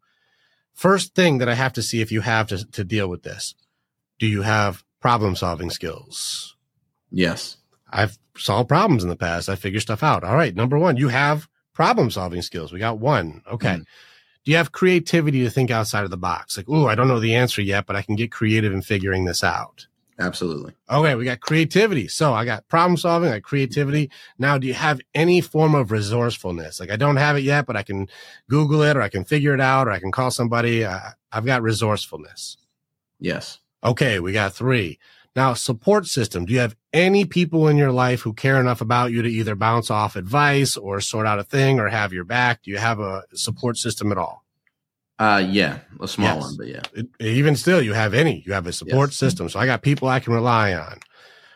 [0.73, 3.55] First thing that I have to see if you have to, to deal with this.
[4.19, 6.55] Do you have problem solving skills?
[7.11, 7.57] Yes.
[7.89, 9.49] I've solved problems in the past.
[9.49, 10.23] I figure stuff out.
[10.23, 10.55] All right.
[10.55, 12.71] Number one, you have problem solving skills.
[12.71, 13.41] We got one.
[13.51, 13.75] Okay.
[13.75, 13.85] Mm.
[14.45, 16.55] Do you have creativity to think outside of the box?
[16.55, 19.25] Like, oh, I don't know the answer yet, but I can get creative in figuring
[19.25, 19.87] this out.
[20.19, 20.73] Absolutely.
[20.89, 22.07] Okay, we got creativity.
[22.07, 24.09] So I got problem solving, I got creativity.
[24.39, 26.79] Now, do you have any form of resourcefulness?
[26.79, 28.07] Like I don't have it yet, but I can
[28.49, 30.83] Google it or I can figure it out or I can call somebody.
[30.83, 30.99] Uh,
[31.31, 32.57] I've got resourcefulness.
[33.19, 33.59] Yes.
[33.83, 34.97] Okay, we got three.
[35.35, 36.45] Now, support system.
[36.45, 39.53] Do you have any people in your life who care enough about you to either
[39.53, 42.63] bounce off advice or sort out a thing or have your back?
[42.63, 44.46] Do you have a support system at all?
[45.19, 46.43] Uh, yeah, a small yes.
[46.43, 46.81] one, but yeah.
[46.93, 48.43] It, even still, you have any.
[48.45, 49.17] You have a support yes.
[49.17, 49.49] system.
[49.49, 50.99] So I got people I can rely on.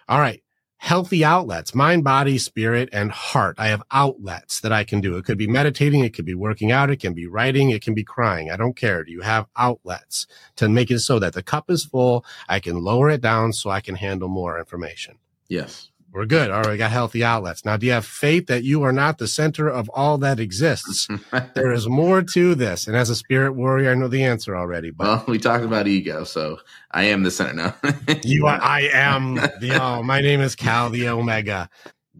[0.10, 0.42] All right.
[0.78, 3.56] Healthy outlets, mind, body, spirit, and heart.
[3.60, 5.16] I have outlets that I can do.
[5.16, 6.04] It could be meditating.
[6.04, 6.90] It could be working out.
[6.90, 7.70] It can be writing.
[7.70, 8.50] It can be crying.
[8.50, 9.04] I don't care.
[9.04, 10.26] Do you have outlets
[10.56, 12.26] to make it so that the cup is full?
[12.50, 15.20] I can lower it down so I can handle more information.
[15.50, 15.91] Yes.
[16.14, 16.52] We're good.
[16.52, 17.64] All right, we got healthy outlets.
[17.64, 21.08] Now, do you have faith that you are not the center of all that exists?
[21.54, 22.86] there is more to this.
[22.88, 24.92] And as a spirit warrior, I know the answer already.
[24.92, 26.60] But well, we talked about ego, so
[26.92, 27.76] I am the center now.
[28.24, 31.70] you are, I am the, oh, my name is Cal the Omega.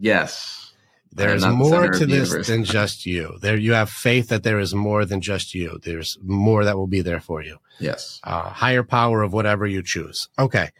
[0.00, 0.72] Yes.
[1.14, 2.46] There's more the to this universe.
[2.46, 3.36] than just you.
[3.42, 5.78] There, you have faith that there is more than just you.
[5.82, 7.58] There's more that will be there for you.
[7.78, 8.20] Yes.
[8.24, 10.28] Uh, higher power of whatever you choose.
[10.38, 10.70] Okay.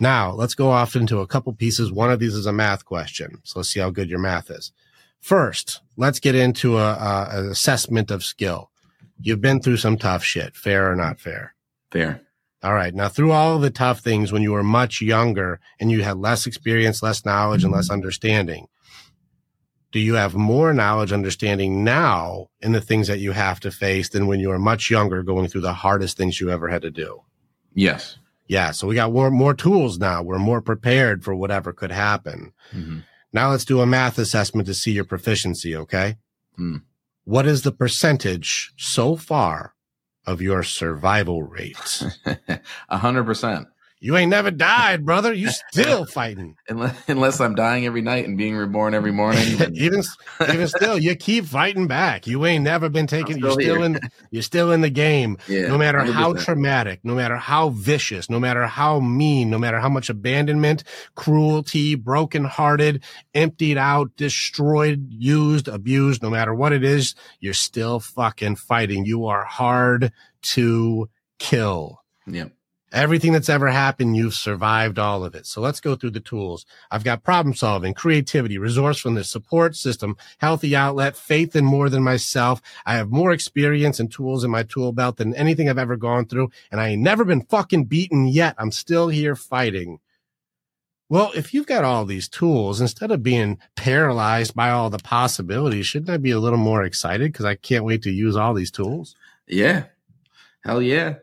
[0.00, 1.92] Now let's go off into a couple pieces.
[1.92, 3.38] One of these is a math question.
[3.44, 4.72] So let's see how good your math is.
[5.20, 8.70] First, let's get into a, a an assessment of skill.
[9.20, 10.56] You've been through some tough shit.
[10.56, 11.54] Fair or not fair?
[11.90, 12.20] Fair.
[12.62, 12.94] All right.
[12.94, 16.46] Now, through all the tough things when you were much younger and you had less
[16.46, 17.94] experience, less knowledge, and less mm-hmm.
[17.94, 18.66] understanding,
[19.92, 24.08] do you have more knowledge, understanding now in the things that you have to face
[24.08, 26.90] than when you were much younger going through the hardest things you ever had to
[26.90, 27.22] do?
[27.74, 28.18] Yes.
[28.46, 28.72] Yeah.
[28.72, 30.22] So we got more, more tools now.
[30.22, 32.52] We're more prepared for whatever could happen.
[32.72, 32.98] Mm-hmm.
[33.32, 35.74] Now let's do a math assessment to see your proficiency.
[35.74, 36.16] Okay.
[36.58, 36.82] Mm.
[37.24, 39.74] What is the percentage so far
[40.26, 42.02] of your survival rate?
[42.88, 43.66] A hundred percent.
[44.00, 45.32] You ain't never died, brother.
[45.32, 46.56] You still fighting.
[46.68, 49.42] unless, unless I'm dying every night and being reborn every morning.
[49.72, 50.02] even
[50.48, 52.26] even still, you keep fighting back.
[52.26, 53.36] You ain't never been taken.
[53.36, 53.84] Still you're still here.
[53.86, 54.00] in.
[54.30, 55.38] You're still in the game.
[55.48, 56.12] Yeah, no matter 100%.
[56.12, 60.84] how traumatic, no matter how vicious, no matter how mean, no matter how much abandonment,
[61.14, 63.02] cruelty, brokenhearted,
[63.34, 69.06] emptied out, destroyed, used, abused, no matter what it is, you're still fucking fighting.
[69.06, 70.12] You are hard
[70.42, 71.08] to
[71.38, 72.02] kill.
[72.26, 72.52] Yep.
[72.94, 75.46] Everything that's ever happened, you've survived all of it.
[75.46, 76.64] So let's go through the tools.
[76.92, 82.62] I've got problem solving, creativity, resourcefulness, support system, healthy outlet, faith in more than myself.
[82.86, 86.26] I have more experience and tools in my tool belt than anything I've ever gone
[86.26, 86.52] through.
[86.70, 88.54] And I ain't never been fucking beaten yet.
[88.58, 89.98] I'm still here fighting.
[91.08, 95.86] Well, if you've got all these tools, instead of being paralyzed by all the possibilities,
[95.88, 97.34] shouldn't I be a little more excited?
[97.34, 99.16] Cause I can't wait to use all these tools.
[99.48, 99.86] Yeah.
[100.64, 101.16] Hell yeah.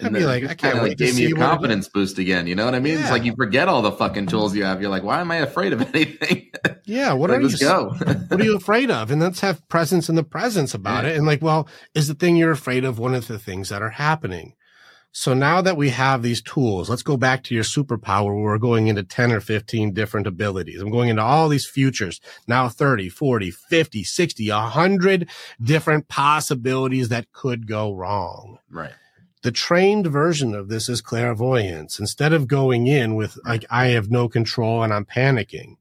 [0.00, 2.46] I'd be like, I can't wait like to gave see me a confidence boost again.
[2.46, 2.94] You know what I mean?
[2.94, 3.00] Yeah.
[3.00, 4.80] It's like you forget all the fucking tools you have.
[4.80, 6.50] You're like, why am I afraid of anything?
[6.84, 7.66] Yeah, what like, are let's you?
[7.66, 7.94] go.
[8.28, 9.10] what are you afraid of?
[9.10, 11.10] And let's have presence in the presence about yeah.
[11.10, 11.16] it.
[11.16, 13.90] And like, well, is the thing you're afraid of one of the things that are
[13.90, 14.54] happening?
[15.14, 18.58] So now that we have these tools, let's go back to your superpower where we're
[18.58, 20.80] going into 10 or 15 different abilities.
[20.80, 22.18] I'm going into all these futures,
[22.48, 25.28] now 30, 40, 50, 60, 100
[25.62, 28.58] different possibilities that could go wrong.
[28.70, 28.92] Right.
[29.42, 31.98] The trained version of this is clairvoyance.
[31.98, 35.78] Instead of going in with like, I have no control and I'm panicking.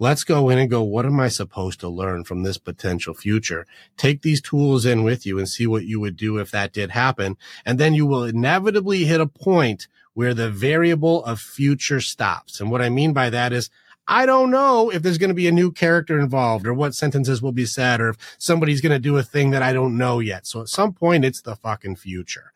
[0.00, 3.68] Let's go in and go, what am I supposed to learn from this potential future?
[3.96, 6.90] Take these tools in with you and see what you would do if that did
[6.90, 7.36] happen.
[7.64, 12.60] And then you will inevitably hit a point where the variable of future stops.
[12.60, 13.70] And what I mean by that is
[14.08, 17.40] I don't know if there's going to be a new character involved or what sentences
[17.40, 20.18] will be said or if somebody's going to do a thing that I don't know
[20.18, 20.46] yet.
[20.46, 22.52] So at some point, it's the fucking future.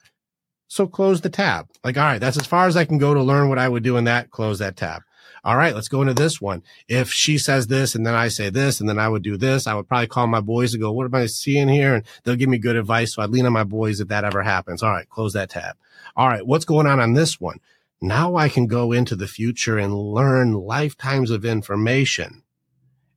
[0.69, 1.69] So close the tab.
[1.83, 3.83] Like, all right, that's as far as I can go to learn what I would
[3.83, 4.31] do in that.
[4.31, 5.03] Close that tab.
[5.45, 6.63] All right, let's go into this one.
[6.89, 9.67] If she says this and then I say this and then I would do this,
[9.67, 11.95] I would probably call my boys and go, what am I seeing here?
[11.95, 13.15] And they'll give me good advice.
[13.15, 14.83] So I'd lean on my boys if that ever happens.
[14.83, 15.77] All right, close that tab.
[16.17, 17.61] All right, what's going on on this one?
[18.01, 22.43] Now I can go into the future and learn lifetimes of information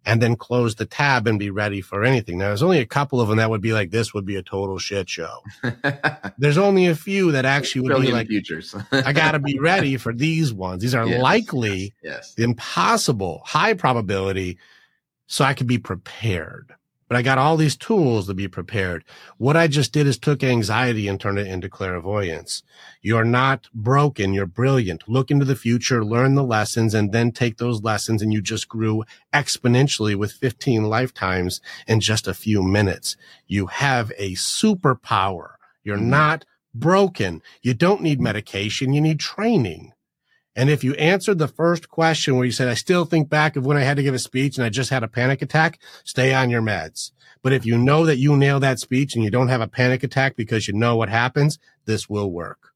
[0.05, 2.39] and then close the tab and be ready for anything.
[2.39, 4.41] Now, there's only a couple of them that would be like, this would be a
[4.41, 5.43] total shit show.
[6.37, 8.75] there's only a few that actually would Brilliant be like, futures.
[8.91, 10.81] I got to be ready for these ones.
[10.81, 11.21] These are yes.
[11.21, 12.33] likely, yes.
[12.37, 14.57] impossible, high probability.
[15.27, 16.73] So I could be prepared
[17.11, 19.03] but I got all these tools to be prepared.
[19.37, 22.63] What I just did is took anxiety and turned it into clairvoyance.
[23.01, 24.33] You're not broken.
[24.33, 25.03] You're brilliant.
[25.09, 28.21] Look into the future, learn the lessons, and then take those lessons.
[28.21, 33.17] And you just grew exponentially with 15 lifetimes in just a few minutes.
[33.45, 35.55] You have a superpower.
[35.83, 36.11] You're mm-hmm.
[36.11, 37.41] not broken.
[37.61, 38.93] You don't need medication.
[38.93, 39.91] You need training.
[40.55, 43.65] And if you answered the first question where you said, I still think back of
[43.65, 46.33] when I had to give a speech and I just had a panic attack, stay
[46.33, 47.11] on your meds.
[47.41, 50.03] But if you know that you nail that speech and you don't have a panic
[50.03, 52.73] attack because you know what happens, this will work.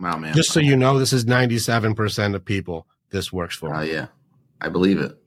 [0.00, 0.34] Wow, man.
[0.34, 3.74] Just so you know, this is 97% of people this works for.
[3.74, 4.06] Oh, yeah.
[4.60, 5.18] I believe it.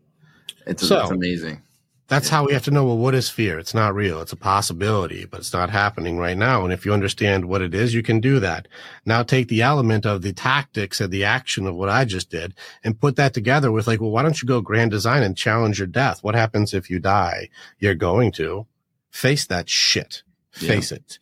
[0.65, 1.61] It's, so, it's amazing.
[2.09, 3.59] That's how we have to know, well, what is fear?
[3.59, 4.19] It's not real.
[4.19, 6.63] It's a possibility, but it's not happening right now.
[6.63, 8.67] And if you understand what it is, you can do that.
[9.05, 12.55] Now take the element of the tactics and the action of what I just did
[12.83, 15.77] and put that together with like, well, why don't you go grand design and challenge
[15.77, 16.23] your death?
[16.23, 17.49] What happens if you die?
[17.77, 18.65] You're going to
[19.11, 20.23] face that shit.
[20.51, 20.97] Face yeah.
[20.97, 21.19] it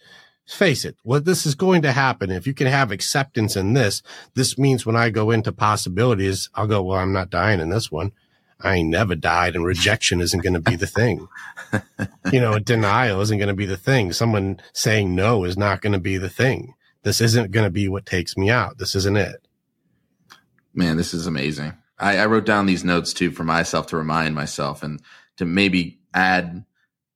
[0.47, 2.31] face it, what this is going to happen.
[2.31, 4.01] If you can have acceptance in this,
[4.33, 7.91] this means when I go into possibilities, I'll go, well, I'm not dying in this
[7.91, 8.13] one.
[8.61, 11.27] I ain't never died and rejection isn't going to be the thing.
[12.31, 14.11] you know, denial isn't going to be the thing.
[14.11, 16.73] Someone saying no is not going to be the thing.
[17.03, 18.79] This isn't going to be what takes me out.
[18.79, 19.47] This isn't it.
[20.73, 21.73] Man, this is amazing.
[21.99, 25.01] I, I wrote down these notes too for myself to remind myself and
[25.37, 26.65] to maybe add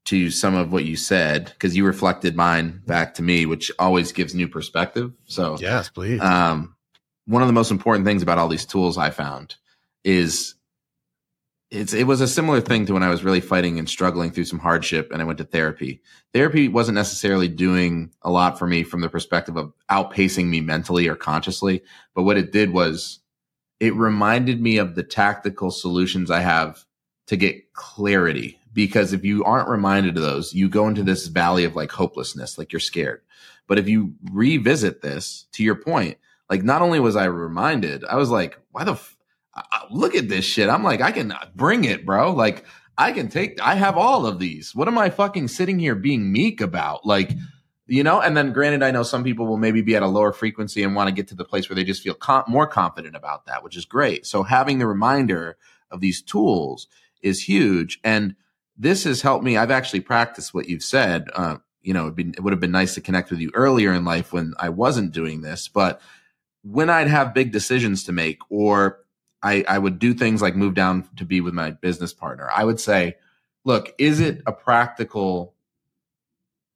[0.05, 4.11] to some of what you said because you reflected mine back to me, which always
[4.11, 5.11] gives new perspective.
[5.25, 6.21] So, yes, please.
[6.21, 6.75] Um,
[7.25, 9.55] one of the most important things about all these tools I found
[10.03, 10.55] is
[11.71, 14.43] it's it was a similar thing to when I was really fighting and struggling through
[14.43, 16.01] some hardship and I went to therapy.
[16.33, 21.07] Therapy wasn't necessarily doing a lot for me from the perspective of outpacing me mentally
[21.07, 21.81] or consciously,
[22.13, 23.19] but what it did was
[23.79, 26.85] it reminded me of the tactical solutions I have
[27.27, 31.63] to get clarity because if you aren't reminded of those, you go into this valley
[31.63, 33.21] of like hopelessness, like you're scared.
[33.67, 36.17] But if you revisit this, to your point,
[36.49, 38.99] like not only was I reminded, I was like, why the
[39.53, 40.69] I, look at this shit.
[40.69, 42.31] I'm like, I can bring it, bro.
[42.31, 42.65] Like
[42.97, 44.75] I can take, I have all of these.
[44.75, 47.05] What am I fucking sitting here being meek about?
[47.05, 47.31] Like,
[47.87, 50.31] you know, and then granted, I know some people will maybe be at a lower
[50.31, 53.15] frequency and want to get to the place where they just feel com- more confident
[53.15, 54.25] about that, which is great.
[54.25, 55.57] So having the reminder
[55.89, 56.87] of these tools
[57.21, 57.99] is huge.
[58.03, 58.35] And
[58.77, 59.57] this has helped me.
[59.57, 61.29] I've actually practiced what you've said.
[61.33, 64.05] Uh, you know, been, it would have been nice to connect with you earlier in
[64.05, 65.99] life when I wasn't doing this, but
[66.63, 68.99] when I'd have big decisions to make, or
[69.43, 72.63] I, I would do things like move down to be with my business partner, I
[72.63, 73.15] would say,
[73.65, 75.55] look, is it a practical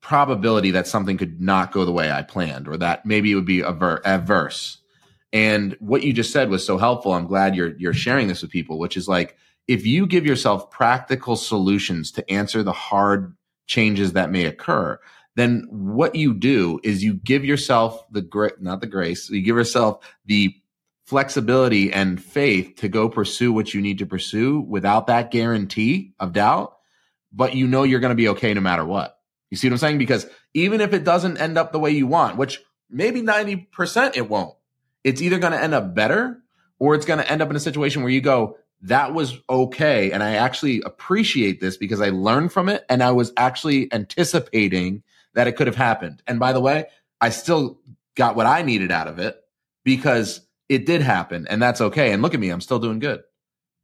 [0.01, 3.45] probability that something could not go the way I planned, or that maybe it would
[3.45, 4.79] be aver- adverse?
[5.33, 7.13] And what you just said was so helpful.
[7.13, 9.35] I'm glad you're you're sharing this with people, which is like
[9.67, 13.35] if you give yourself practical solutions to answer the hard
[13.67, 14.99] changes that may occur,
[15.35, 19.57] then what you do is you give yourself the grit, not the grace, you give
[19.57, 20.55] yourself the
[21.05, 26.33] flexibility and faith to go pursue what you need to pursue without that guarantee of
[26.33, 26.75] doubt.
[27.31, 29.17] But you know you're going to be okay no matter what.
[29.51, 29.97] You see what I'm saying?
[29.99, 34.29] Because even if it doesn't end up the way you want, which maybe 90% it
[34.29, 34.55] won't,
[35.03, 36.41] it's either going to end up better
[36.79, 40.11] or it's going to end up in a situation where you go, that was okay.
[40.11, 45.03] And I actually appreciate this because I learned from it and I was actually anticipating
[45.33, 46.23] that it could have happened.
[46.25, 46.85] And by the way,
[47.21, 47.79] I still
[48.15, 49.39] got what I needed out of it
[49.83, 52.11] because it did happen and that's okay.
[52.11, 53.21] And look at me, I'm still doing good.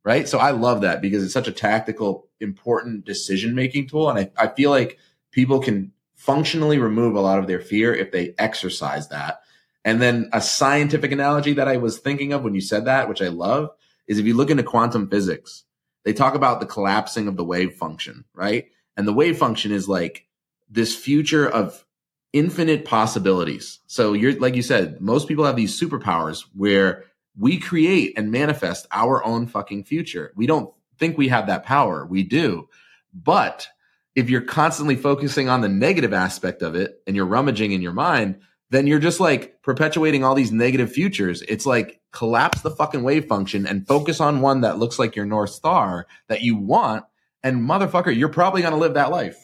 [0.04, 0.28] Right.
[0.28, 4.10] So I love that because it's such a tactical, important decision making tool.
[4.10, 4.98] And I, I feel like
[5.32, 9.42] people can functionally remove a lot of their fear if they exercise that.
[9.84, 13.22] And then a scientific analogy that I was thinking of when you said that, which
[13.22, 13.70] I love,
[14.08, 15.64] is if you look into quantum physics,
[16.04, 18.66] they talk about the collapsing of the wave function, right?
[18.98, 20.28] And the wave function is like
[20.70, 21.86] this future of
[22.34, 23.80] infinite possibilities.
[23.88, 27.06] So you're, like you said, most people have these superpowers where
[27.38, 30.34] we create and manifest our own fucking future.
[30.36, 32.06] We don't think we have that power.
[32.06, 32.70] We do.
[33.14, 33.68] But
[34.16, 37.94] if you're constantly focusing on the negative aspect of it and you're rummaging in your
[37.94, 41.42] mind, then you're just like perpetuating all these negative futures.
[41.44, 45.26] It's like collapse the fucking wave function and focus on one that looks like your
[45.26, 47.06] North Star that you want.
[47.44, 49.41] And motherfucker, you're probably going to live that life.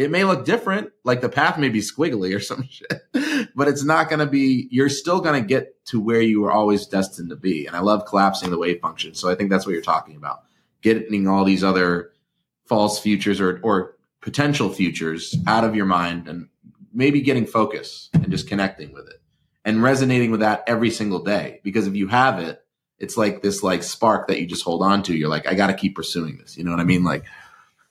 [0.00, 3.02] It may look different, like the path may be squiggly or some shit,
[3.54, 6.50] but it's not going to be, you're still going to get to where you were
[6.50, 7.66] always destined to be.
[7.66, 9.12] And I love collapsing the wave function.
[9.12, 10.40] So I think that's what you're talking about.
[10.80, 12.12] Getting all these other
[12.64, 16.48] false futures or, or potential futures out of your mind and
[16.94, 19.20] maybe getting focus and just connecting with it
[19.66, 21.60] and resonating with that every single day.
[21.62, 22.64] Because if you have it,
[22.98, 25.14] it's like this like spark that you just hold on to.
[25.14, 26.56] You're like, I got to keep pursuing this.
[26.56, 27.04] You know what I mean?
[27.04, 27.26] Like,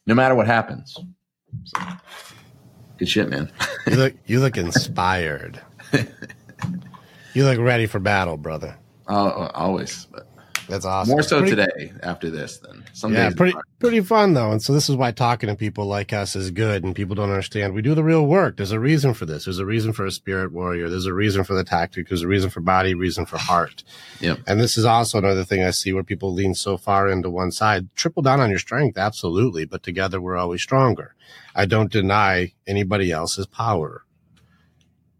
[0.07, 0.97] no matter what happens.
[1.65, 1.79] So,
[2.97, 3.51] good shit, man.
[3.87, 5.61] you look you look inspired.
[7.33, 8.77] you look ready for battle, brother.
[9.07, 10.05] Uh, always.
[10.05, 10.27] But
[10.69, 11.11] that's awesome.
[11.11, 14.51] More so pretty, today after this than some yeah, pretty pretty fun though.
[14.51, 16.83] And so this is why talking to people like us is good.
[16.83, 18.57] And people don't understand we do the real work.
[18.57, 19.45] There's a reason for this.
[19.45, 20.87] There's a reason for a spirit warrior.
[20.89, 22.07] There's a reason for the tactic.
[22.07, 22.93] There's a reason for body.
[22.93, 23.83] Reason for heart.
[24.21, 24.39] Yep.
[24.47, 27.51] And this is also another thing I see where people lean so far into one
[27.51, 27.87] side.
[27.95, 29.63] Triple down on your strength, absolutely.
[29.63, 31.15] But together we're always stronger.
[31.55, 34.03] I don't deny anybody else's power.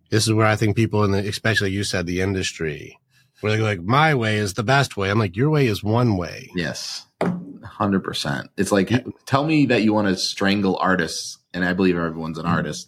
[0.10, 2.99] This is where I think people in the, especially you said the industry
[3.42, 5.10] where they're like, my way is the best way.
[5.10, 6.52] I'm like, your way is one way.
[6.56, 7.06] Yes.
[7.22, 8.50] 100%.
[8.58, 8.92] It's like,
[9.26, 12.56] tell me that you want to strangle artists, and I believe everyone's an mm-hmm.
[12.56, 12.88] artist,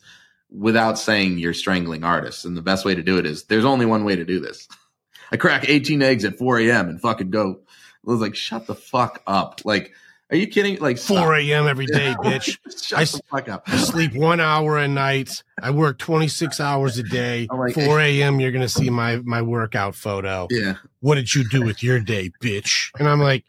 [0.49, 2.45] without saying you're strangling artists.
[2.45, 4.67] And the best way to do it is there's only one way to do this.
[5.31, 6.89] I crack 18 eggs at 4 a.m.
[6.89, 7.61] and fucking go.
[8.05, 9.61] I was like, shut the fuck up.
[9.63, 9.93] Like,
[10.31, 10.79] are you kidding?
[10.79, 11.67] Like 4 a.m.
[11.67, 12.57] every day, bitch.
[12.93, 15.43] I, I, sleep one hour a night.
[15.61, 17.47] I work 26 hours a day.
[17.51, 18.39] Like, 4 a.m.
[18.39, 20.47] You're going to see my, my workout photo.
[20.49, 20.75] Yeah.
[21.01, 22.89] What did you do with your day, bitch?
[22.97, 23.43] And I'm like,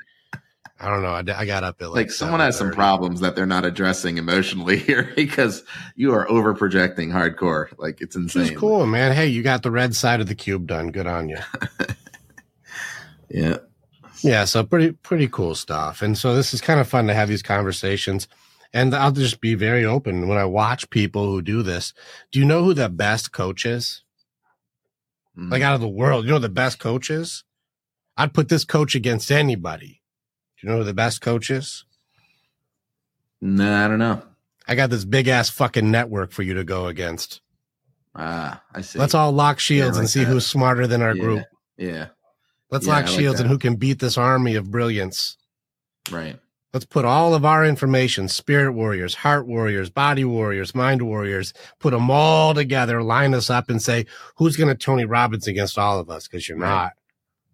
[0.81, 1.11] I don't know.
[1.33, 4.19] I, I got up at like, like someone has some problems that they're not addressing
[4.19, 5.63] emotionally here because
[5.95, 7.69] you are over projecting hardcore.
[7.79, 8.43] Like it's insane.
[8.43, 9.13] is cool, man.
[9.13, 10.91] Hey, you got the red side of the cube done.
[10.91, 11.39] Good on you.
[13.33, 13.57] Yeah.
[14.23, 16.03] Yeah, so pretty pretty cool stuff.
[16.03, 18.29] And so this is kind of fun to have these conversations.
[18.73, 21.93] And I'll just be very open when I watch people who do this.
[22.31, 24.03] Do you know who the best coach is?
[25.37, 25.51] Mm.
[25.51, 27.45] Like out of the world, you know the best coach is?
[28.17, 30.01] I'd put this coach against anybody.
[30.59, 31.85] Do you know who the best coach is?
[33.41, 34.23] nah, I don't know.
[34.69, 37.41] I got this big ass fucking network for you to go against.
[38.15, 38.99] Ah, I see.
[38.99, 40.27] Let's all lock shields like and see that.
[40.31, 41.23] who's smarter than our Yeah.
[41.23, 41.45] group.
[41.77, 42.07] Yeah.
[42.73, 45.37] Let's Yeah, lock like shields and who can beat this army of brilliance.
[46.11, 46.39] Right.
[46.73, 51.91] Let's put all of our information, spirit warriors, heart warriors, body warriors, mind warriors, put
[51.91, 56.01] them all together, line us up and say, who's going to Tony Robbins against all
[56.01, 56.27] of us?
[56.27, 56.69] Cause you're Right.
[56.71, 56.93] not,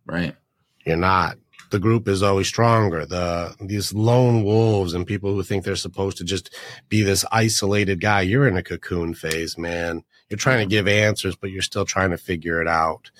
[0.06, 0.36] Right.
[0.86, 1.36] you're not.
[1.70, 3.04] The group is always stronger.
[3.04, 6.54] The, these lone wolves and people who think they're supposed to just
[6.88, 8.20] be this isolated guy.
[8.20, 10.04] You're in a cocoon phase, man.
[10.30, 13.10] You're trying to give answers, but you're still trying to figure it out.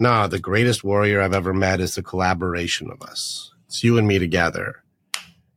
[0.00, 3.52] No, the greatest warrior I've ever met is the collaboration of us.
[3.66, 4.82] It's you and me together.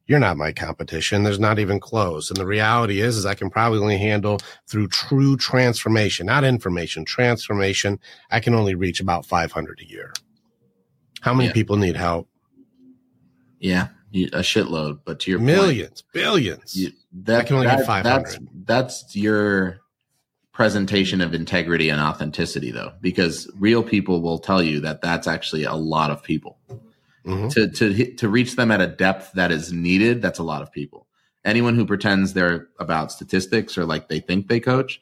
[0.05, 1.23] You're not my competition.
[1.23, 2.29] There's not even close.
[2.29, 7.05] And the reality is, is I can probably only handle through true transformation, not information,
[7.05, 7.99] transformation.
[8.29, 10.11] I can only reach about 500 a year.
[11.21, 11.53] How many Yeah.
[11.53, 12.27] people need help?
[13.59, 13.87] Yeah.
[14.13, 14.99] A shitload.
[15.05, 16.75] But to your point, Millions, billions.
[16.75, 16.91] you,
[17.23, 18.23] that, I can only that- get 500.
[18.25, 19.79] That's, that's your
[20.53, 25.63] presentation of integrity and authenticity, though, because real people will tell you that that's actually
[25.63, 26.57] a lot of people.
[27.25, 27.49] Mhm.
[27.53, 30.69] to to to reach them at a depth that is needed that's a lot of
[30.73, 31.07] people
[31.45, 34.99] anyone who pretends they're about statistics or like they think they coach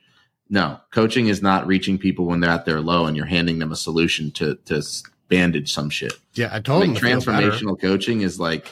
[0.47, 3.71] no coaching is not reaching people when they're at their low and you're handing them
[3.71, 4.83] a solution to to
[5.29, 7.49] bandage some shit Yeah, I told like him to feel better.
[7.49, 8.67] transformational coaching is like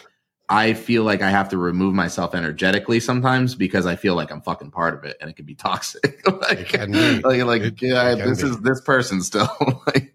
[0.50, 4.42] I feel like I have to remove myself energetically sometimes because I feel like I'm
[4.42, 6.22] fucking part of it and it can be toxic.
[6.42, 7.22] like, be.
[7.22, 8.50] like, like, It- yeah, it this be.
[8.50, 9.50] is this person still.
[9.88, 10.14] like,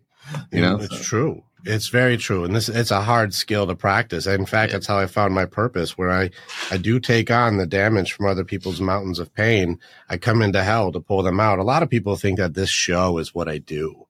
[0.53, 1.43] you know, it's so- true.
[1.67, 4.27] It's very true, and this it's a hard skill to practice.
[4.27, 4.77] In fact, Yeah.
[4.77, 5.97] that's how I found my purpose.
[5.97, 6.29] Where I
[6.71, 9.79] I do take on the damage from other people's mountains of pain.
[10.11, 11.59] I come into hell to pull them out.
[11.59, 14.07] A lot of people think that this show is what I do.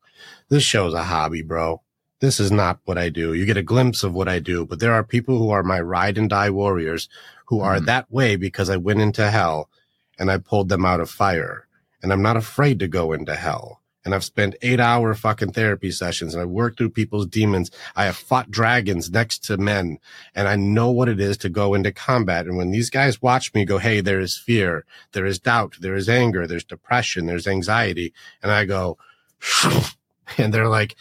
[0.49, 1.81] This show's a hobby, bro.
[2.25, 3.35] This is not what I do.
[3.35, 5.79] You get a glimpse of what I do, but there are people who are my
[5.79, 7.07] ride and die warriors
[7.49, 7.85] who are Mhm.
[7.85, 9.69] that way because I went into hell
[10.19, 11.67] and I pulled them out of fire.
[12.03, 13.83] And I'm not afraid to go into hell.
[14.07, 17.71] And I've spent eight hour fucking therapy sessions and I've worked through people's demons.
[17.95, 19.99] I have fought dragons next to men
[20.35, 22.47] and I know what it is to go into combat.
[22.47, 25.95] And when these guys watch me go, Hey, there is fear, there is doubt, there
[25.95, 28.15] is anger, there's depression, there's anxiety.
[28.43, 28.97] And I go,
[30.39, 30.97] and they're like,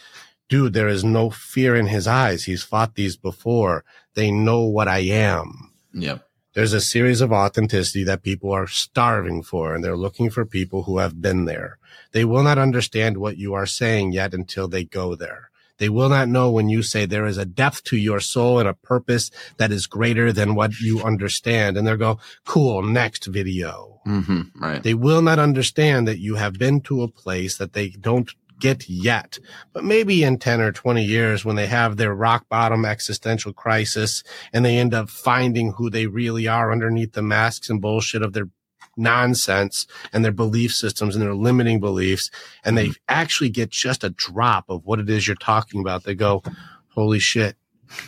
[0.48, 2.44] dude, there is no fear in his eyes.
[2.44, 3.84] He's fought these before.
[4.14, 6.18] They know what I am yeah,
[6.54, 10.82] there's a series of authenticity that people are starving for and they're looking for people
[10.82, 11.78] who have been there.
[12.12, 15.50] They will not understand what you are saying yet until they go there.
[15.78, 18.68] They will not know when you say there is a depth to your soul and
[18.68, 21.76] a purpose that is greater than what you understand.
[21.76, 24.00] And they'll go, cool, next video.
[24.04, 24.82] hmm right.
[24.82, 28.32] They will not understand that you have been to a place that they don't
[28.64, 29.38] get yet.
[29.74, 34.24] But maybe in 10 or 20 years, when they have their rock bottom existential crisis
[34.54, 38.32] and they end up finding who they really are underneath the masks and bullshit of
[38.32, 38.48] their
[38.96, 42.30] nonsense and their belief systems and their limiting beliefs,
[42.64, 46.14] and they actually get just a drop of what it is you're talking about, they
[46.14, 46.42] go,
[46.88, 47.56] holy shit,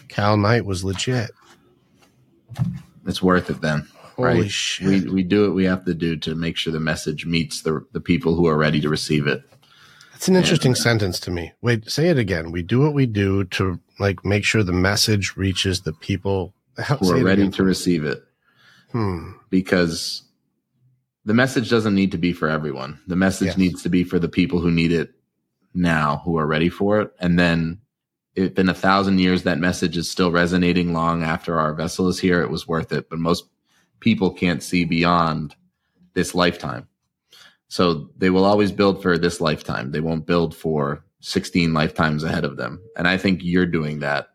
[0.09, 1.33] Cal Knight was legit.
[3.07, 3.87] it's worth it then.
[4.17, 4.51] Holy Right.
[4.51, 4.87] shit.
[4.89, 7.85] We we do what we have to do to make sure the message meets the
[7.93, 9.43] the people who are ready to receive it.
[10.17, 11.53] It's an interesting sentence to me.
[11.61, 12.51] Wait, say it again.
[12.51, 16.55] We do what we do to like make sure the message reaches the people
[17.01, 17.53] Who are ready again.
[17.53, 18.23] to receive it.
[18.93, 19.33] Hmm.
[19.51, 20.23] because
[21.25, 23.01] the message doesn't need to be for everyone.
[23.09, 23.59] The message Yes.
[23.59, 25.13] needs to be for the people who need it
[25.75, 27.13] now, who are ready for it.
[27.21, 27.81] And then
[28.37, 32.19] if in a thousand years that message is still resonating long after our vessel is
[32.21, 33.11] here, it was worth it.
[33.11, 33.45] But most
[34.01, 35.57] people can't see beyond
[36.15, 36.87] this lifetime.
[37.69, 39.91] So they will always build for this lifetime.
[39.91, 42.81] They won't build for 16 lifetimes ahead of them.
[42.97, 44.29] And I think you're doing that,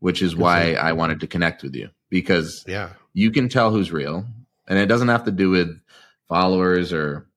[0.00, 2.90] which is why I wanted to connect with you because Yeah.
[3.12, 4.26] you can tell who's real
[4.68, 5.78] and it doesn't have to do with
[6.28, 7.28] followers or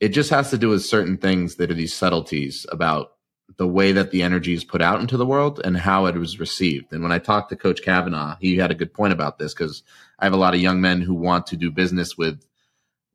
[0.00, 3.12] it just has to do with certain things that are these subtleties about
[3.56, 6.38] the way that the energy is put out into the world and how it was
[6.38, 9.52] received and when i talked to coach kavanaugh he had a good point about this
[9.54, 9.82] because
[10.20, 12.40] i have a lot of young men who want to do business with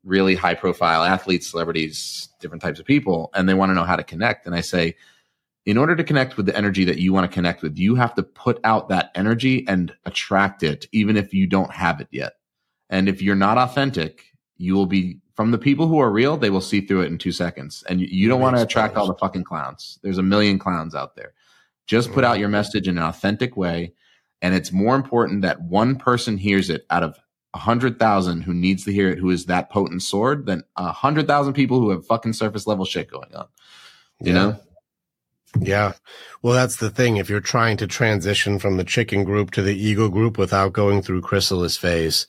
[0.04, 3.96] really high profile athletes celebrities different types of people and they want to know how
[3.96, 4.94] to connect and i say
[5.66, 8.14] in order to connect with the energy that you want to connect with, you have
[8.14, 12.34] to put out that energy and attract it, even if you don't have it yet.
[12.90, 14.24] And if you're not authentic,
[14.56, 17.18] you will be from the people who are real, they will see through it in
[17.18, 17.82] two seconds.
[17.88, 19.98] And you, you don't want to attract all the fucking clowns.
[20.02, 21.32] There's a million clowns out there.
[21.86, 22.40] Just put out mm-hmm.
[22.40, 23.94] your message in an authentic way.
[24.42, 27.18] And it's more important that one person hears it out of
[27.58, 31.26] hundred thousand who needs to hear it, who is that potent sword, than a hundred
[31.26, 33.46] thousand people who have fucking surface level shit going on.
[34.20, 34.32] You Yeah.
[34.34, 34.60] know?
[35.60, 35.92] Yeah.
[36.42, 37.16] Well, that's the thing.
[37.16, 41.00] If you're trying to transition from the chicken group to the eagle group without going
[41.00, 42.26] through Chrysalis phase,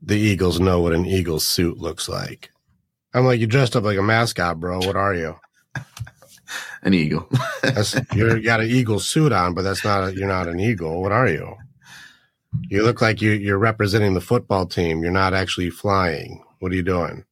[0.00, 2.50] the eagles know what an eagle's suit looks like.
[3.12, 4.78] I'm like, you dressed up like a mascot, bro.
[4.78, 5.34] What are you?
[6.82, 7.28] An eagle.
[8.14, 11.02] You got an eagle suit on, but that's not a, you're not an eagle.
[11.02, 11.56] What are you?
[12.68, 15.02] You look like you you're representing the football team.
[15.02, 16.44] You're not actually flying.
[16.58, 17.24] What are you doing?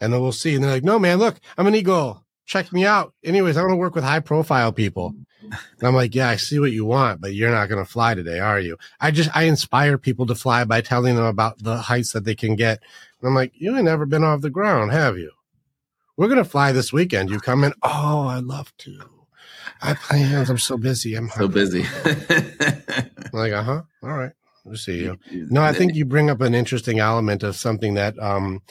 [0.00, 0.54] And then we'll see.
[0.54, 2.24] And they're like, no, man, look, I'm an eagle.
[2.44, 3.12] Check me out.
[3.24, 5.14] Anyways, I want to work with high profile people.
[5.40, 8.14] And I'm like, yeah, I see what you want, but you're not going to fly
[8.14, 8.76] today, are you?
[9.00, 12.34] I just, I inspire people to fly by telling them about the heights that they
[12.34, 12.82] can get.
[13.20, 15.32] And I'm like, you ain't never been off the ground, have you?
[16.16, 17.30] We're going to fly this weekend.
[17.30, 17.72] You come in.
[17.82, 18.98] Oh, I'd love to.
[19.82, 20.48] I plans.
[20.48, 21.14] I'm so busy.
[21.14, 21.84] I'm so busy.
[22.04, 23.82] I'm like, uh huh.
[24.02, 24.32] All right.
[24.74, 25.18] See you.
[25.30, 28.62] No, I think you bring up an interesting element of something that um,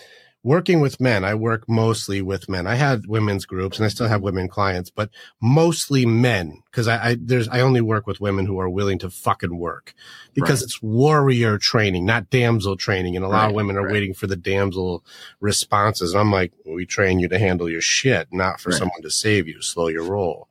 [0.46, 1.26] working with men.
[1.26, 2.68] I work mostly with men.
[2.68, 5.10] I had women's groups, and I still have women clients, but
[5.42, 9.10] mostly men because I, I there's I only work with women who are willing to
[9.10, 9.94] fucking work
[10.34, 10.66] because Right.
[10.66, 13.92] it's warrior training, not damsel training, and a lot of women are right.
[13.92, 15.04] waiting for the damsel
[15.40, 16.14] responses.
[16.14, 18.78] And I'm like, we train you to handle your shit, not for Right.
[18.78, 19.62] someone to save you.
[19.62, 20.48] Slow your roll.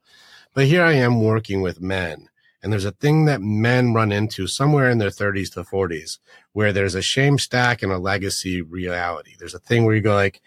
[0.55, 2.29] But here I am working with men.
[2.65, 6.19] And there's a thing that men run into somewhere in their 30s to 40s
[6.55, 9.35] where there's a shame stack and a legacy reality.
[9.39, 10.41] There's a thing where you go like,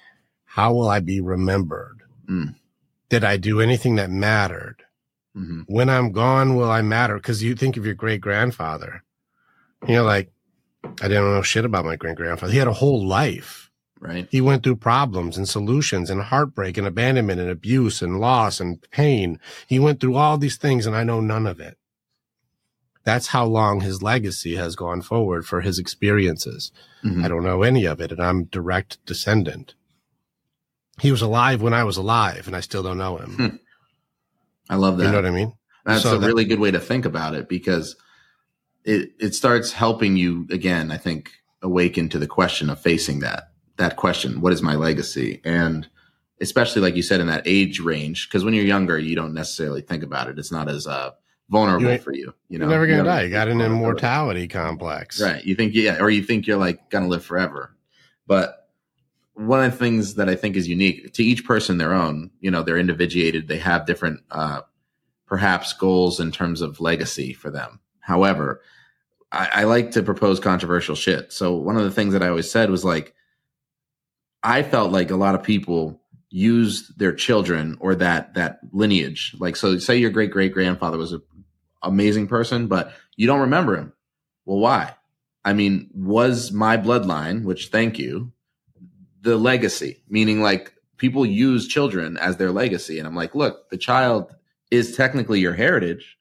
[0.45, 2.01] how will I be remembered?
[2.27, 2.55] Mm.
[3.09, 4.83] Did I do anything that mattered?
[5.37, 5.65] Mhm.
[5.67, 7.19] When I'm gone, will I matter?
[7.19, 9.03] Cause you think of your great grandfather.
[9.87, 10.31] You're like,
[10.83, 12.51] I didn't know shit about my great grandfather.
[12.51, 13.69] He had a whole life
[13.99, 14.27] Right.
[14.31, 18.79] he went through problems and solutions and heartbreak and abandonment and abuse and loss and
[18.91, 19.39] pain.
[19.67, 21.77] He went through all these things and I know none of it.
[23.07, 26.73] That's how long his legacy has gone forward for his experiences.
[27.05, 27.23] Mhm.
[27.23, 29.75] I don't know any of it and I'm direct descendant.
[30.99, 33.31] He was alive when I was alive and I still don't know him.
[33.31, 33.55] Hmm.
[34.69, 35.05] I love that.
[35.05, 35.53] You know what I mean?
[35.85, 37.95] That's So a that- really good way to think about it because
[38.83, 40.91] it it starts helping you again.
[40.91, 41.31] I think
[41.61, 45.39] awaken to the question of facing that that question: What is my legacy?
[45.45, 45.87] And
[46.41, 49.81] especially like you said in that age range, because when you're younger, you don't necessarily
[49.81, 50.37] think about it.
[50.37, 51.11] It's not as uh,
[51.49, 52.33] vulnerable You for you.
[52.49, 53.23] You know, are never going to You die.
[53.23, 55.21] You got an immortality complex.
[55.21, 55.43] Right.
[55.43, 57.75] You think, yeah, or you think you're like going to live forever.
[58.25, 58.69] But
[59.33, 62.51] one of the things that I think is unique to each person, their own, you
[62.51, 63.47] know, they're individuated.
[63.47, 64.61] They have different, uh,
[65.25, 67.79] perhaps goals in terms of legacy for them.
[67.99, 68.61] However,
[69.31, 71.33] I, I like to propose controversial shit.
[71.33, 73.13] So one of the things that I always said was like,
[74.41, 79.35] I felt like a lot of people used their children or that that lineage.
[79.39, 81.21] Like, so say your great great grandfather was an
[81.83, 83.93] amazing person, but you don't remember him.
[84.45, 84.95] Well, why?
[85.43, 88.31] I mean, was my bloodline, which thank you,
[89.21, 92.99] the legacy, meaning like people use children as their legacy.
[92.99, 94.33] And I'm like, look, the child
[94.71, 96.17] is technically your heritage,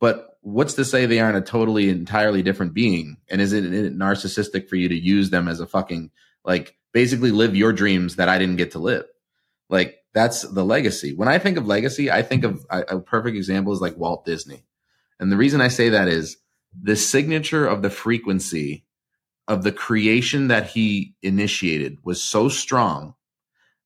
[0.00, 3.16] but what's to say they aren't a totally entirely different being?
[3.28, 6.10] And is it, is it narcissistic for you to use them as a fucking,
[6.44, 9.04] like, basically live your dreams that I didn't get to live?
[9.68, 11.14] Like, that's the legacy.
[11.14, 14.24] When I think of legacy, I think of a, a perfect example is like Walt
[14.24, 14.64] Disney.
[15.20, 16.36] And the reason I say that is
[16.80, 18.84] the signature of the frequency
[19.46, 23.14] of the creation that he initiated was so strong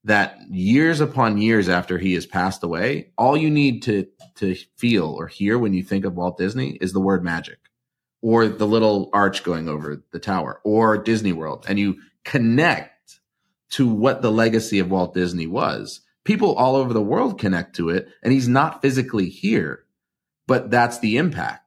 [0.05, 4.07] that years upon years after he has passed away, all you need to
[4.37, 7.59] to feel or hear when you think of Walt Disney is the word magic
[8.21, 13.21] or the little arch going over the tower or Disney World and you connect
[13.71, 16.01] to what the legacy of Walt Disney was.
[16.25, 19.85] People all over the world connect to it and he's not physically here,
[20.47, 21.62] but that's the impact.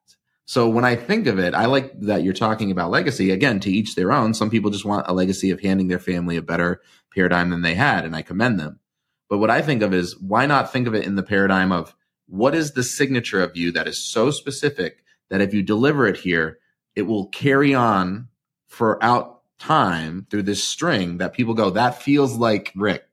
[0.46, 3.32] So when I think of it, I like that you're talking about legacy.
[3.32, 4.34] Again, to each their own.
[4.34, 6.82] Some people just want a legacy of handing their family a better
[7.14, 8.80] paradigm than they had, and I commend them.
[9.28, 11.96] But what I think of is why not think of it in the paradigm of
[12.28, 16.18] what is the signature of you that is so specific that if you deliver it
[16.18, 16.60] here,
[16.96, 18.28] it will carry on
[18.68, 23.04] for out time through this string that people go, that feels like Rick.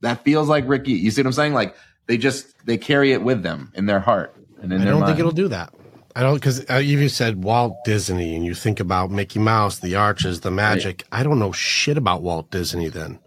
[0.00, 0.92] That feels like Ricky.
[0.92, 1.54] You see what I'm saying?
[1.54, 5.06] Like they just they carry it with them in their heart and I don't mind.
[5.06, 5.72] think it'll do that.
[6.16, 9.94] I don't because uh, you said Walt Disney and you think about Mickey Mouse, the
[9.94, 11.04] arches, the magic.
[11.12, 13.20] I don't know shit about Walt Disney then.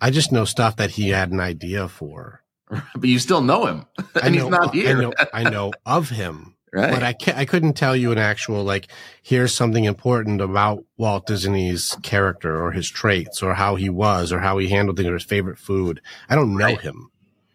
[0.00, 2.42] I just know stuff that he had an idea for.
[2.70, 4.88] but you still know him, and I know, he's not here.
[4.96, 6.92] I know, I know of him, right?
[6.92, 8.88] but I can't, I couldn't tell you an actual like
[9.22, 14.38] here's something important about Walt Disney's character or his traits or how he was or
[14.40, 16.00] how he handled things or his favorite food.
[16.28, 16.80] I don't know Right.
[16.80, 17.10] him.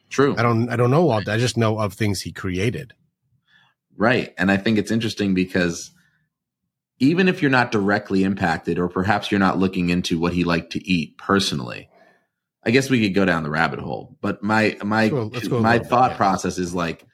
[0.09, 0.35] True.
[0.37, 1.27] I don't I don't know Walt.
[1.27, 2.93] I just know of things he created.
[3.97, 4.33] Right.
[4.37, 5.91] And I think it's interesting because
[6.99, 10.71] even if you're not directly impacted, or perhaps you're not looking into what he liked
[10.73, 11.89] to eat personally,
[12.63, 14.17] I guess we could go down the rabbit hole.
[14.21, 16.17] But my my Let's go- let's my little bit, thought yeah.
[16.17, 17.05] process is like,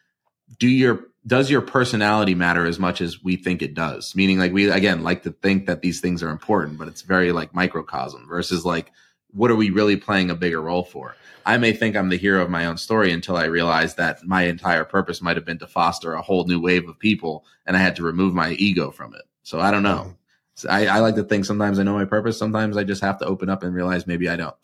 [0.60, 4.16] do your does your personality matter as much as we think it does?
[4.16, 7.32] Meaning like we again like to think that these things are important, but it's very
[7.32, 8.92] like microcosm versus like
[9.34, 11.16] what are we really playing a bigger role for?
[11.46, 14.44] I may think I'm the hero of my own story until I realize that my
[14.44, 17.80] entire purpose might have been to foster a whole new wave of people, and I
[17.80, 19.24] had to remove my ego from it.
[19.44, 20.16] So I don't know.
[20.54, 22.38] So I, I like to think sometimes I know my purpose.
[22.38, 24.56] Sometimes I just have to open up and realize maybe I don't.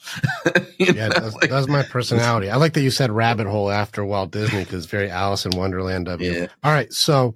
[0.80, 2.52] Yeah, that's, like- that's my personality.
[2.52, 5.58] I like that you said rabbit hole after Walt Disney because it's very Alice in
[5.58, 6.34] Wonderland of you.
[6.34, 6.48] yeah.
[6.64, 7.34] All right, so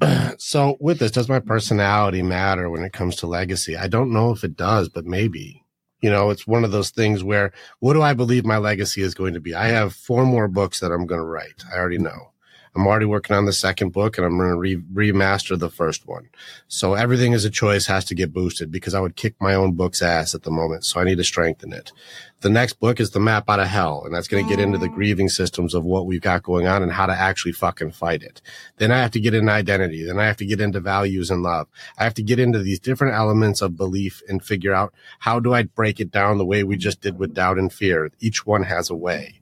[0.38, 3.76] so with this, does my personality matter when it comes to legacy?
[3.76, 5.61] I don't know if it does, but maybe.
[6.02, 9.14] You know, it's one of those things where what do I believe my legacy is
[9.14, 9.54] going to be?
[9.54, 11.64] I have four more books that I'm going to write.
[11.72, 12.31] I already know.
[12.74, 16.08] I'm already working on the second book and I'm going to re- remaster the first
[16.08, 16.30] one.
[16.68, 19.72] So everything is a choice has to get boosted because I would kick my own
[19.72, 20.86] book's ass at the moment.
[20.86, 21.92] So I need to strengthen it.
[22.40, 24.02] The next book is the map out of hell.
[24.06, 24.94] And that's going to get into the oh.
[24.94, 28.40] grieving systems of what we've got going on and how to actually fucking fight it.
[28.78, 30.04] Then I have to get into identity.
[30.06, 31.68] Then I have to get into values and love.
[31.98, 35.52] I have to get into these different elements of belief and figure out how do
[35.52, 38.10] I break it down the way we just did with doubt and fear.
[38.18, 39.41] Each one has a way.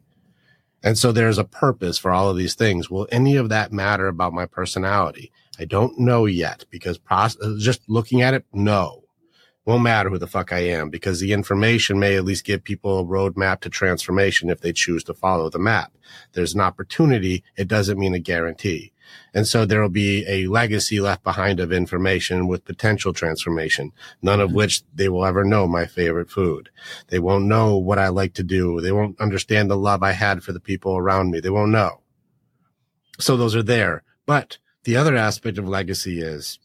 [0.82, 2.90] And so there's a purpose for all of these things.
[2.90, 5.31] Will any of that matter about my personality?
[5.59, 9.05] I don't know yet because pros- uh, just looking at it, no.
[9.66, 12.98] Won't matter who the fuck I am because the information may at least give people
[12.98, 15.93] a roadmap to transformation if they choose to follow the map.
[16.32, 17.44] There's an opportunity.
[17.57, 18.93] It doesn't mean a guarantee.
[19.32, 23.93] And so there will be a legacy left behind of information with potential transformation,
[24.23, 24.57] none of mm-hmm.
[24.57, 26.70] which they will ever know my favorite food.
[27.09, 28.81] They won't know what I like to do.
[28.81, 31.41] They won't understand the love I had for the people around me.
[31.41, 32.01] They won't know.
[33.19, 34.03] So those are there.
[34.27, 36.59] But the other aspect of legacy is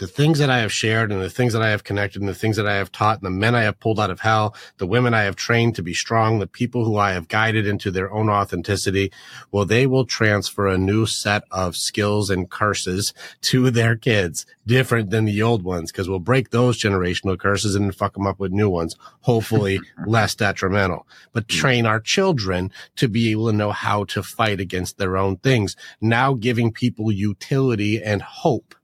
[0.00, 2.34] the things that I have shared and the things that I have connected and the
[2.34, 4.86] things that I have taught and the men I have pulled out of hell, the
[4.86, 8.10] women I have trained to be strong, the people who I have guided into their
[8.10, 9.12] own authenticity,
[9.52, 13.12] well, they will transfer a new set of skills and curses
[13.42, 17.94] to their kids, different than the old ones, because we'll break those generational curses and
[17.94, 21.06] fuck them up with new ones, hopefully less detrimental.
[21.34, 21.58] But hmm.
[21.58, 25.76] train our children to be able to know how to fight against their own things.
[26.00, 28.74] Now giving people utility and hope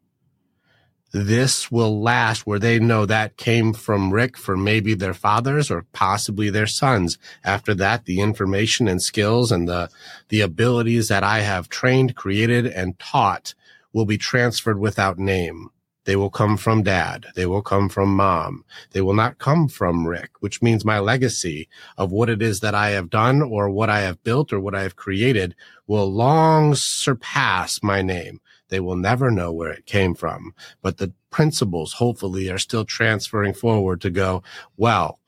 [1.24, 5.86] this will last where they know that came from Rick for maybe their fathers or
[5.92, 7.16] possibly their sons.
[7.42, 9.88] After that, the information and skills and the,
[10.28, 13.54] the abilities that I have trained, created and taught
[13.94, 15.70] will be transferred without name.
[16.04, 17.26] They will come from dad.
[17.34, 18.64] They will come from mom.
[18.92, 22.74] They will not come from Rick, which means my legacy of what it is that
[22.74, 25.56] I have done or what I have built or what I have created
[25.86, 28.40] will long surpass my name.
[28.68, 33.54] They will never know where it came from, but the principles hopefully are still transferring
[33.54, 34.42] forward to go,
[34.76, 35.20] well,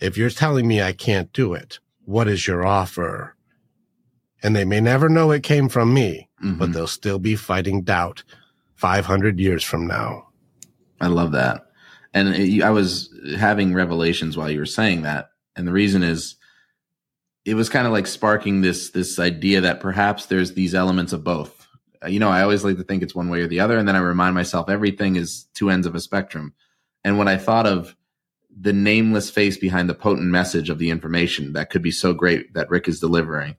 [0.00, 3.36] if you're telling me I can't do it, what is your offer?
[4.42, 6.72] And they may never know it came from me, but Mhm.
[6.72, 8.24] they'll still be fighting doubt
[8.74, 10.28] 500 years from now.
[11.00, 11.66] I love that.
[12.14, 15.30] And it- I was having revelations while you were saying that.
[15.54, 16.36] And the reason is
[17.44, 21.22] it was kind of like sparking this this idea that perhaps there's these elements of
[21.24, 21.59] both.
[22.08, 23.96] You know, I always like to think it's one way or the other and then
[23.96, 26.54] I remind myself everything is two ends of a spectrum.
[27.04, 27.96] And when I thought of
[28.58, 32.54] the nameless face behind the potent message of the information that could be so great
[32.54, 33.56] that Rick is delivering,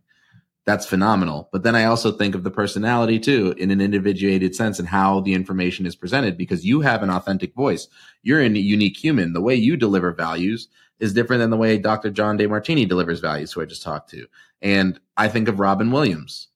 [0.65, 1.49] that's phenomenal.
[1.51, 5.22] But then I also think of the personality too, in an individuated sense, and how
[5.22, 7.88] the information is presented because you have an authentic voice.
[8.22, 9.34] You're a unique human.
[9.34, 10.68] The way you deliver values
[10.99, 12.11] is different than the way Dr.
[12.11, 14.27] John Demartini delivers values, who I just talked to.
[14.61, 16.47] And I think of Robin Williams.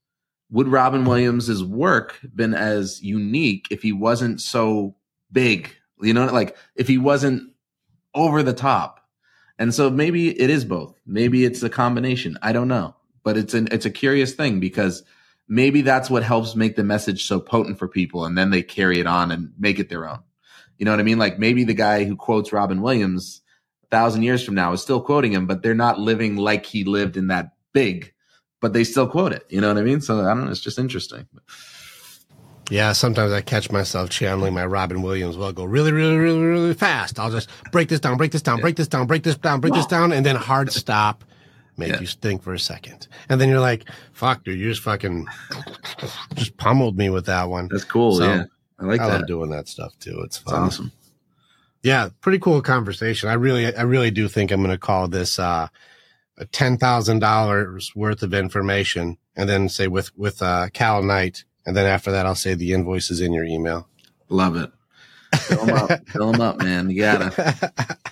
[0.52, 4.96] Would Robin Williams's work been as unique if he wasn't so
[5.32, 5.76] big?
[6.02, 7.52] You know, like if he wasn't
[8.14, 9.02] over the top.
[9.58, 11.00] And so maybe it is both.
[11.06, 12.38] Maybe it's a combination.
[12.42, 12.96] I don't know
[13.26, 15.04] but it's an it's a curious thing because
[15.50, 19.00] maybe that's what helps make the message so potent for people and then they carry
[19.00, 20.20] it on and make it their own
[20.78, 23.42] you know what i mean like maybe the guy who quotes robin williams
[23.84, 26.86] a thousand years from now is still quoting him but they're not living like he
[26.86, 28.14] lived in that big
[28.66, 30.60] but they still quote it you know what i mean so i don't know it's
[30.60, 31.28] just interesting
[32.72, 35.38] Yeah, sometimes I catch myself channeling my Robin Williams.
[35.38, 37.20] Well, I'll go really, really, really, really fast.
[37.20, 39.74] I'll just break this down, break this down, break this down, break this down, break
[39.76, 41.24] this down, and then hard stop.
[41.78, 42.00] make Yeah.
[42.00, 43.08] you think for a second.
[43.30, 45.28] And then you're like, fuck, dude, you just fucking
[46.34, 47.68] just pummeled me with that one.
[47.72, 48.16] That's cool.
[48.16, 48.46] So, yeah.
[48.80, 49.14] I like I that.
[49.20, 50.22] love doing that stuff too.
[50.26, 50.92] It's That's awesome.
[51.84, 53.30] Yeah, pretty cool conversation.
[53.30, 55.68] I really, I really do think I'm going to call this uh,
[56.38, 61.44] a ten thousand dollars worth of information, and then say with with uh, Cal Knight,
[61.66, 63.88] and then after that, I'll say the invoice is in your email.
[64.30, 64.72] Love it.
[65.40, 66.08] Fill them up.
[66.10, 66.90] Fill them up, man.
[66.90, 67.98] You gotta.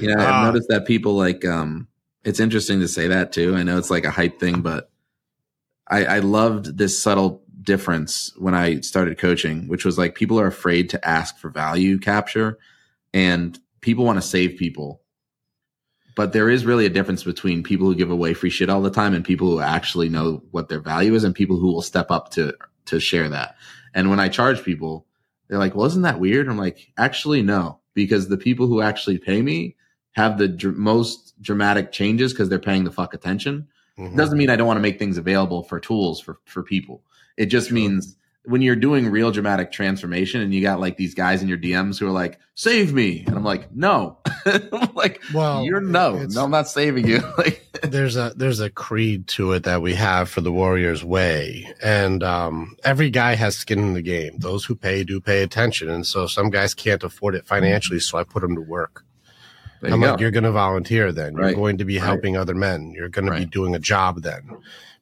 [0.00, 0.44] Yeah, I've Ah.
[0.46, 1.44] noticed that people like.
[1.44, 1.88] um
[2.24, 3.56] It's interesting to say that too.
[3.56, 4.90] I know it's like a hype thing, but
[5.88, 10.46] I, I loved this subtle difference when I started coaching, which was like people are
[10.46, 12.58] afraid to ask for value capture,
[13.14, 14.99] and people want to save people.
[16.20, 18.90] But there is really a difference between people who give away free shit all the
[18.90, 22.10] time and people who actually know what their value is, and people who will step
[22.10, 23.56] up to to share that.
[23.94, 25.06] And when I charge people,
[25.48, 29.16] they're like, "Well, isn't that weird?" I'm like, "Actually, no, because the people who actually
[29.16, 29.76] pay me
[30.12, 33.66] have the dr- most dramatic changes because they're paying the fuck attention.
[33.98, 34.14] Mhm.
[34.14, 37.02] Doesn't mean I don't want to make things available for tools for for people.
[37.38, 37.76] It just Sure.
[37.76, 41.58] means when you're doing real dramatic transformation and you got like these guys in your
[41.58, 46.26] DMs who are like, "Save me," and I'm like, "No," I'm like, Well, "You're no,
[46.30, 49.94] no, I'm not saving you." like, there's a there's a creed to it that we
[49.94, 54.38] have for the Warriors way, and um, every guy has skin in the game.
[54.38, 58.16] Those who pay do pay attention, and so some guys can't afford it financially, so
[58.18, 59.04] I put them to work.
[59.82, 60.12] there you I'm go.
[60.12, 61.36] like, you're going to volunteer then.
[61.36, 62.04] You're going to be Right.
[62.06, 62.92] helping other men.
[62.96, 64.48] You're going to be doing a job then.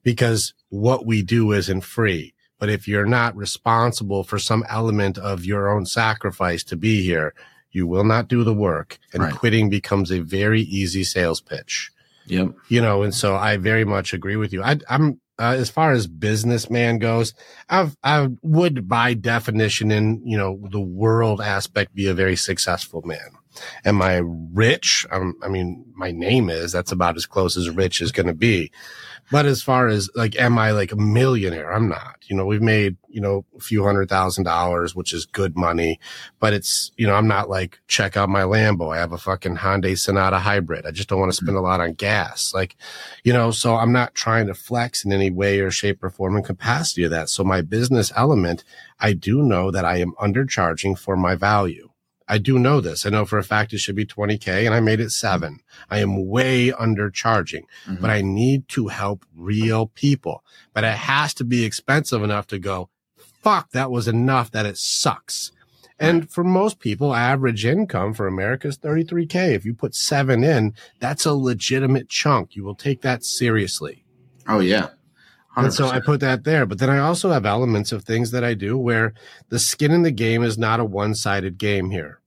[0.05, 2.35] Because what we do isn't free.
[2.59, 7.35] But if you're not responsible for some element of your own sacrifice to be here,
[7.70, 8.98] you will not do the work.
[9.12, 9.35] And Right.
[9.35, 11.90] quitting becomes a very easy sales pitch.
[12.26, 12.52] yep.
[12.68, 14.62] You know, and so I very much agree with you.
[14.62, 17.32] I, I'm, uh, as far as businessman goes,
[17.70, 23.02] I've, I would by definition in, you know, the world aspect be a very successful
[23.06, 23.30] man.
[23.85, 25.06] Am I rich?
[25.10, 28.35] Um, I mean, my name is, that's about as close as rich is going to
[28.35, 28.70] be.
[29.30, 31.72] But as far as like, am I like a millionaire?
[31.72, 32.16] I'm not.
[32.28, 36.00] You know, we've made, you know, a few hundred thousand dollars, which is good money,
[36.40, 38.94] but it's, you know, I'm not like, check out my Lambo.
[38.94, 40.86] I have a fucking Hyundai Sonata hybrid.
[40.86, 42.52] I just don't want to spend a lot on gas.
[42.55, 42.76] Like,
[43.24, 46.36] you know, so I'm not trying to flex in any way or shape or form
[46.36, 47.28] and capacity of that.
[47.28, 48.64] So my business element,
[48.98, 51.90] I do know that I am undercharging for my value.
[52.30, 53.06] I do know this.
[53.06, 55.60] I know for a fact it should be 20K and I made it seven.
[55.90, 58.00] I am way undercharging, Mhm.
[58.00, 60.44] but I need to help real people.
[60.74, 62.90] But it has to be expensive enough to go,
[63.42, 65.52] fuck, that was enough that it sucks.
[65.98, 69.55] And for most people, average income for America is 33K.
[69.55, 72.55] If you put seven in, that's a legitimate chunk.
[72.55, 74.05] You will take that seriously.
[74.46, 74.88] Oh yeah.
[75.56, 76.66] And so I put that there.
[76.66, 79.12] But then I also have elements of things that I do where
[79.48, 82.20] the skin in the game is not a one sided game here.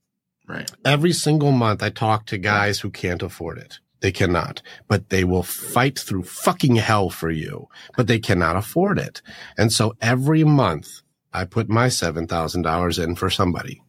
[0.48, 0.70] right.
[0.84, 3.80] Every single month, I talk to guys who can't afford it.
[4.02, 8.98] They cannot, but they will fight through fucking hell for you, but they cannot afford
[8.98, 9.22] it.
[9.58, 13.82] And so every month, I put my $7,000 in for somebody.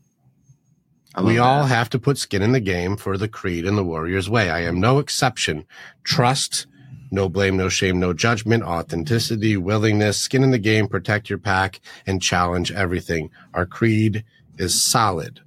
[1.20, 1.42] We that.
[1.42, 4.48] all have to put skin in the game for the creed and the warrior's way.
[4.50, 5.66] I am no exception.
[6.04, 6.66] Trust,
[7.12, 11.80] no blame, no shame, no judgment, authenticity, willingness, skin in the game, protect your pack
[12.06, 13.30] and challenge everything.
[13.54, 14.24] Our creed
[14.58, 15.40] is solid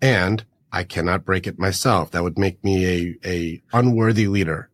[0.00, 2.10] and I cannot break it myself.
[2.10, 4.70] That would make me a, a unworthy leader.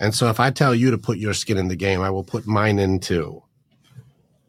[0.00, 2.24] And so if I tell you to put your skin in the game, I will
[2.24, 3.42] put mine in too.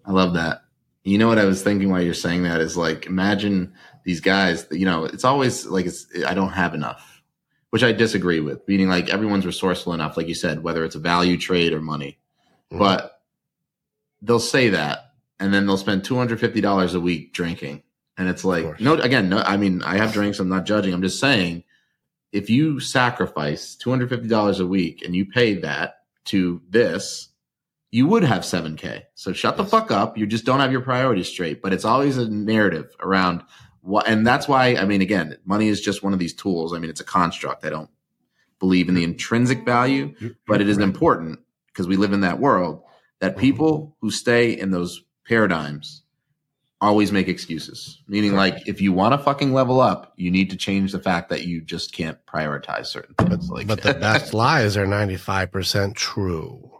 [0.05, 0.63] I love that.
[1.03, 3.73] You know what I was thinking while you're saying that is like imagine
[4.03, 4.65] these guys.
[4.71, 7.14] You know, it's always like it's I don't have enough,
[7.69, 8.67] which I disagree with.
[8.67, 12.17] Meaning like everyone's resourceful enough, like you said, whether it's a value trade or money.
[12.71, 12.79] Mhm.
[12.79, 13.21] But
[14.21, 17.83] they'll say that, and then they'll spend two hundred fifty dollars a week drinking,
[18.17, 18.93] and it's like no.
[18.95, 19.39] Again, no.
[19.39, 20.39] I mean, I have drinks.
[20.39, 20.93] I'm not judging.
[20.93, 21.63] I'm just saying,
[22.31, 27.29] if you sacrifice two hundred fifty dollars a week and you pay that to this,
[27.91, 29.03] you would have 7K.
[29.13, 30.17] So shut the fuck up.
[30.17, 31.61] You just don't have your priorities straight.
[31.61, 33.43] But it's always a narrative around
[33.85, 36.73] what, and that's why, I mean, again, money is just one of these tools.
[36.73, 37.63] I mean, it's a construct.
[37.65, 37.89] I don't
[38.59, 40.13] believe in the intrinsic value,
[40.47, 42.81] but it is important because we live in that world
[43.19, 43.39] that Mhm.
[43.39, 46.03] people who stay in those paradigms
[46.81, 48.01] always make excuses.
[48.07, 51.29] Meaning, like, if you want to fucking level up, you need to change the fact
[51.29, 53.49] that you just can't prioritize certain things.
[53.49, 56.71] like, but the best lies are 95% true.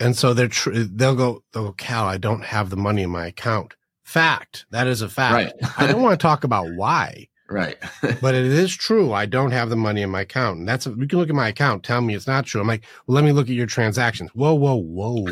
[0.00, 0.84] And so they're true.
[0.84, 3.74] They'll go, they'll go, Cal, I don't have the money in my account.
[4.08, 4.64] Fact.
[4.70, 5.34] That is a fact.
[5.34, 7.76] right, I don't want to talk about why, right,
[8.22, 9.12] but it is true.
[9.12, 10.60] I don't have the money in my account.
[10.60, 12.58] And that's, you can look at my account, tell me it's not true.
[12.58, 14.30] I'm like, well, let me look at your transactions.
[14.32, 15.26] Whoa, whoa, whoa,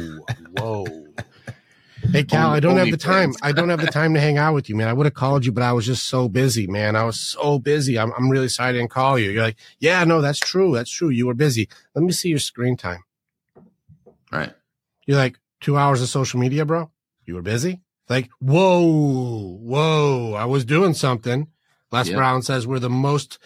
[0.59, 0.87] whoa.
[2.13, 3.33] Hey Cal, I don't have the time.
[3.43, 4.87] I don't have the time to hang out with you, man.
[4.87, 6.95] I would have called you, but I was just so busy, man.
[6.95, 7.99] I was so busy.
[7.99, 9.31] I'm, I'm really sorry I didn't call you.
[9.31, 10.73] You're like, yeah, no, that's true.
[10.73, 11.09] That's true.
[11.09, 11.69] You were busy.
[11.95, 13.03] Let me see your screen time.
[14.31, 14.53] Right.
[15.07, 16.91] You're like, two hours of social media, bro?
[17.25, 17.81] You were busy?
[18.09, 21.49] Like, whoa, whoa, I was doing something.
[21.93, 22.17] Les Yep.
[22.17, 23.39] Brown says we're the most,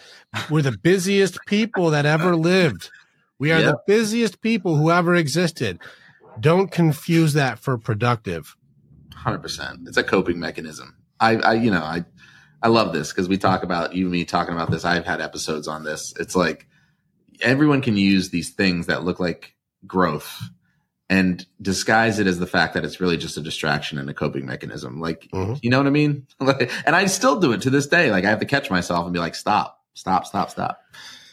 [0.50, 2.90] we're the busiest people that ever lived.
[3.38, 5.78] We are the busiest people who ever existed.
[6.38, 8.56] Don't confuse that for productive.
[9.14, 9.80] Hundred percent.
[9.86, 10.96] It's a coping mechanism.
[11.18, 12.04] I, I, you know, I,
[12.62, 14.84] I love this because we talk about you and me talking about this.
[14.84, 16.14] I've had episodes on this.
[16.18, 16.66] It's like
[17.42, 19.54] everyone can use these things that look like
[19.86, 20.42] growth
[21.10, 24.46] and disguise it as the fact that it's really just a distraction and a coping
[24.46, 25.00] mechanism.
[25.00, 25.58] Like, Mhm.
[25.60, 26.26] you know what I mean?
[26.86, 28.10] And I still do it to this day.
[28.10, 30.80] Like, I have to catch myself and be like, stop, stop, stop, stop.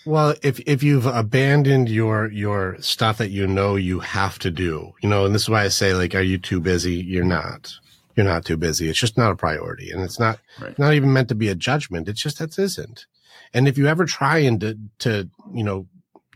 [0.05, 4.93] Well, if if you've abandoned your your stuff that you know you have to do,
[5.01, 6.95] you know, and this is why I say like, are you too busy?
[6.95, 7.73] You're not.
[8.15, 8.89] You're not too busy.
[8.89, 10.79] It's just not a priority, and it's not Right.
[10.79, 12.07] not even meant to be a judgment.
[12.09, 13.05] It's just that isn't.
[13.53, 15.87] And if you ever try and to to you know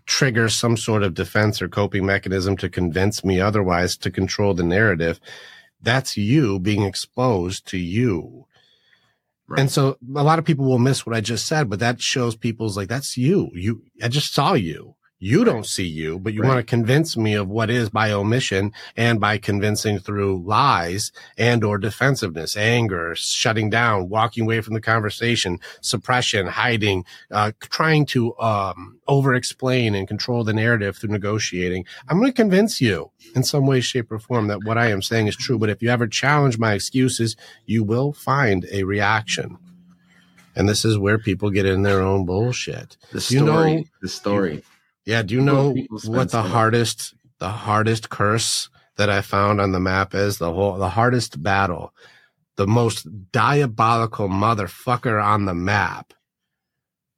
[0.06, 4.64] trigger some sort of defense or coping mechanism to convince me otherwise to control the
[4.64, 5.20] narrative,
[5.82, 8.46] that's you being exposed to you.
[9.48, 9.60] Right.
[9.60, 12.36] And so a lot of people will miss what I just said, but that shows
[12.36, 13.50] people's like, that's you.
[13.54, 14.96] You, I just saw you.
[15.24, 16.48] You don't see you, but you Right.
[16.48, 21.64] want to convince me of what is by omission and by convincing through lies and
[21.64, 28.36] or defensiveness, anger, shutting down, walking away from the conversation, suppression, hiding, uh, trying to,
[28.40, 31.86] um, over explain and control the narrative through negotiating.
[32.10, 35.04] I'm going to convince you in some way, shape or form that what I am
[35.04, 35.60] saying is true.
[35.60, 37.36] But if you ever challenge my excuses,
[37.68, 39.60] you will find a reaction.
[40.56, 42.98] And this is where people get in their own bullshit.
[43.12, 44.64] The You story, know- the story.
[45.06, 45.22] Yeah.
[45.24, 45.76] Do you know
[46.06, 50.38] what the so hardest, the hardest curse that I found on the map is?
[50.38, 51.94] The whole, the hardest battle,
[52.56, 56.14] the most diabolical motherfucker on the map.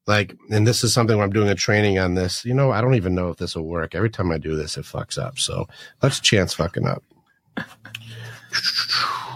[0.06, 2.44] Like, and this is something where I'm doing a training on this.
[2.44, 3.96] You know, I don't even know if this will work.
[3.96, 5.40] Every time I do this, it fucks up.
[5.40, 5.68] So
[6.02, 7.04] let's chance fucking up.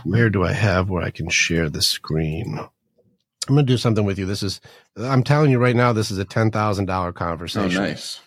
[0.04, 2.60] Where do I have where I can share the screen?
[2.60, 4.26] I'm going to do something with you.
[4.26, 4.60] This is,
[4.98, 7.82] I'm telling you right now, this is a $10,000 Oh, conversation.
[7.82, 8.20] nice.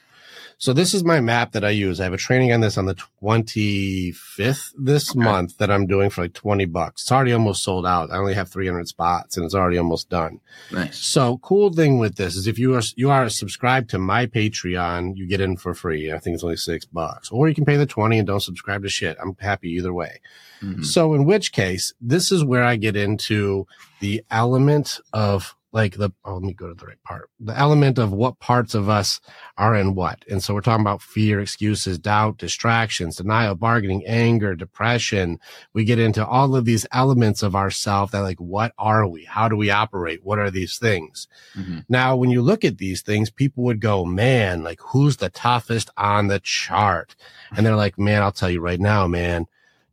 [0.62, 2.00] So this is my map that I use.
[2.00, 5.18] I have a training on this on the 25th this Okay.
[5.18, 7.00] month that I'm doing for like 20 bucks.
[7.00, 8.10] It's already almost sold out.
[8.10, 10.40] I only have 300 spots and it's already almost done.
[10.70, 10.98] Nice.
[10.98, 15.16] So cool thing with this is if you are, you are subscribed to my Patreon,
[15.16, 16.12] you get in for free.
[16.12, 18.82] I think it's only six bucks or you can pay the 20 and don't subscribe
[18.82, 19.16] to shit.
[19.18, 20.20] I'm happy either way.
[20.62, 20.84] Mhm.
[20.84, 23.66] So in which case, this is where I get into
[24.00, 27.30] the element of like the, oh, let me go to the right part.
[27.38, 29.20] The element of what parts of us
[29.56, 30.24] are in what.
[30.28, 35.38] And so we're talking about fear, excuses, doubt, distractions, denial, bargaining, anger, depression.
[35.72, 39.24] We get into all of these elements of ourself that like, what are we?
[39.24, 40.24] How do we operate?
[40.24, 41.28] What are these things?
[41.56, 41.84] Mhm.
[41.88, 45.90] Now, when you look at these things, people would go, man, like who's the toughest
[45.96, 47.14] on the chart?
[47.56, 49.46] And they're like, man, I'll tell you right now, man,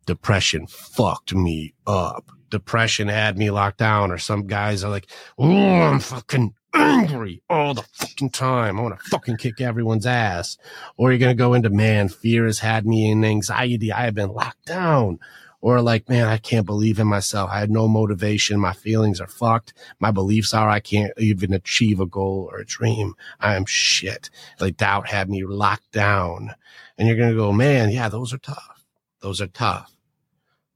[0.08, 2.32] depression fucked me up.
[2.50, 4.12] Depression had me locked down.
[4.12, 5.08] Or some guys are like,
[5.38, 8.78] oh, I'm fucking angry all the fucking time.
[8.78, 10.58] I want to fucking kick everyone's ass.
[10.96, 13.92] Or you're going to go into, man, fear has had me in anxiety.
[13.92, 15.20] I have been locked down.
[15.60, 17.50] Or like, man, I can't believe in myself.
[17.52, 18.60] I had no motivation.
[18.60, 19.74] My feelings are fucked.
[20.00, 23.16] My beliefs are I can't even achieve a goal or a dream.
[23.40, 24.30] I am shit.
[24.60, 26.54] Like doubt had me locked down.
[26.98, 28.84] And you're going to go, man, yeah, those are tough.
[29.22, 29.97] Those are tough.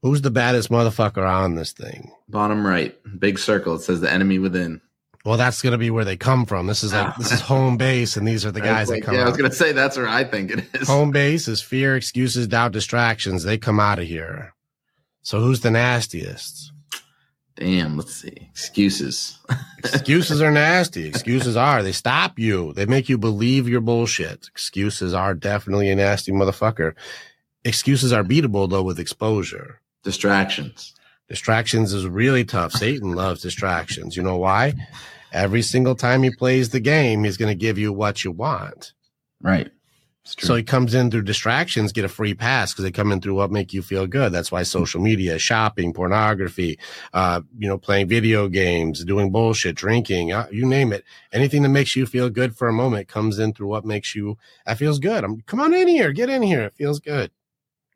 [0.02, 2.10] Who's the baddest motherfucker on this thing?
[2.28, 3.76] Bottom right, big circle.
[3.76, 4.80] It says the enemy within.
[5.24, 6.66] Well, that's going to be where they come from.
[6.66, 9.22] This is like, this is home base and these are the guys that come yeah,
[9.22, 10.88] I was gonna say that's where I think it is.
[10.88, 13.44] Home base is fear, excuses, doubt, distractions.
[13.44, 14.54] They come out of here.
[15.22, 16.72] So who's the nastiest?
[17.54, 17.96] Damn.
[17.96, 18.48] Let's see.
[18.50, 19.38] Excuses.
[19.78, 21.06] Excuses are nasty.
[21.06, 21.84] Excuses are.
[21.84, 22.72] They stop you.
[22.72, 24.48] They make you believe your bullshit.
[24.48, 26.94] Excuses are definitely a nasty motherfucker.
[27.64, 29.78] Excuses are beatable though with exposure.
[30.02, 30.94] Distractions.
[31.28, 32.72] Distractions is really tough.
[32.72, 34.16] Satan loves distractions.
[34.16, 34.74] You know why?
[35.32, 38.92] Every single time he plays the game, he's going to give you what you want.
[39.40, 39.70] Right.
[40.24, 43.34] So he comes in through distractions, get a free pass because they come in through
[43.34, 44.30] what make you feel good.
[44.30, 46.78] That's why social media, shopping, pornography,
[47.12, 51.02] uh, you know, playing video games, doing bullshit, drinking, uh, you name it.
[51.32, 54.38] Anything that makes you feel good for a moment comes in through what makes you,
[54.64, 55.24] that feels good.
[55.24, 56.62] I'm, come on in here, get in here.
[56.62, 57.32] It feels good.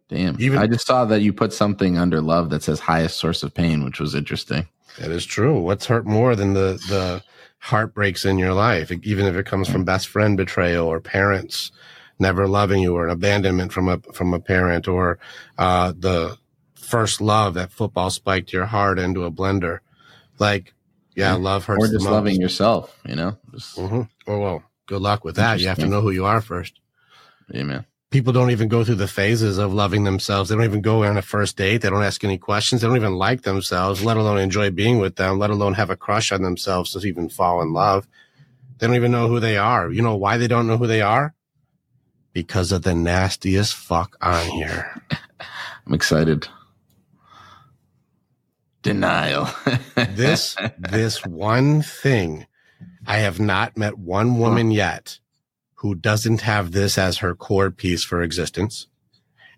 [0.08, 0.40] Damn.
[0.40, 3.52] even- I just saw that you put something under love that says highest source of
[3.54, 4.68] pain, which was interesting.
[4.98, 5.60] That is true.
[5.60, 7.22] What's hurt more than the, the
[7.58, 11.72] heartbreaks in your life, even if it comes from best friend betrayal or parents
[12.18, 15.18] never loving you or an abandonment from a, from a parent or,
[15.58, 16.38] uh, the
[16.76, 19.80] first love, that football spiked your heart into a blender.
[20.38, 20.72] Like,
[21.14, 21.88] yeah, love hurts.
[21.88, 23.36] or just loving yourself, you know?
[23.52, 25.58] Just, hmm Oh well, good luck with that.
[25.60, 26.78] You have to know who you are first.
[27.52, 27.84] man.
[28.10, 30.48] People don't even go through the phases of loving themselves.
[30.48, 31.78] They don't even go on a first date.
[31.78, 32.80] They don't ask any questions.
[32.80, 35.96] They don't even like themselves, let alone enjoy being with them, let alone have a
[35.96, 38.06] crush on themselves to even fall in love.
[38.78, 39.90] They don't even know who they are.
[39.90, 41.34] You know why they don't know who they are?
[42.32, 45.02] Because of the nastiest fuck on here.
[45.86, 46.46] I'm excited.
[48.82, 49.48] Denial.
[49.94, 52.46] this this one thing
[53.06, 55.18] i have not met one woman yet
[55.86, 58.88] who doesn't have this as her core piece for existence.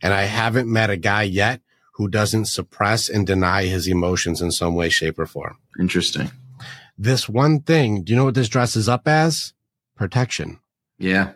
[0.03, 1.63] And i haven't met a guy yet
[1.95, 5.57] who doesn't suppress and deny his emotions in some way shape or form.
[5.81, 6.31] Interesting.
[6.99, 9.55] this one thing do you know what this dresses up as?
[9.97, 10.61] Protection.
[10.99, 11.33] Yeah,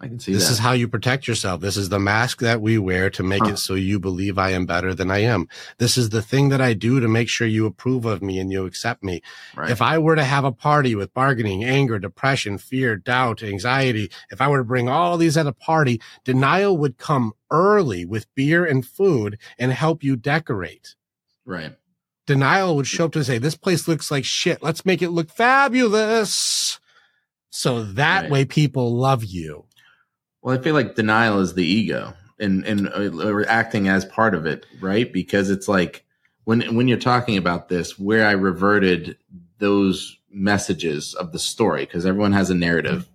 [0.00, 0.52] I can see this that.
[0.52, 1.60] is how you protect yourself.
[1.60, 3.50] This is the mask that we wear to make Huh.
[3.54, 5.48] it so you believe I am better than I am.
[5.78, 8.52] This is the thing that I do to make sure you approve of me and
[8.52, 9.22] you accept me.
[9.56, 9.70] right.
[9.70, 14.40] If I were to have a party with bargaining, anger, depression, fear, doubt, anxiety, if
[14.40, 18.64] I were to bring all these at a party, denial would come early with beer
[18.64, 20.94] and food and help you decorate.
[21.44, 21.74] right.
[22.26, 24.62] Denial would show up to say, this place looks like shit.
[24.62, 26.78] Let's make it look fabulous.
[27.50, 28.30] So that Right.
[28.30, 29.64] way people love you.
[30.42, 34.46] Well, I feel like denial is the ego and and uh, acting as part of
[34.46, 35.12] it, right?
[35.12, 36.04] Because it's like
[36.44, 39.16] when when you're talking about this, where I reverted
[39.58, 43.08] those messages of the story, because everyone has a narrative,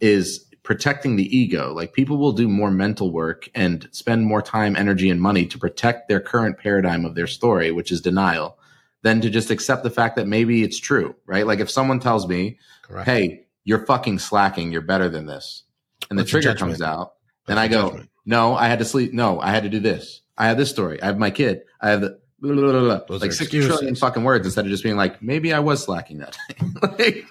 [0.00, 1.72] is protecting the ego.
[1.72, 5.58] Like people will do more mental work and spend more time, energy, and money to
[5.58, 8.58] protect their current paradigm of their story, which is denial,
[9.02, 11.46] than to just accept the fact that maybe it's true, right?
[11.46, 13.08] Like if someone tells me, Correct.
[13.08, 15.64] hey, you're fucking slacking, you're better than this.
[16.08, 17.14] And the trigger comes out.
[17.46, 18.10] Then I go, judgment.
[18.24, 19.12] no, I had to sleep.
[19.12, 20.22] No, I had to do this.
[20.38, 21.02] I have this story.
[21.02, 21.62] I have my kid.
[21.80, 23.16] I have the blah, blah, blah, blah.
[23.18, 26.36] Like six trillion fucking words instead of just being like, maybe I was slacking that
[26.82, 27.26] like,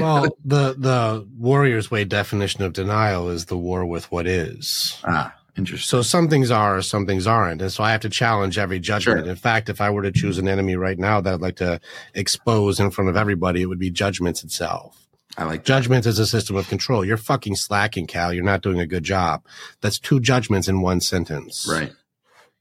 [0.00, 5.00] well, the the warrior's way definition of denial is the war with what is.
[5.04, 5.86] ah, interesting.
[5.88, 9.20] So some things are, some things aren't, and so I have to challenge every judgment.
[9.20, 9.30] Sure.
[9.30, 11.80] In fact, if I were to choose an enemy right now that I'd like to
[12.14, 15.01] expose in front of everybody, it would be judgments itself.
[15.36, 15.66] I like that.
[15.66, 17.04] Judgment is a system of control.
[17.04, 18.32] You're fucking slacking, Cal.
[18.32, 19.44] You're not doing a good job.
[19.80, 21.66] That's two judgments in one sentence.
[21.68, 21.92] Right.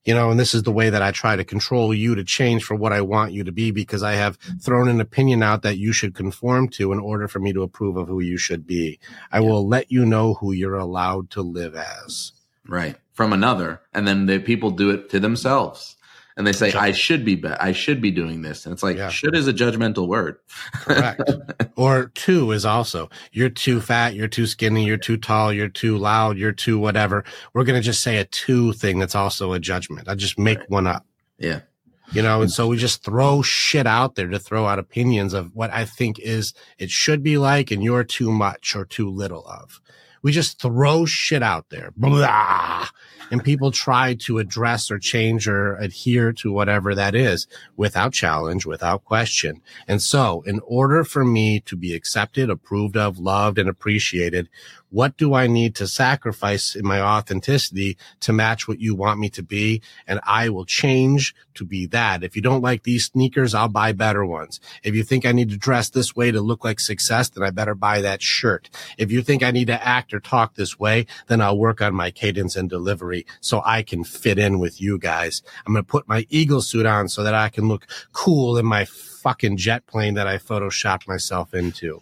[0.04, 2.64] You know, and this is the way that I try to control you to change
[2.64, 5.78] for what I want you to be because I have thrown an opinion out that
[5.78, 9.00] you should conform to in order for me to approve of who you should be.
[9.32, 12.32] I will let you know who you're allowed to live as.
[12.68, 12.96] Right.
[13.14, 13.82] From another.
[13.94, 15.98] And then the people do it to themselves.
[16.42, 18.66] And they say, I should be, be- I should be doing this.
[18.66, 19.10] And it's like, Yeah.
[19.10, 20.38] should is a judgmental word.
[20.74, 21.22] Correct.
[21.76, 26.00] or two is also, you're too fat, you're too skinny, you're too tall, you're too
[26.00, 27.24] loud, you're too whatever.
[27.54, 30.10] We're going to just say a two thing that's also a judgment.
[30.10, 30.70] I just make Right.
[30.72, 31.06] one up.
[31.38, 31.60] yeah.
[32.12, 35.56] you know, and so we just throw shit out there to throw out opinions of
[35.56, 39.46] what I think is it should be like, and you're too much or too little
[39.48, 39.80] of.
[40.24, 42.88] We just throw shit out there, blah,
[43.32, 47.48] and people try to address or change or adhere to whatever that is
[47.78, 49.62] without challenge, without question.
[49.88, 54.50] And so, in order for me to be accepted, approved of, loved, and appreciated,
[54.92, 59.30] what do I need to sacrifice in my authenticity to match what you want me
[59.30, 59.82] to be?
[60.06, 62.24] And I will change to be that.
[62.24, 64.60] If you don't like these sneakers, I'll buy better ones.
[64.84, 67.52] If you think I need to dress this way to look like success, then I
[67.52, 68.70] better buy that shirt.
[68.98, 71.96] If you think I need to act or talk this way, then I'll work on
[71.96, 75.42] my cadence and delivery so I can fit in with you guys.
[75.66, 78.66] I'm going to put my eagle suit on so that I can look cool in
[78.66, 82.02] my fucking jet plane that I photoshopped myself into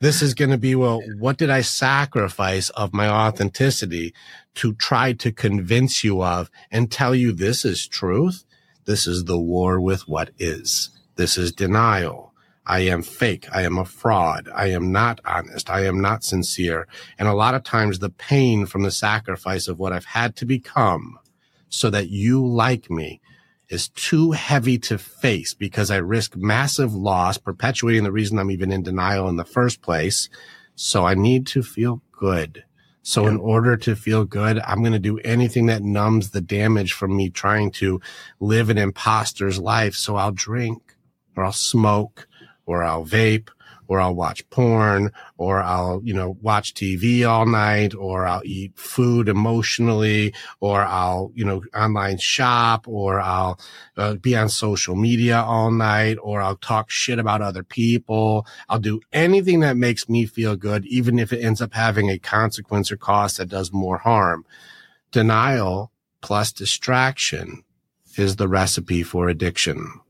[0.00, 4.12] this is going to be well what did i sacrifice of my authenticity
[4.54, 8.44] to try to convince you of and tell you this is truth?
[8.84, 10.90] This is the war with what is.
[11.16, 12.34] This is denial.
[12.66, 13.46] I am fake.
[13.52, 14.48] I am a fraud.
[14.54, 15.70] I am not honest.
[15.70, 16.86] I am not sincere.
[17.18, 20.46] And a lot of times the pain from the sacrifice of what i've had to
[20.46, 21.18] become
[21.68, 23.20] so that you like me
[23.70, 28.72] is too heavy to face because I risk massive loss, perpetuating the reason I'm even
[28.72, 30.28] in denial in the first place.
[30.74, 32.64] So I need to feel good.
[33.02, 36.92] So in order to feel good, I'm going to do anything that numbs the damage
[36.92, 38.00] from me trying to
[38.40, 39.94] live an imposter's life.
[39.94, 40.96] So I'll drink
[41.34, 42.28] or I'll smoke
[42.66, 43.48] or I'll vape
[43.90, 48.78] or I'll watch porn or I'll, you know, watch TV all night or I'll eat
[48.78, 53.58] food emotionally or I'll, you know, online shop or I'll
[53.96, 58.46] uh, be on social media all night or I'll talk shit about other people.
[58.68, 62.18] I'll do anything that makes me feel good, even if it ends up having a
[62.18, 64.46] consequence or cost that does more harm.
[65.10, 65.90] Denial
[66.20, 67.64] plus distraction
[68.16, 70.00] is the recipe for addiction.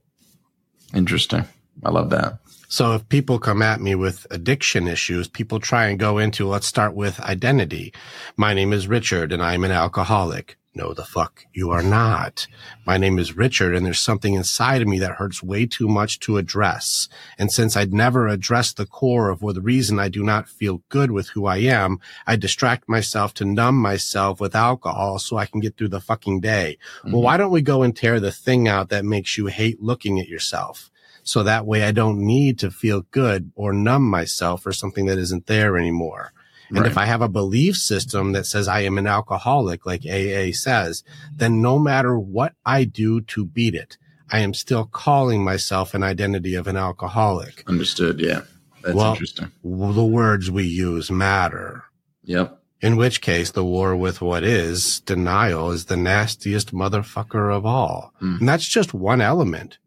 [0.93, 1.45] Interesting.
[1.83, 2.37] I love that.
[2.71, 6.65] So if people come at me with addiction issues, people try and go into, let's
[6.65, 7.93] start with identity.
[8.37, 10.57] My name is Richard and I'm an alcoholic.
[10.73, 12.47] No, the fuck you are not.
[12.85, 16.21] My name is Richard and there's something inside of me that hurts way too much
[16.21, 17.09] to address.
[17.37, 20.81] And since I'd never addressed the core of or the reason I do not feel
[20.87, 25.45] good with who I am, I distract myself to numb myself with alcohol so I
[25.45, 26.77] can get through the fucking day.
[26.99, 27.11] Mm-hmm.
[27.11, 30.21] Well, why don't we go and tear the thing out that makes you hate looking
[30.21, 30.89] at yourself?
[31.23, 35.17] So that way I don't need to feel good or numb myself for something that
[35.17, 36.33] isn't there anymore.
[36.69, 36.87] And right.
[36.91, 41.03] if I have a belief system that says I am an alcoholic, like AA says,
[41.33, 43.97] then no matter what I do to beat it,
[44.31, 47.63] I am still calling myself an identity of an alcoholic.
[47.67, 48.21] Understood.
[48.21, 48.41] Yeah.
[48.81, 49.51] That's well, interesting.
[49.63, 51.83] The words we use matter.
[52.23, 52.57] Yep.
[52.81, 58.13] In which case, the war with what is denial is the nastiest motherfucker of all.
[58.21, 58.39] Mm.
[58.39, 59.77] And that's just one element.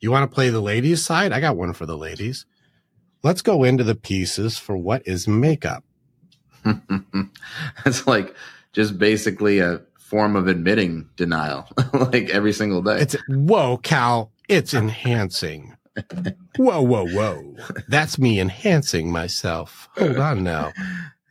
[0.00, 1.32] You want to play the ladies side?
[1.32, 2.44] I got one for the ladies.
[3.22, 5.84] Let's go into the pieces for what is makeup.
[7.84, 8.34] That's like
[8.72, 13.00] just basically a form of admitting denial, like every single day.
[13.00, 14.32] It's whoa, Cal.
[14.48, 15.76] It's enhancing.
[16.56, 17.56] whoa, whoa, whoa.
[17.88, 19.88] That's me enhancing myself.
[19.96, 20.72] Hold on now.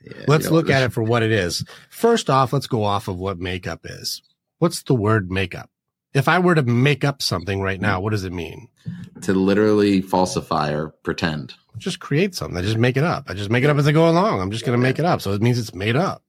[0.03, 1.63] Yeah, let's look at it for what it is.
[1.89, 4.21] First off, let's go off of what makeup is.
[4.59, 5.69] What's the word makeup?
[6.15, 8.03] If I were to make up something right now, mm.
[8.03, 8.69] what does it mean?
[9.21, 11.53] To literally falsify or pretend.
[11.77, 12.57] Just create something.
[12.57, 13.25] I just make it up.
[13.27, 14.39] I just make it up as I go along.
[14.39, 15.21] I'm just going to make it up.
[15.21, 16.23] So it means it's made up.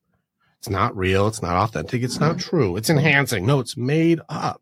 [0.59, 1.29] It's not real.
[1.29, 2.03] It's not authentic.
[2.03, 2.41] It's not mm.
[2.41, 2.77] true.
[2.77, 3.47] It's enhancing.
[3.47, 4.61] No, it's made up.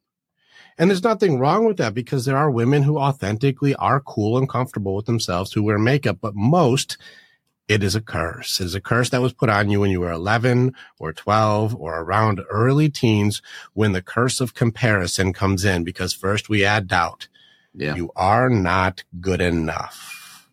[0.76, 4.48] And there's nothing wrong with that because there are women who authentically are cool and
[4.48, 6.98] comfortable with themselves who wear makeup, but most
[7.68, 8.60] it is a curse.
[8.60, 11.74] It is a curse that was put on you when you were 11 or 12
[11.74, 13.40] or around early teens
[13.72, 17.28] when the curse of comparison comes in because first we add doubt.
[17.72, 17.94] Yeah.
[17.94, 20.48] You are not good enough.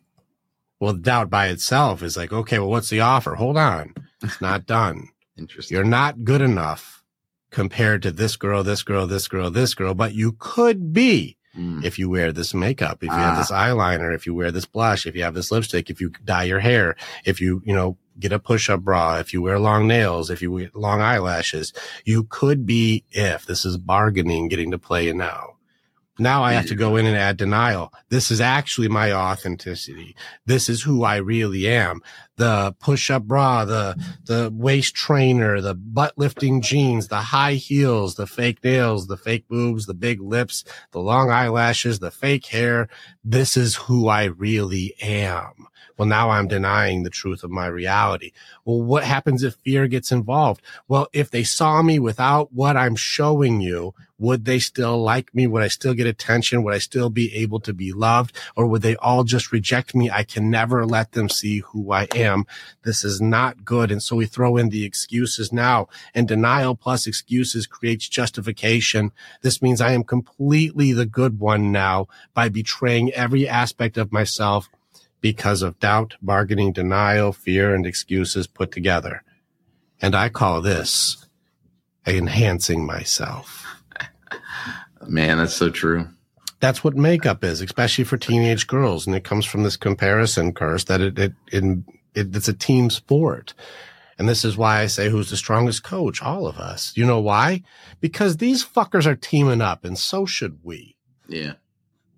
[0.80, 3.36] Well, doubt by itself is like, okay, well, what's the offer?
[3.36, 3.94] Hold on.
[4.22, 5.08] It's not done.
[5.36, 5.76] Interesting.
[5.76, 7.04] You're not good enough
[7.50, 11.36] compared to this girl, this girl, this girl, this girl, but you could be.
[11.56, 11.84] Mm.
[11.84, 13.18] If you wear this makeup, if you ah.
[13.18, 16.10] have this eyeliner, if you wear this blush, if you have this lipstick, if you
[16.24, 19.86] dye your hair, if you, you know, get a push-up bra, if you wear long
[19.86, 21.72] nails, if you wear long eyelashes,
[22.04, 25.56] you could be if this is bargaining getting to play now.
[26.18, 26.78] Now I have to mm.
[26.78, 27.92] go in and add denial.
[28.10, 30.14] This is actually my authenticity.
[30.44, 32.02] This is who I really am.
[32.36, 38.16] The push up bra, the, the waist trainer, the butt lifting jeans, the high heels,
[38.16, 42.88] the fake nails, the fake boobs, the big lips, the long eyelashes, the fake hair.
[43.24, 45.66] This is who I really am.
[45.96, 48.32] Well, now I'm denying the truth of my reality.
[48.64, 50.62] Well, what happens if fear gets involved?
[50.88, 55.48] Well, if they saw me without what I'm showing you, would they still like me?
[55.48, 56.62] Would I still get attention?
[56.62, 58.36] Would I still be able to be loved?
[58.54, 60.10] Or would they all just reject me?
[60.10, 62.46] I can never let them see who I am.
[62.84, 63.90] This is not good.
[63.90, 69.10] And so we throw in the excuses now and denial plus excuses creates justification.
[69.40, 74.68] This means I am completely the good one now by betraying every aspect of myself
[75.20, 79.24] because of doubt, bargaining, denial, fear, and excuses put together.
[80.00, 81.26] And I call this
[82.06, 83.61] enhancing myself.
[85.06, 86.08] Man, that's so true.
[86.60, 89.06] That's what makeup is, especially for teenage girls.
[89.06, 91.64] And it comes from this comparison curse that it, it, it,
[92.14, 93.54] it it's a team sport.
[94.18, 96.22] And this is why I say who's the strongest coach?
[96.22, 96.92] All of us.
[96.96, 97.62] You know why?
[98.00, 100.94] Because these fuckers are teaming up and so should we.
[101.28, 101.54] Yeah.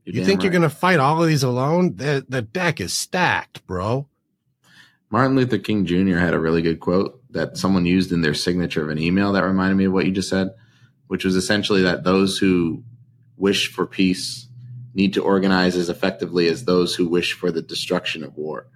[0.05, 0.45] You're you think right.
[0.45, 1.97] you're going to fight all of these alone?
[1.97, 4.07] The, the deck is stacked, bro.
[5.09, 6.19] Martin Luther King Jr.
[6.19, 9.45] had a really good quote that someone used in their signature of an email that
[9.45, 10.51] reminded me of what you just said
[11.09, 12.83] which was essentially that those who
[13.37, 14.49] wish for peace
[14.95, 18.69] need to organize as effectively as those who wish for the destruction of war,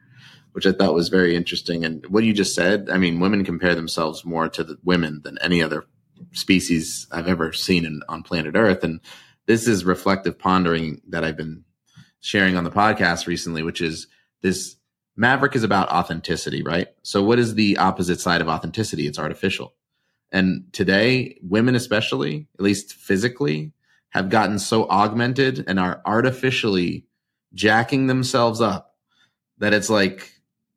[0.52, 1.84] which I thought was very interesting.
[1.84, 5.38] And what you just said, I mean, women compare themselves more to the women than
[5.40, 5.86] any other
[6.32, 8.82] species I've ever seen in, on planet Earth.
[8.82, 9.00] And
[9.46, 11.64] this is reflective pondering that I've been
[12.20, 14.09] sharing on the podcast recently, which is
[14.42, 14.76] this
[15.16, 16.88] Maverick is about authenticity, right?
[17.02, 19.06] So what is the opposite side of authenticity?
[19.06, 19.74] It's artificial.
[20.30, 23.72] And today, women, especially, at least physically,
[24.10, 27.05] have gotten so augmented and are artificially
[27.55, 28.96] jacking themselves up
[29.59, 30.32] that it's like,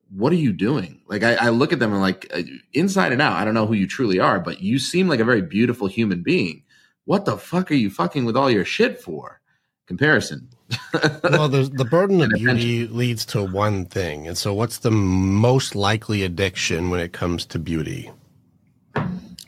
[0.10, 1.02] what are you doing?
[1.08, 2.42] Like, I, I look at them and like, uh,
[2.74, 5.26] inside and out, I don't know who you truly are, but you seem like a
[5.26, 6.64] very beautiful human being.
[7.06, 9.42] What the fuck are you fucking with all your shit for?
[9.88, 10.50] Comparison.
[11.24, 14.28] well, the burden of beauty leads to one thing.
[14.28, 18.10] And so, what's the most likely addiction when it comes to beauty?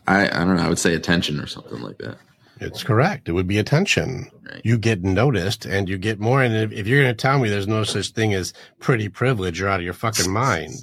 [0.07, 0.63] I, I don't know.
[0.63, 2.17] I would say attention or something like that.
[2.59, 3.27] It's correct.
[3.27, 4.29] It would be attention.
[4.49, 4.61] Right.
[4.63, 6.41] You get noticed and you get more.
[6.41, 9.59] And if, if you're going to tell me there's no such thing as pretty privilege,
[9.59, 10.73] you're out of your fucking mind.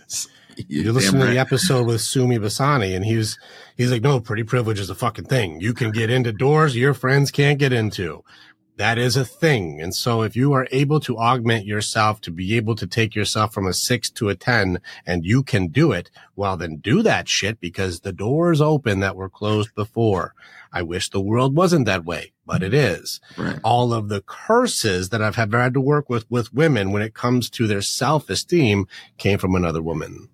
[0.68, 3.38] You're You listen damn to the episode with Sumi Basani and he's
[3.76, 5.60] he's like, no, pretty privilege is a fucking thing.
[5.60, 8.24] You can get into doors your friends can't get into.
[8.80, 9.78] That is a thing.
[9.82, 13.52] And so if you are able to augment yourself to be able to take yourself
[13.52, 17.28] from a six to a 10 and you can do it, well, then do that
[17.28, 20.32] shit because the doors open that were closed before.
[20.72, 23.60] I wish the world wasn't that way, but it is Right.
[23.62, 27.12] all of the curses that I've had had to work with with women when it
[27.12, 28.86] comes to their self esteem
[29.18, 30.30] came from another woman.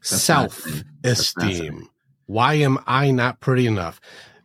[0.00, 0.66] Self
[1.04, 1.90] esteem.
[2.24, 4.00] Why am I not pretty enough?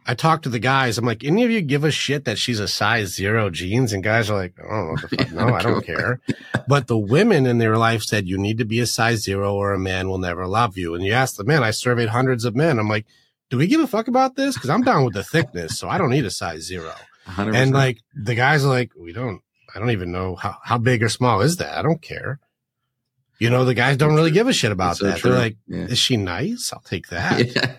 [0.06, 0.98] I talk to the guys.
[0.98, 3.94] I'm like, any of you give a shit that she's a size zero jeans?
[3.94, 5.32] And guys are like, oh, what the fuck.
[5.32, 6.20] No, I don't care.
[6.66, 9.74] But the women in their life said you need to be a size zero or
[9.74, 10.96] a man will never love you.
[10.96, 12.80] And you ask the men, I surveyed hundreds of men.
[12.80, 13.06] I'm like,
[13.50, 14.58] do we give a fuck about this?
[14.58, 15.78] Cause I'm down with the thickness.
[15.78, 16.94] So I don't need a size zero.
[17.28, 17.54] 100%.
[17.54, 19.42] And like the guys are like, we don't,
[19.76, 21.78] I don't even know how, how big or small is that?
[21.78, 22.40] I don't care.
[23.40, 25.22] You know, the guys don't really give a shit about It's that.
[25.22, 25.86] They're like, Yeah.
[25.88, 26.72] is she nice?
[26.74, 27.42] I'll take that.
[27.56, 27.76] Yeah,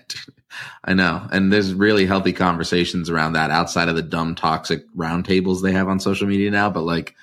[0.85, 1.27] I know.
[1.33, 5.89] And there's really healthy conversations around that outside of the dumb, toxic roundtables they have
[5.89, 6.71] on social media now.
[6.71, 7.15] But like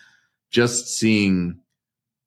[0.49, 1.59] just seeing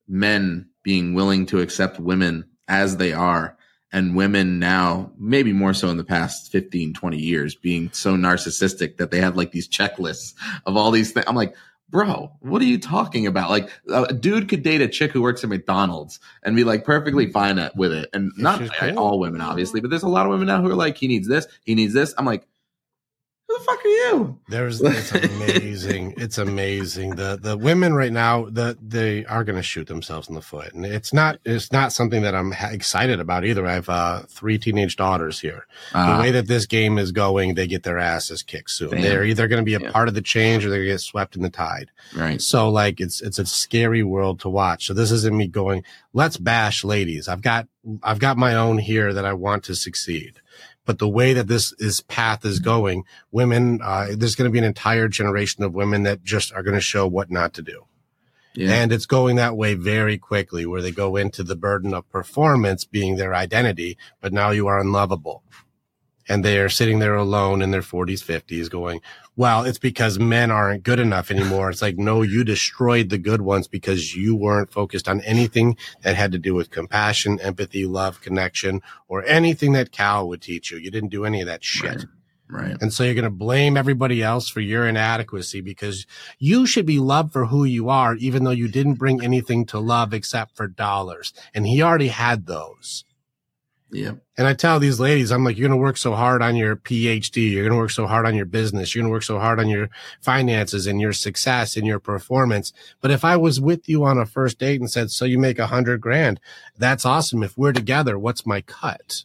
[0.08, 3.56] men being willing to accept women as they are
[3.92, 8.96] and women now, maybe more so in the past 15, 20 years, being so narcissistic
[8.96, 10.34] that they have like these checklists
[10.66, 11.26] of all these things.
[11.28, 11.54] I'm like,
[11.94, 13.50] bro, what are you talking about?
[13.50, 17.30] Like a dude could date a chick who works at McDonald's and be like perfectly
[17.30, 18.10] fine with it.
[18.12, 18.60] And not
[18.96, 21.28] all women, obviously, but there's a lot of women now who are like, he needs
[21.28, 22.12] this, he needs this.
[22.18, 22.48] I'm like,
[23.54, 24.38] who the fuck are you?
[24.48, 26.14] There's it's amazing.
[26.16, 27.10] it's amazing.
[27.16, 30.72] The the women right now the they are going to shoot themselves in the foot,
[30.74, 33.66] and it's not it's not something that I'm excited about either.
[33.66, 35.66] I have uh, three teenage daughters here.
[35.92, 38.90] the Uh, way that this game is going, they get their asses kicked soon.
[38.90, 39.02] Damn.
[39.02, 39.92] They're either going to be a Yeah.
[39.92, 41.90] part of the change or they're going to get swept in the tide.
[42.16, 42.40] right.
[42.40, 44.86] So like it's it's a scary world to watch.
[44.86, 47.28] So this isn't me going, let's bash ladies.
[47.28, 47.68] I've got
[48.02, 50.40] I've got my own here that I want to succeed.
[50.84, 54.58] But the way that this is path is going, women, uh, there's going to be
[54.58, 57.86] an entire generation of women that just are going to show what not to do.
[58.54, 58.72] Yeah.
[58.72, 62.84] And it's going that way very quickly where they go into the burden of performance
[62.84, 65.42] being their identity, but now you are unlovable.
[66.28, 69.00] And they are sitting there alone in their 40s, 50s going,
[69.36, 71.70] well, it's because men aren't good enough anymore.
[71.70, 76.14] It's like, no, you destroyed the good ones because you weren't focused on anything that
[76.14, 80.78] had to do with compassion, empathy, love, connection, or anything that Cal would teach you.
[80.78, 82.06] You didn't do any of that shit.
[82.48, 82.70] Right.
[82.70, 82.76] right.
[82.80, 86.06] And so you're going to blame everybody else for your inadequacy because
[86.38, 89.80] you should be loved for who you are, even though you didn't bring anything to
[89.80, 91.32] love except for dollars.
[91.52, 93.04] And he already had those.
[93.90, 94.12] Yeah.
[94.36, 96.74] And I tell these ladies, I'm like, you're going to work so hard on your
[96.74, 97.52] PhD.
[97.52, 98.94] You're going to work so hard on your business.
[98.94, 99.88] You're going to work so hard on your
[100.20, 102.72] finances and your success and your performance.
[103.00, 105.60] But if I was with you on a first date and said, so you make
[105.60, 106.40] a hundred grand,
[106.76, 107.44] that's awesome.
[107.44, 109.22] If we're together, what's my cut?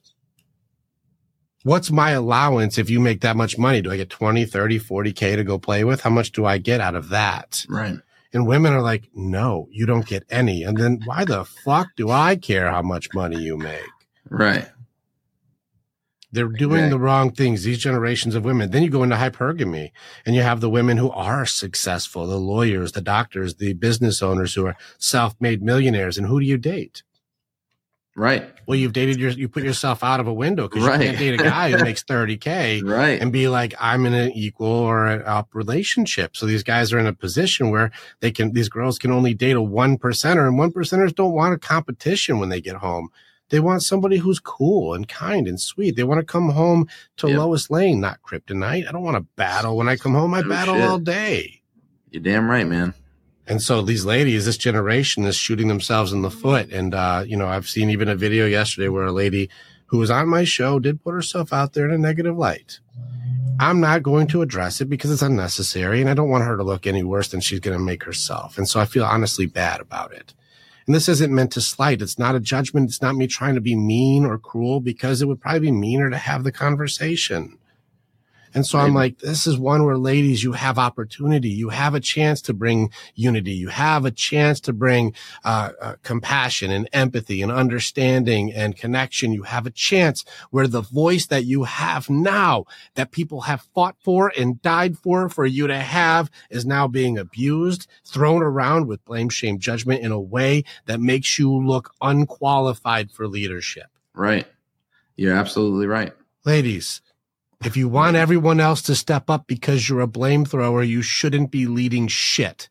[1.63, 3.81] What's my allowance if you make that much money?
[3.81, 6.01] Do I get 20, 30, 40 K to go play with?
[6.01, 7.65] How much do I get out of that?
[7.67, 7.97] Right.
[8.31, 10.63] And women are like, no, you don't get any.
[10.63, 13.81] And then why the fuck do I care how much money you make?
[14.29, 14.67] Right.
[16.31, 16.89] They're doing Exactly.
[16.91, 17.63] the wrong things.
[17.63, 18.69] These generations of women.
[18.69, 19.91] Then you go into hypergamy
[20.27, 24.53] and you have the women who are successful, the lawyers, the doctors, the business owners
[24.53, 26.19] who are self-made millionaires.
[26.19, 27.01] And who do you date?
[28.15, 28.47] Right.
[28.67, 30.99] Well, you've dated your, you put yourself out of a window because Right.
[30.99, 33.19] you can't date a guy who makes 30K Right.
[33.19, 36.35] and be like, I'm in an equal or an up relationship.
[36.35, 39.55] So these guys are in a position where they can, these girls can only date
[39.55, 43.09] a one percenter and one percenters don't want a competition when they get home.
[43.49, 45.95] They want somebody who's cool and kind and sweet.
[45.95, 47.37] They want to come home to Yep.
[47.37, 48.87] Lois Lane, not Kryptonite.
[48.87, 50.33] I don't want to battle when I come home.
[50.33, 50.83] I No battle shit.
[50.83, 51.61] all day.
[52.11, 52.93] You're damn right, man.
[53.47, 56.69] And so these ladies, this generation is shooting themselves in the foot.
[56.71, 59.49] And, uh, you know, I've seen even a video yesterday where a lady
[59.87, 62.79] who was on my show did put herself out there in a negative light.
[63.59, 66.63] I'm not going to address it because it's unnecessary and I don't want her to
[66.63, 68.57] look any worse than she's going to make herself.
[68.57, 70.33] And so I feel honestly bad about it.
[70.89, 72.01] And this isn't meant to slight.
[72.01, 72.89] It's not a judgment.
[72.89, 76.09] It's not me trying to be mean or cruel because it would probably be meaner
[76.09, 77.58] to have the conversation.
[78.53, 81.49] And so I'm like, this is one where ladies, you have opportunity.
[81.49, 83.53] You have a chance to bring unity.
[83.53, 85.13] You have a chance to bring
[85.43, 89.33] uh, uh, compassion and empathy and understanding and connection.
[89.33, 92.65] You have a chance where the voice that you have now
[92.95, 97.17] that people have fought for and died for, for you to have is now being
[97.17, 103.11] abused, thrown around with blame, shame, judgment in a way that makes you look unqualified
[103.11, 103.87] for leadership.
[104.13, 104.47] Right.
[105.15, 106.13] You're absolutely right.
[106.45, 107.01] Ladies,
[107.63, 111.51] If you want everyone else to step up because you're a blame thrower, you shouldn't
[111.51, 112.69] be leading shit.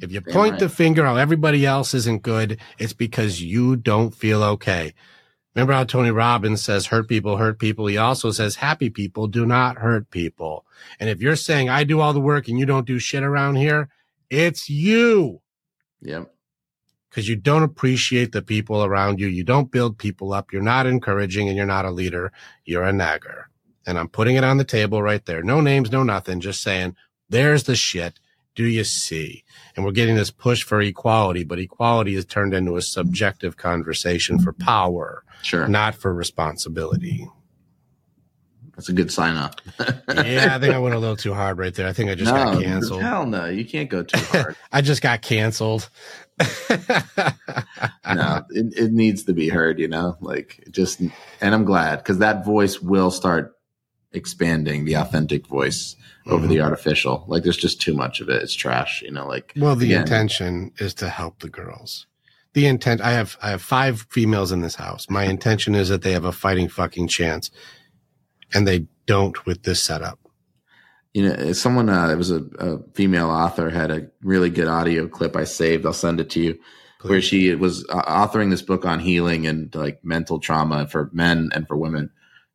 [0.00, 0.60] If you Damn point right.
[0.60, 4.94] the finger how everybody else isn't good, it's because you don't feel okay.
[5.54, 7.86] Remember how Tony Robbins says hurt people hurt people?
[7.86, 10.64] He also says happy people do not hurt people.
[10.98, 13.56] And if you're saying I do all the work and you don't do shit around
[13.56, 13.88] here,
[14.30, 15.42] it's you
[16.02, 16.34] Yep.
[17.12, 19.26] Because you don't appreciate the people around you.
[19.26, 20.50] You don't build people up.
[20.50, 22.32] You're not encouraging and you're not a leader.
[22.64, 23.50] You're a nagger.
[23.86, 25.42] And I'm putting it on the table right there.
[25.42, 26.40] No names, no nothing.
[26.40, 26.96] Just saying,
[27.28, 28.18] there's the shit.
[28.54, 29.44] Do you see?
[29.76, 34.38] And we're getting this push for equality, but equality is turned into a subjective conversation
[34.38, 34.64] for mm-hmm.
[34.64, 35.68] power, Sure.
[35.68, 37.28] not for responsibility.
[38.74, 39.60] That's a good sign up.
[39.78, 41.86] yeah, I think I went a little too hard right there.
[41.86, 43.02] I think I just got canceled.
[43.02, 44.56] Hell no, you can't go too hard.
[44.72, 45.90] I just got canceled.
[48.14, 52.18] no, it, it needs to be heard, you know, like just, and I'm glad because
[52.18, 53.56] that voice will start
[54.12, 55.96] expanding the authentic voice
[56.26, 56.64] over the mm-hmm.
[56.64, 57.24] artificial.
[57.26, 58.42] Like there's just too much of it.
[58.42, 60.02] It's trash, you know, like, Well, the Again.
[60.02, 62.06] intention is to help the girls.
[62.54, 65.08] The intent, I have, I have five females in this house.
[65.08, 67.50] My intention is that they have a fighting fucking chance
[68.52, 70.18] and they don't with this setup.
[71.14, 75.06] You know, someone, uh, it was a, a female author had a really good audio
[75.06, 75.84] clip I saved.
[75.84, 76.58] I'll send it to you
[77.02, 81.50] where she was uh, authoring this book on healing and like mental trauma for men
[81.54, 82.10] and for women.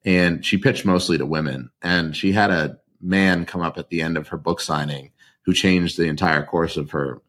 [0.05, 1.69] And she pitched mostly to women.
[1.81, 5.11] And she had a man come up at the end of her book signing
[5.43, 7.21] who changed the entire course of her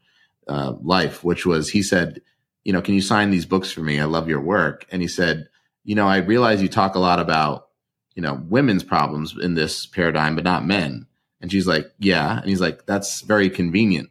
[0.47, 2.21] uh, life, which was he said,
[2.65, 4.01] You know, can you sign these books for me?
[4.01, 4.87] I love your work.
[4.91, 5.49] And he said,
[5.85, 7.69] You know, I realize you talk a lot about,
[8.15, 11.07] you know, women's problems in this paradigm, but not men.
[11.41, 12.39] And she's like, Yeah.
[12.39, 14.11] And he's like, That's very convenient.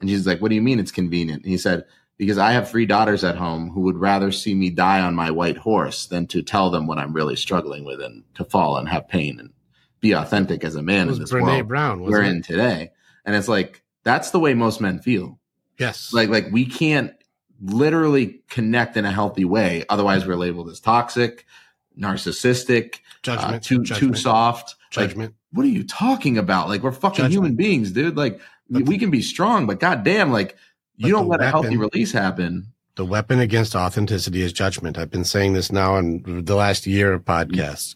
[0.00, 1.42] And she's like, What do you mean it's convenient?
[1.42, 1.84] And he said,
[2.16, 5.30] because I have three daughters at home who would rather see me die on my
[5.30, 8.88] white horse than to tell them what I'm really struggling with and to fall and
[8.88, 9.50] have pain and
[10.00, 12.42] be authentic as a man It in was this Brene world Brown, we're wasn't in
[12.42, 12.92] today.
[13.24, 15.40] And it's like that's the way most men feel.
[15.78, 16.12] Yes.
[16.12, 17.12] Like like we can't
[17.60, 19.84] literally connect in a healthy way.
[19.88, 21.46] Otherwise, we're labeled as toxic,
[21.98, 23.62] narcissistic, uh, judgment.
[23.64, 24.74] too too judgment, soft.
[24.96, 25.34] Like, Judgment.
[25.54, 26.68] What are you talking about?
[26.68, 27.32] Like we're fucking Judgment.
[27.32, 28.16] human beings, dude.
[28.16, 30.56] Like But- we can be strong, but goddamn, like
[30.96, 32.72] you don't the let a healthy release happen.
[32.96, 34.98] the weapon against authenticity is judgment.
[34.98, 37.94] I've been saying this now in the last year of podcasts.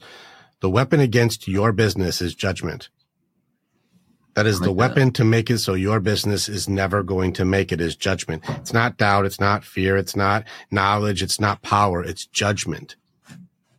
[0.60, 2.89] The weapon against your business is judgment.
[4.35, 4.97] That is the like that.
[4.97, 8.44] weapon to make it so your business is never going to make it is judgment.
[8.48, 9.24] It's not doubt.
[9.26, 9.97] It's not fear.
[9.97, 11.22] It's not knowledge.
[11.22, 12.05] It's not power.
[12.05, 12.94] It's judgment.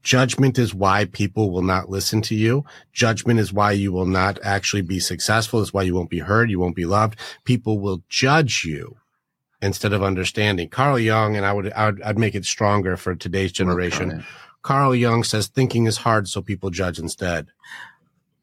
[0.01, 2.63] Judgment is why people will not listen to you.
[2.93, 5.61] Judgment is why you will not actually be successful.
[5.61, 6.49] It's why you won't be heard.
[6.49, 7.19] You won't be loved.
[7.43, 8.97] People will judge you
[9.61, 10.69] instead of understanding.
[10.69, 14.23] Carl Jung, and I would, I would, I'd make it stronger for today's generation.
[14.61, 17.47] Carl Jung says thinking is hard, so people judge instead.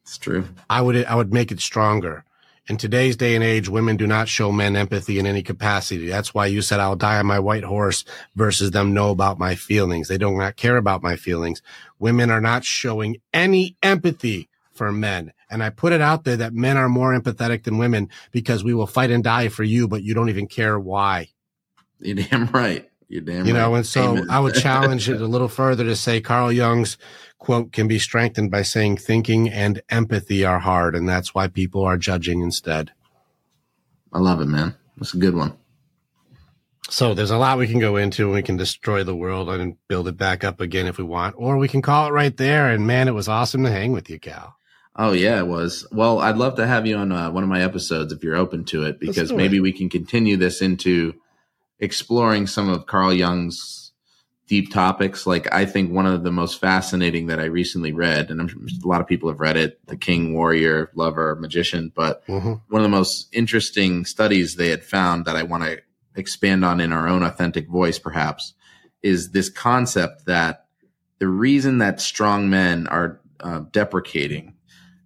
[0.02, 0.46] It's true.
[0.70, 2.24] I would I would make it stronger.
[2.68, 6.08] In today's day and age, women do not show men empathy in any capacity.
[6.08, 9.54] That's why you said I'll die on my white horse versus them know about my
[9.54, 10.08] feelings.
[10.08, 11.62] They do not care about my feelings.
[12.00, 15.32] Women are not showing any empathy for men.
[15.48, 18.74] And I put it out there that men are more empathetic than women because we
[18.74, 21.28] will fight and die for you, but you don't even care why.
[22.00, 22.90] You're damn right.
[23.08, 23.60] You're damn You right.
[23.60, 24.26] know, and so Amen.
[24.28, 26.98] I would challenge it a little further to say Carl Jung's
[27.38, 30.94] quote can be strengthened by saying thinking and empathy are hard.
[30.94, 32.92] And that's why people are judging instead.
[34.12, 34.74] I love it, man.
[34.96, 35.56] That's a good one.
[36.88, 39.76] So there's a lot we can go into and we can destroy the world and
[39.88, 42.70] build it back up again if we want, or we can call it right there.
[42.70, 44.56] And man, it was awesome to hang with you, Cal.
[44.94, 45.86] Oh yeah, it was.
[45.92, 48.64] Well, I'd love to have you on uh, one of my episodes if you're open
[48.66, 49.60] to it, because maybe it.
[49.60, 51.14] we can continue this into
[51.80, 53.85] exploring some of Carl Jung's
[54.46, 55.26] deep topics.
[55.26, 58.60] Like I think one of the most fascinating that I recently read, and I'm sure
[58.62, 62.80] a lot of people have read it, The King, Warrior, Lover, Magician, but hmm one
[62.80, 65.78] of the most interesting studies they had found that I want to
[66.14, 68.54] expand on in our own authentic voice, perhaps,
[69.02, 70.66] is this concept that
[71.18, 74.54] the reason that strong men are uh, deprecating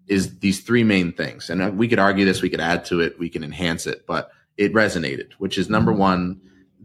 [0.06, 1.50] is these three main things.
[1.50, 4.06] And uh, we could argue this, we could add to it, we can enhance it,
[4.06, 6.40] but it resonated, which is number one,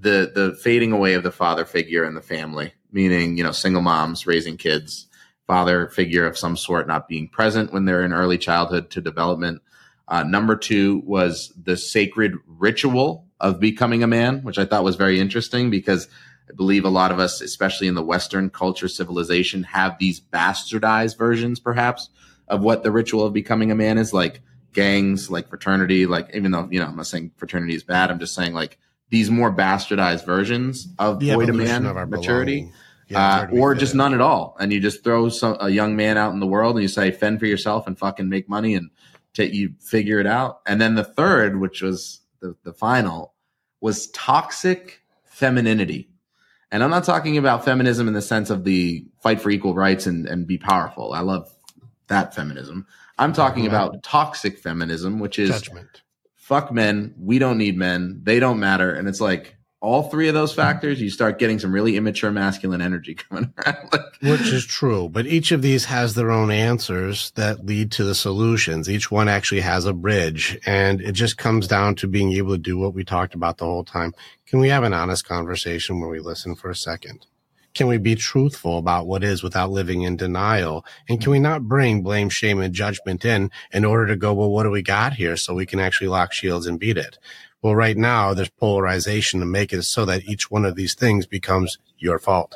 [0.06, 3.82] the the fading away of the father figure in the family, meaning, you know, single
[3.82, 5.08] moms raising kids,
[5.48, 9.62] father figure of some sort not being present when they're in early childhood to development.
[10.08, 14.96] Uh, number two was the sacred ritual of becoming a man, which I thought was
[14.96, 16.08] very interesting because
[16.48, 21.18] I believe a lot of us, especially in the Western culture civilization, have these bastardized
[21.18, 22.10] versions, perhaps,
[22.48, 24.42] of what the ritual of becoming a man is like
[24.72, 28.20] gangs, like fraternity, like even though, you know, I'm not saying fraternity is bad, I'm
[28.20, 28.78] just saying like
[29.10, 32.72] these more bastardized versions of The boy to man of our maturity.
[33.14, 34.56] uh, or just none at all.
[34.60, 37.12] And you just throw some, a young man out in the world and you say,
[37.12, 38.90] fend for yourself and fucking make money and
[39.34, 40.62] take you figure it out.
[40.66, 43.34] And then the third, which was the, the final,
[43.80, 46.10] was toxic femininity.
[46.72, 50.08] And I'm not talking about feminism in the sense of the fight for equal rights
[50.08, 51.14] and, and be powerful.
[51.14, 51.54] I love
[52.08, 52.88] that feminism.
[53.18, 56.02] I'm talking about toxic feminism, which is Judgment.
[56.46, 57.16] Fuck men.
[57.18, 58.22] We don't need men.
[58.22, 58.94] They don't matter.
[58.94, 60.62] And it's like, all three of those hmm.
[60.62, 63.90] factors, you start getting some really immature masculine energy coming around.
[64.22, 68.16] Which is true, but each of these has their own answers that lead to the
[68.16, 68.90] solutions.
[68.90, 72.60] Each one actually has a bridge, and it just comes down to being able to
[72.60, 74.14] do what we talked about the whole time.
[74.48, 77.26] Can we have an honest conversation where we listen for a second?
[77.76, 80.86] Can we be truthful about what is without living in denial?
[81.08, 84.50] And can we not bring blame, shame, and judgment in in order to go, well,
[84.50, 87.20] what do we got here so we can actually lock shields and beat it?
[87.62, 91.28] Well, right now there's polarization to make it so that each one of these things
[91.28, 92.56] becomes your fault.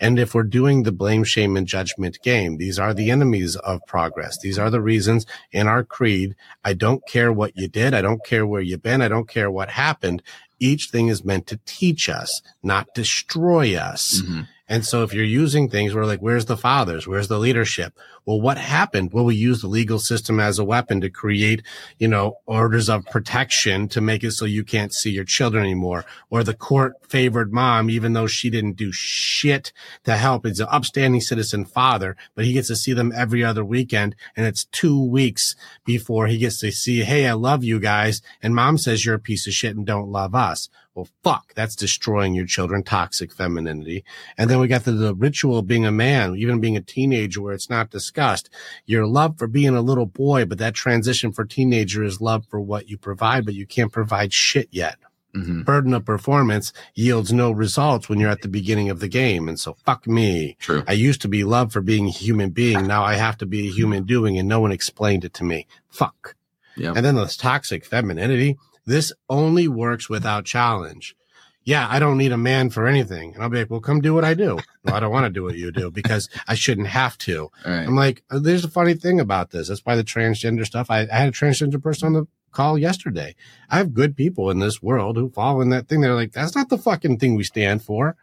[0.00, 3.80] And if we're doing the blame, shame, and judgment game, these are the enemies of
[3.86, 4.38] progress.
[4.38, 6.36] These are the reasons in our creed.
[6.64, 7.94] I don't care what you did.
[7.94, 9.02] I don't care where you've been.
[9.02, 10.22] I don't care what happened.
[10.60, 14.22] Each thing is meant to teach us, not destroy us.
[14.22, 14.42] Mm-hmm.
[14.66, 17.06] And so if you're using things, we're like, where's the fathers?
[17.06, 17.98] Where's the leadership?
[18.24, 19.12] Well, what happened?
[19.12, 21.62] Well, we use the legal system as a weapon to create,
[21.98, 26.06] you know, orders of protection to make it so you can't see your children anymore.
[26.30, 29.70] Or the court favored mom, even though she didn't do shit
[30.04, 30.46] to help.
[30.46, 34.16] It's an upstanding citizen father, but he gets to see them every other weekend.
[34.34, 38.22] And it's two weeks before he gets to see, Hey, I love you guys.
[38.42, 40.70] And mom says you're a piece of shit and don't love us.
[40.94, 44.04] Well, fuck, that's destroying your children, toxic femininity.
[44.38, 47.42] And then we got the, the ritual of being a man, even being a teenager
[47.42, 48.48] where it's not discussed.
[48.86, 52.60] Your love for being a little boy, but that transition for teenager is love for
[52.60, 54.96] what you provide, but you can't provide shit yet.
[55.34, 55.62] Mm-hmm.
[55.62, 59.48] Burden of performance yields no results when you're at the beginning of the game.
[59.48, 60.56] And so fuck me.
[60.60, 60.84] True.
[60.86, 62.86] I used to be loved for being a human being.
[62.86, 65.66] Now I have to be a human doing and no one explained it to me.
[65.88, 66.36] Fuck.
[66.76, 66.92] Yeah.
[66.94, 68.58] And then this toxic femininity.
[68.86, 71.16] This only works without challenge.
[71.64, 73.34] Yeah, I don't need a man for anything.
[73.34, 74.58] And I'll be like, well, come do what I do.
[74.84, 77.50] No, I don't want to do what you do because I shouldn't have to.
[77.64, 77.86] Right.
[77.86, 79.68] I'm like, uh, there's a funny thing about this.
[79.68, 80.90] That's why the transgender stuff.
[80.90, 83.34] I, I had a transgender person on the call yesterday.
[83.70, 86.02] I have good people in this world who fall in that thing.
[86.02, 88.16] They're like, that's not the fucking thing we stand for.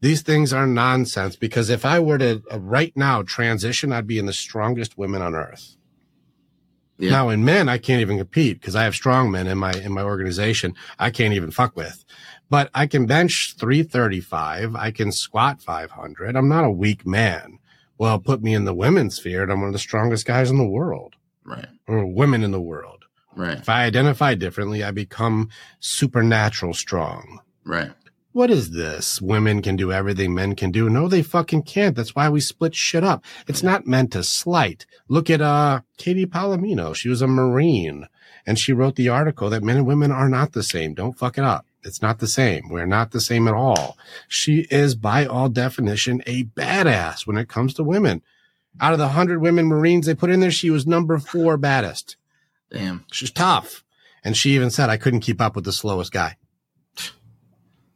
[0.00, 4.18] These things are nonsense because if I were to uh, right now transition, I'd be
[4.18, 5.76] in the strongest women on earth.
[6.98, 7.10] Yeah.
[7.10, 9.92] Now in men, I can't even compete because I have strong men in my in
[9.92, 10.74] my organization.
[10.98, 12.04] I can't even fuck with,
[12.50, 14.76] but I can bench 335.
[14.76, 16.36] I can squat 500.
[16.36, 17.58] I'm not a weak man.
[17.98, 20.58] Well, put me in the women's sphere, and I'm one of the strongest guys in
[20.58, 21.16] the world.
[21.44, 21.66] Right.
[21.88, 23.04] Or women in the world.
[23.34, 23.58] Right.
[23.58, 25.48] If I identify differently, I become
[25.80, 27.40] supernatural strong.
[27.64, 27.92] Right
[28.32, 29.20] what is this?
[29.20, 30.88] Women can do everything men can do.
[30.88, 31.94] No, they fucking can't.
[31.94, 33.24] That's why we split shit up.
[33.46, 34.86] It's not meant to slight.
[35.08, 36.94] Look at, uh, Katie Palomino.
[36.94, 38.08] She was a Marine
[38.46, 40.94] and she wrote the article that men and women are not the same.
[40.94, 41.66] Don't fuck it up.
[41.84, 42.68] It's not the same.
[42.68, 43.96] We're not the same at all.
[44.28, 48.22] She is by all definition a badass when it comes to women.
[48.80, 52.16] Out of the hundred women Marines they put in there, she was number four baddest.
[52.70, 53.04] Damn.
[53.12, 53.84] She's tough.
[54.24, 56.36] And she even said, I couldn't keep up with the slowest guy.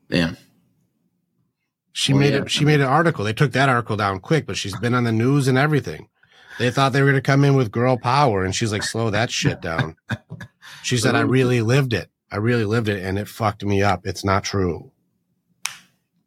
[0.09, 0.35] Yeah.
[1.93, 2.43] She well, made yeah.
[2.43, 2.51] it.
[2.51, 3.25] She made an article.
[3.25, 6.09] They took that article down quick, but she's been on the news and everything.
[6.59, 9.11] They thought they were going to come in with girl power, and she's like, "Slow
[9.11, 9.97] that shit down."
[10.83, 12.11] She said, "I really lived it.
[12.31, 14.07] I really lived it, and it fucked me up.
[14.07, 14.93] It's not true."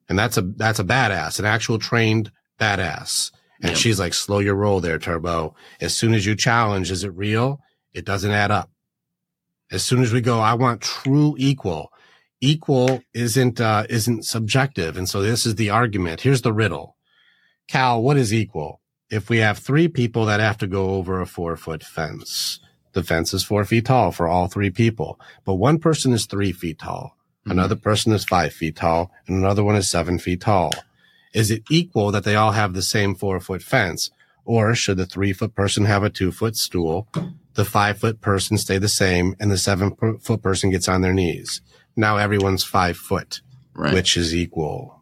[0.10, 3.32] And that's a that's a badass, an actual trained badass.
[3.62, 3.78] And yep.
[3.78, 5.56] she's like, "Slow your roll there, Turbo.
[5.80, 7.62] As soon as you challenge, is it real?
[7.94, 8.70] It doesn't add up.
[9.72, 11.92] As soon as we go, I want true equal
[12.42, 16.22] equal isn't uh, isn't subjective, and so this is the argument.
[16.22, 16.96] Here's the riddle,
[17.68, 18.02] Cal.
[18.02, 18.82] What is equal?
[19.10, 22.60] If we have three people that have to go over a four foot fence,
[22.94, 26.52] the fence is four feet tall for all three people, but one person is three
[26.52, 27.52] feet tall, mm-hmm.
[27.52, 30.74] another person is five feet tall, and another one is seven feet tall.
[31.34, 34.12] Is it equal that they all have the same four foot fence?
[34.46, 37.08] Or should the three foot person have a two foot stool,
[37.54, 41.14] the five foot person stay the same, and the seven foot person gets on their
[41.14, 41.62] knees?
[42.00, 43.42] Now everyone's five foot,
[43.74, 43.94] right.
[43.94, 44.99] which is equal.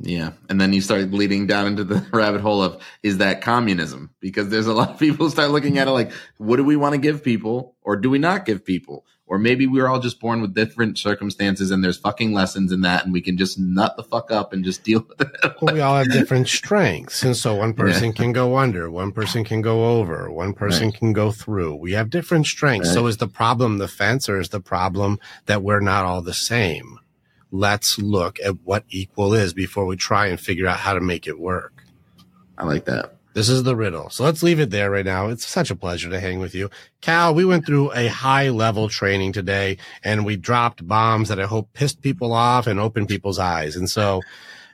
[0.00, 0.32] Yeah.
[0.48, 4.10] And then you start bleeding down into the rabbit hole of is that communism?
[4.20, 6.94] Because there's a lot of people start looking at it like, what do we want
[6.94, 9.04] to give people or do we not give people?
[9.26, 13.04] Or maybe we're all just born with different circumstances and there's fucking lessons in that
[13.04, 15.54] and we can just nut the fuck up and just deal with it.
[15.60, 17.22] well, we all have different strengths.
[17.24, 18.12] And so one person yeah.
[18.12, 20.94] can go under, one person can go over, one person right.
[20.94, 21.74] can go through.
[21.74, 22.88] We have different strengths.
[22.88, 22.94] Right.
[22.94, 26.34] So is the problem the fence or is the problem that we're not all the
[26.34, 26.98] same?
[27.50, 31.26] Let's look at what equal is before we try and figure out how to make
[31.26, 31.84] it work.
[32.56, 33.14] I like that.
[33.34, 34.10] This is the riddle.
[34.10, 35.28] So let's leave it there right now.
[35.28, 36.70] It's such a pleasure to hang with you.
[37.00, 41.46] Cal, we went through a high level training today and we dropped bombs that I
[41.46, 43.76] hope pissed people off and opened people's eyes.
[43.76, 44.22] And so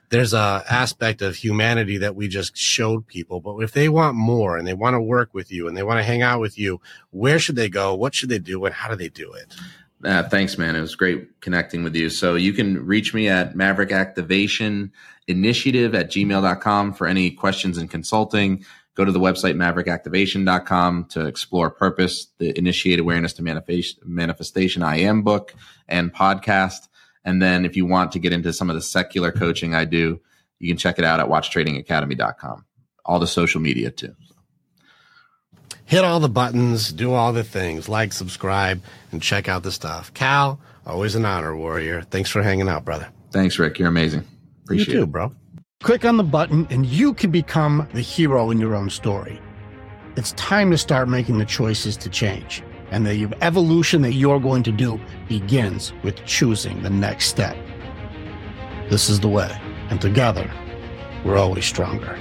[0.08, 3.40] there's a aspect of humanity that we just showed people.
[3.40, 5.98] But if they want more and they want to work with you and they want
[5.98, 6.80] to hang out with you,
[7.10, 7.94] where should they go?
[7.94, 8.64] What should they do?
[8.64, 9.54] And how do they do it?
[10.04, 10.76] Uh, thanks, man.
[10.76, 12.10] It was great connecting with you.
[12.10, 14.92] So you can reach me at Maverick Activation
[15.26, 18.64] Initiative at gmail.com for any questions and consulting.
[18.94, 23.42] Go to the website maverickactivation.com to explore purpose, the Initiate Awareness to
[24.04, 25.54] Manifestation I am book
[25.88, 26.88] and podcast.
[27.24, 30.20] And then if you want to get into some of the secular coaching I do,
[30.58, 32.66] you can check it out at watchtradingacademy.com.
[33.06, 34.14] All the social media too
[35.86, 38.82] hit all the buttons, do all the things, like, subscribe,
[39.12, 40.12] and check out the stuff.
[40.14, 42.02] Cal, always an honor, warrior.
[42.02, 43.08] Thanks for hanging out, brother.
[43.30, 43.78] Thanks, Rick.
[43.78, 44.24] You're amazing.
[44.64, 45.12] Appreciate you too, it.
[45.12, 45.32] bro.
[45.82, 49.40] Click on the button and you can become the hero in your own story.
[50.16, 52.62] It's time to start making the choices to change.
[52.90, 57.56] And the evolution that you're going to do begins with choosing the next step.
[58.88, 59.50] This is the way.
[59.90, 60.50] And together,
[61.24, 62.18] we're always stronger.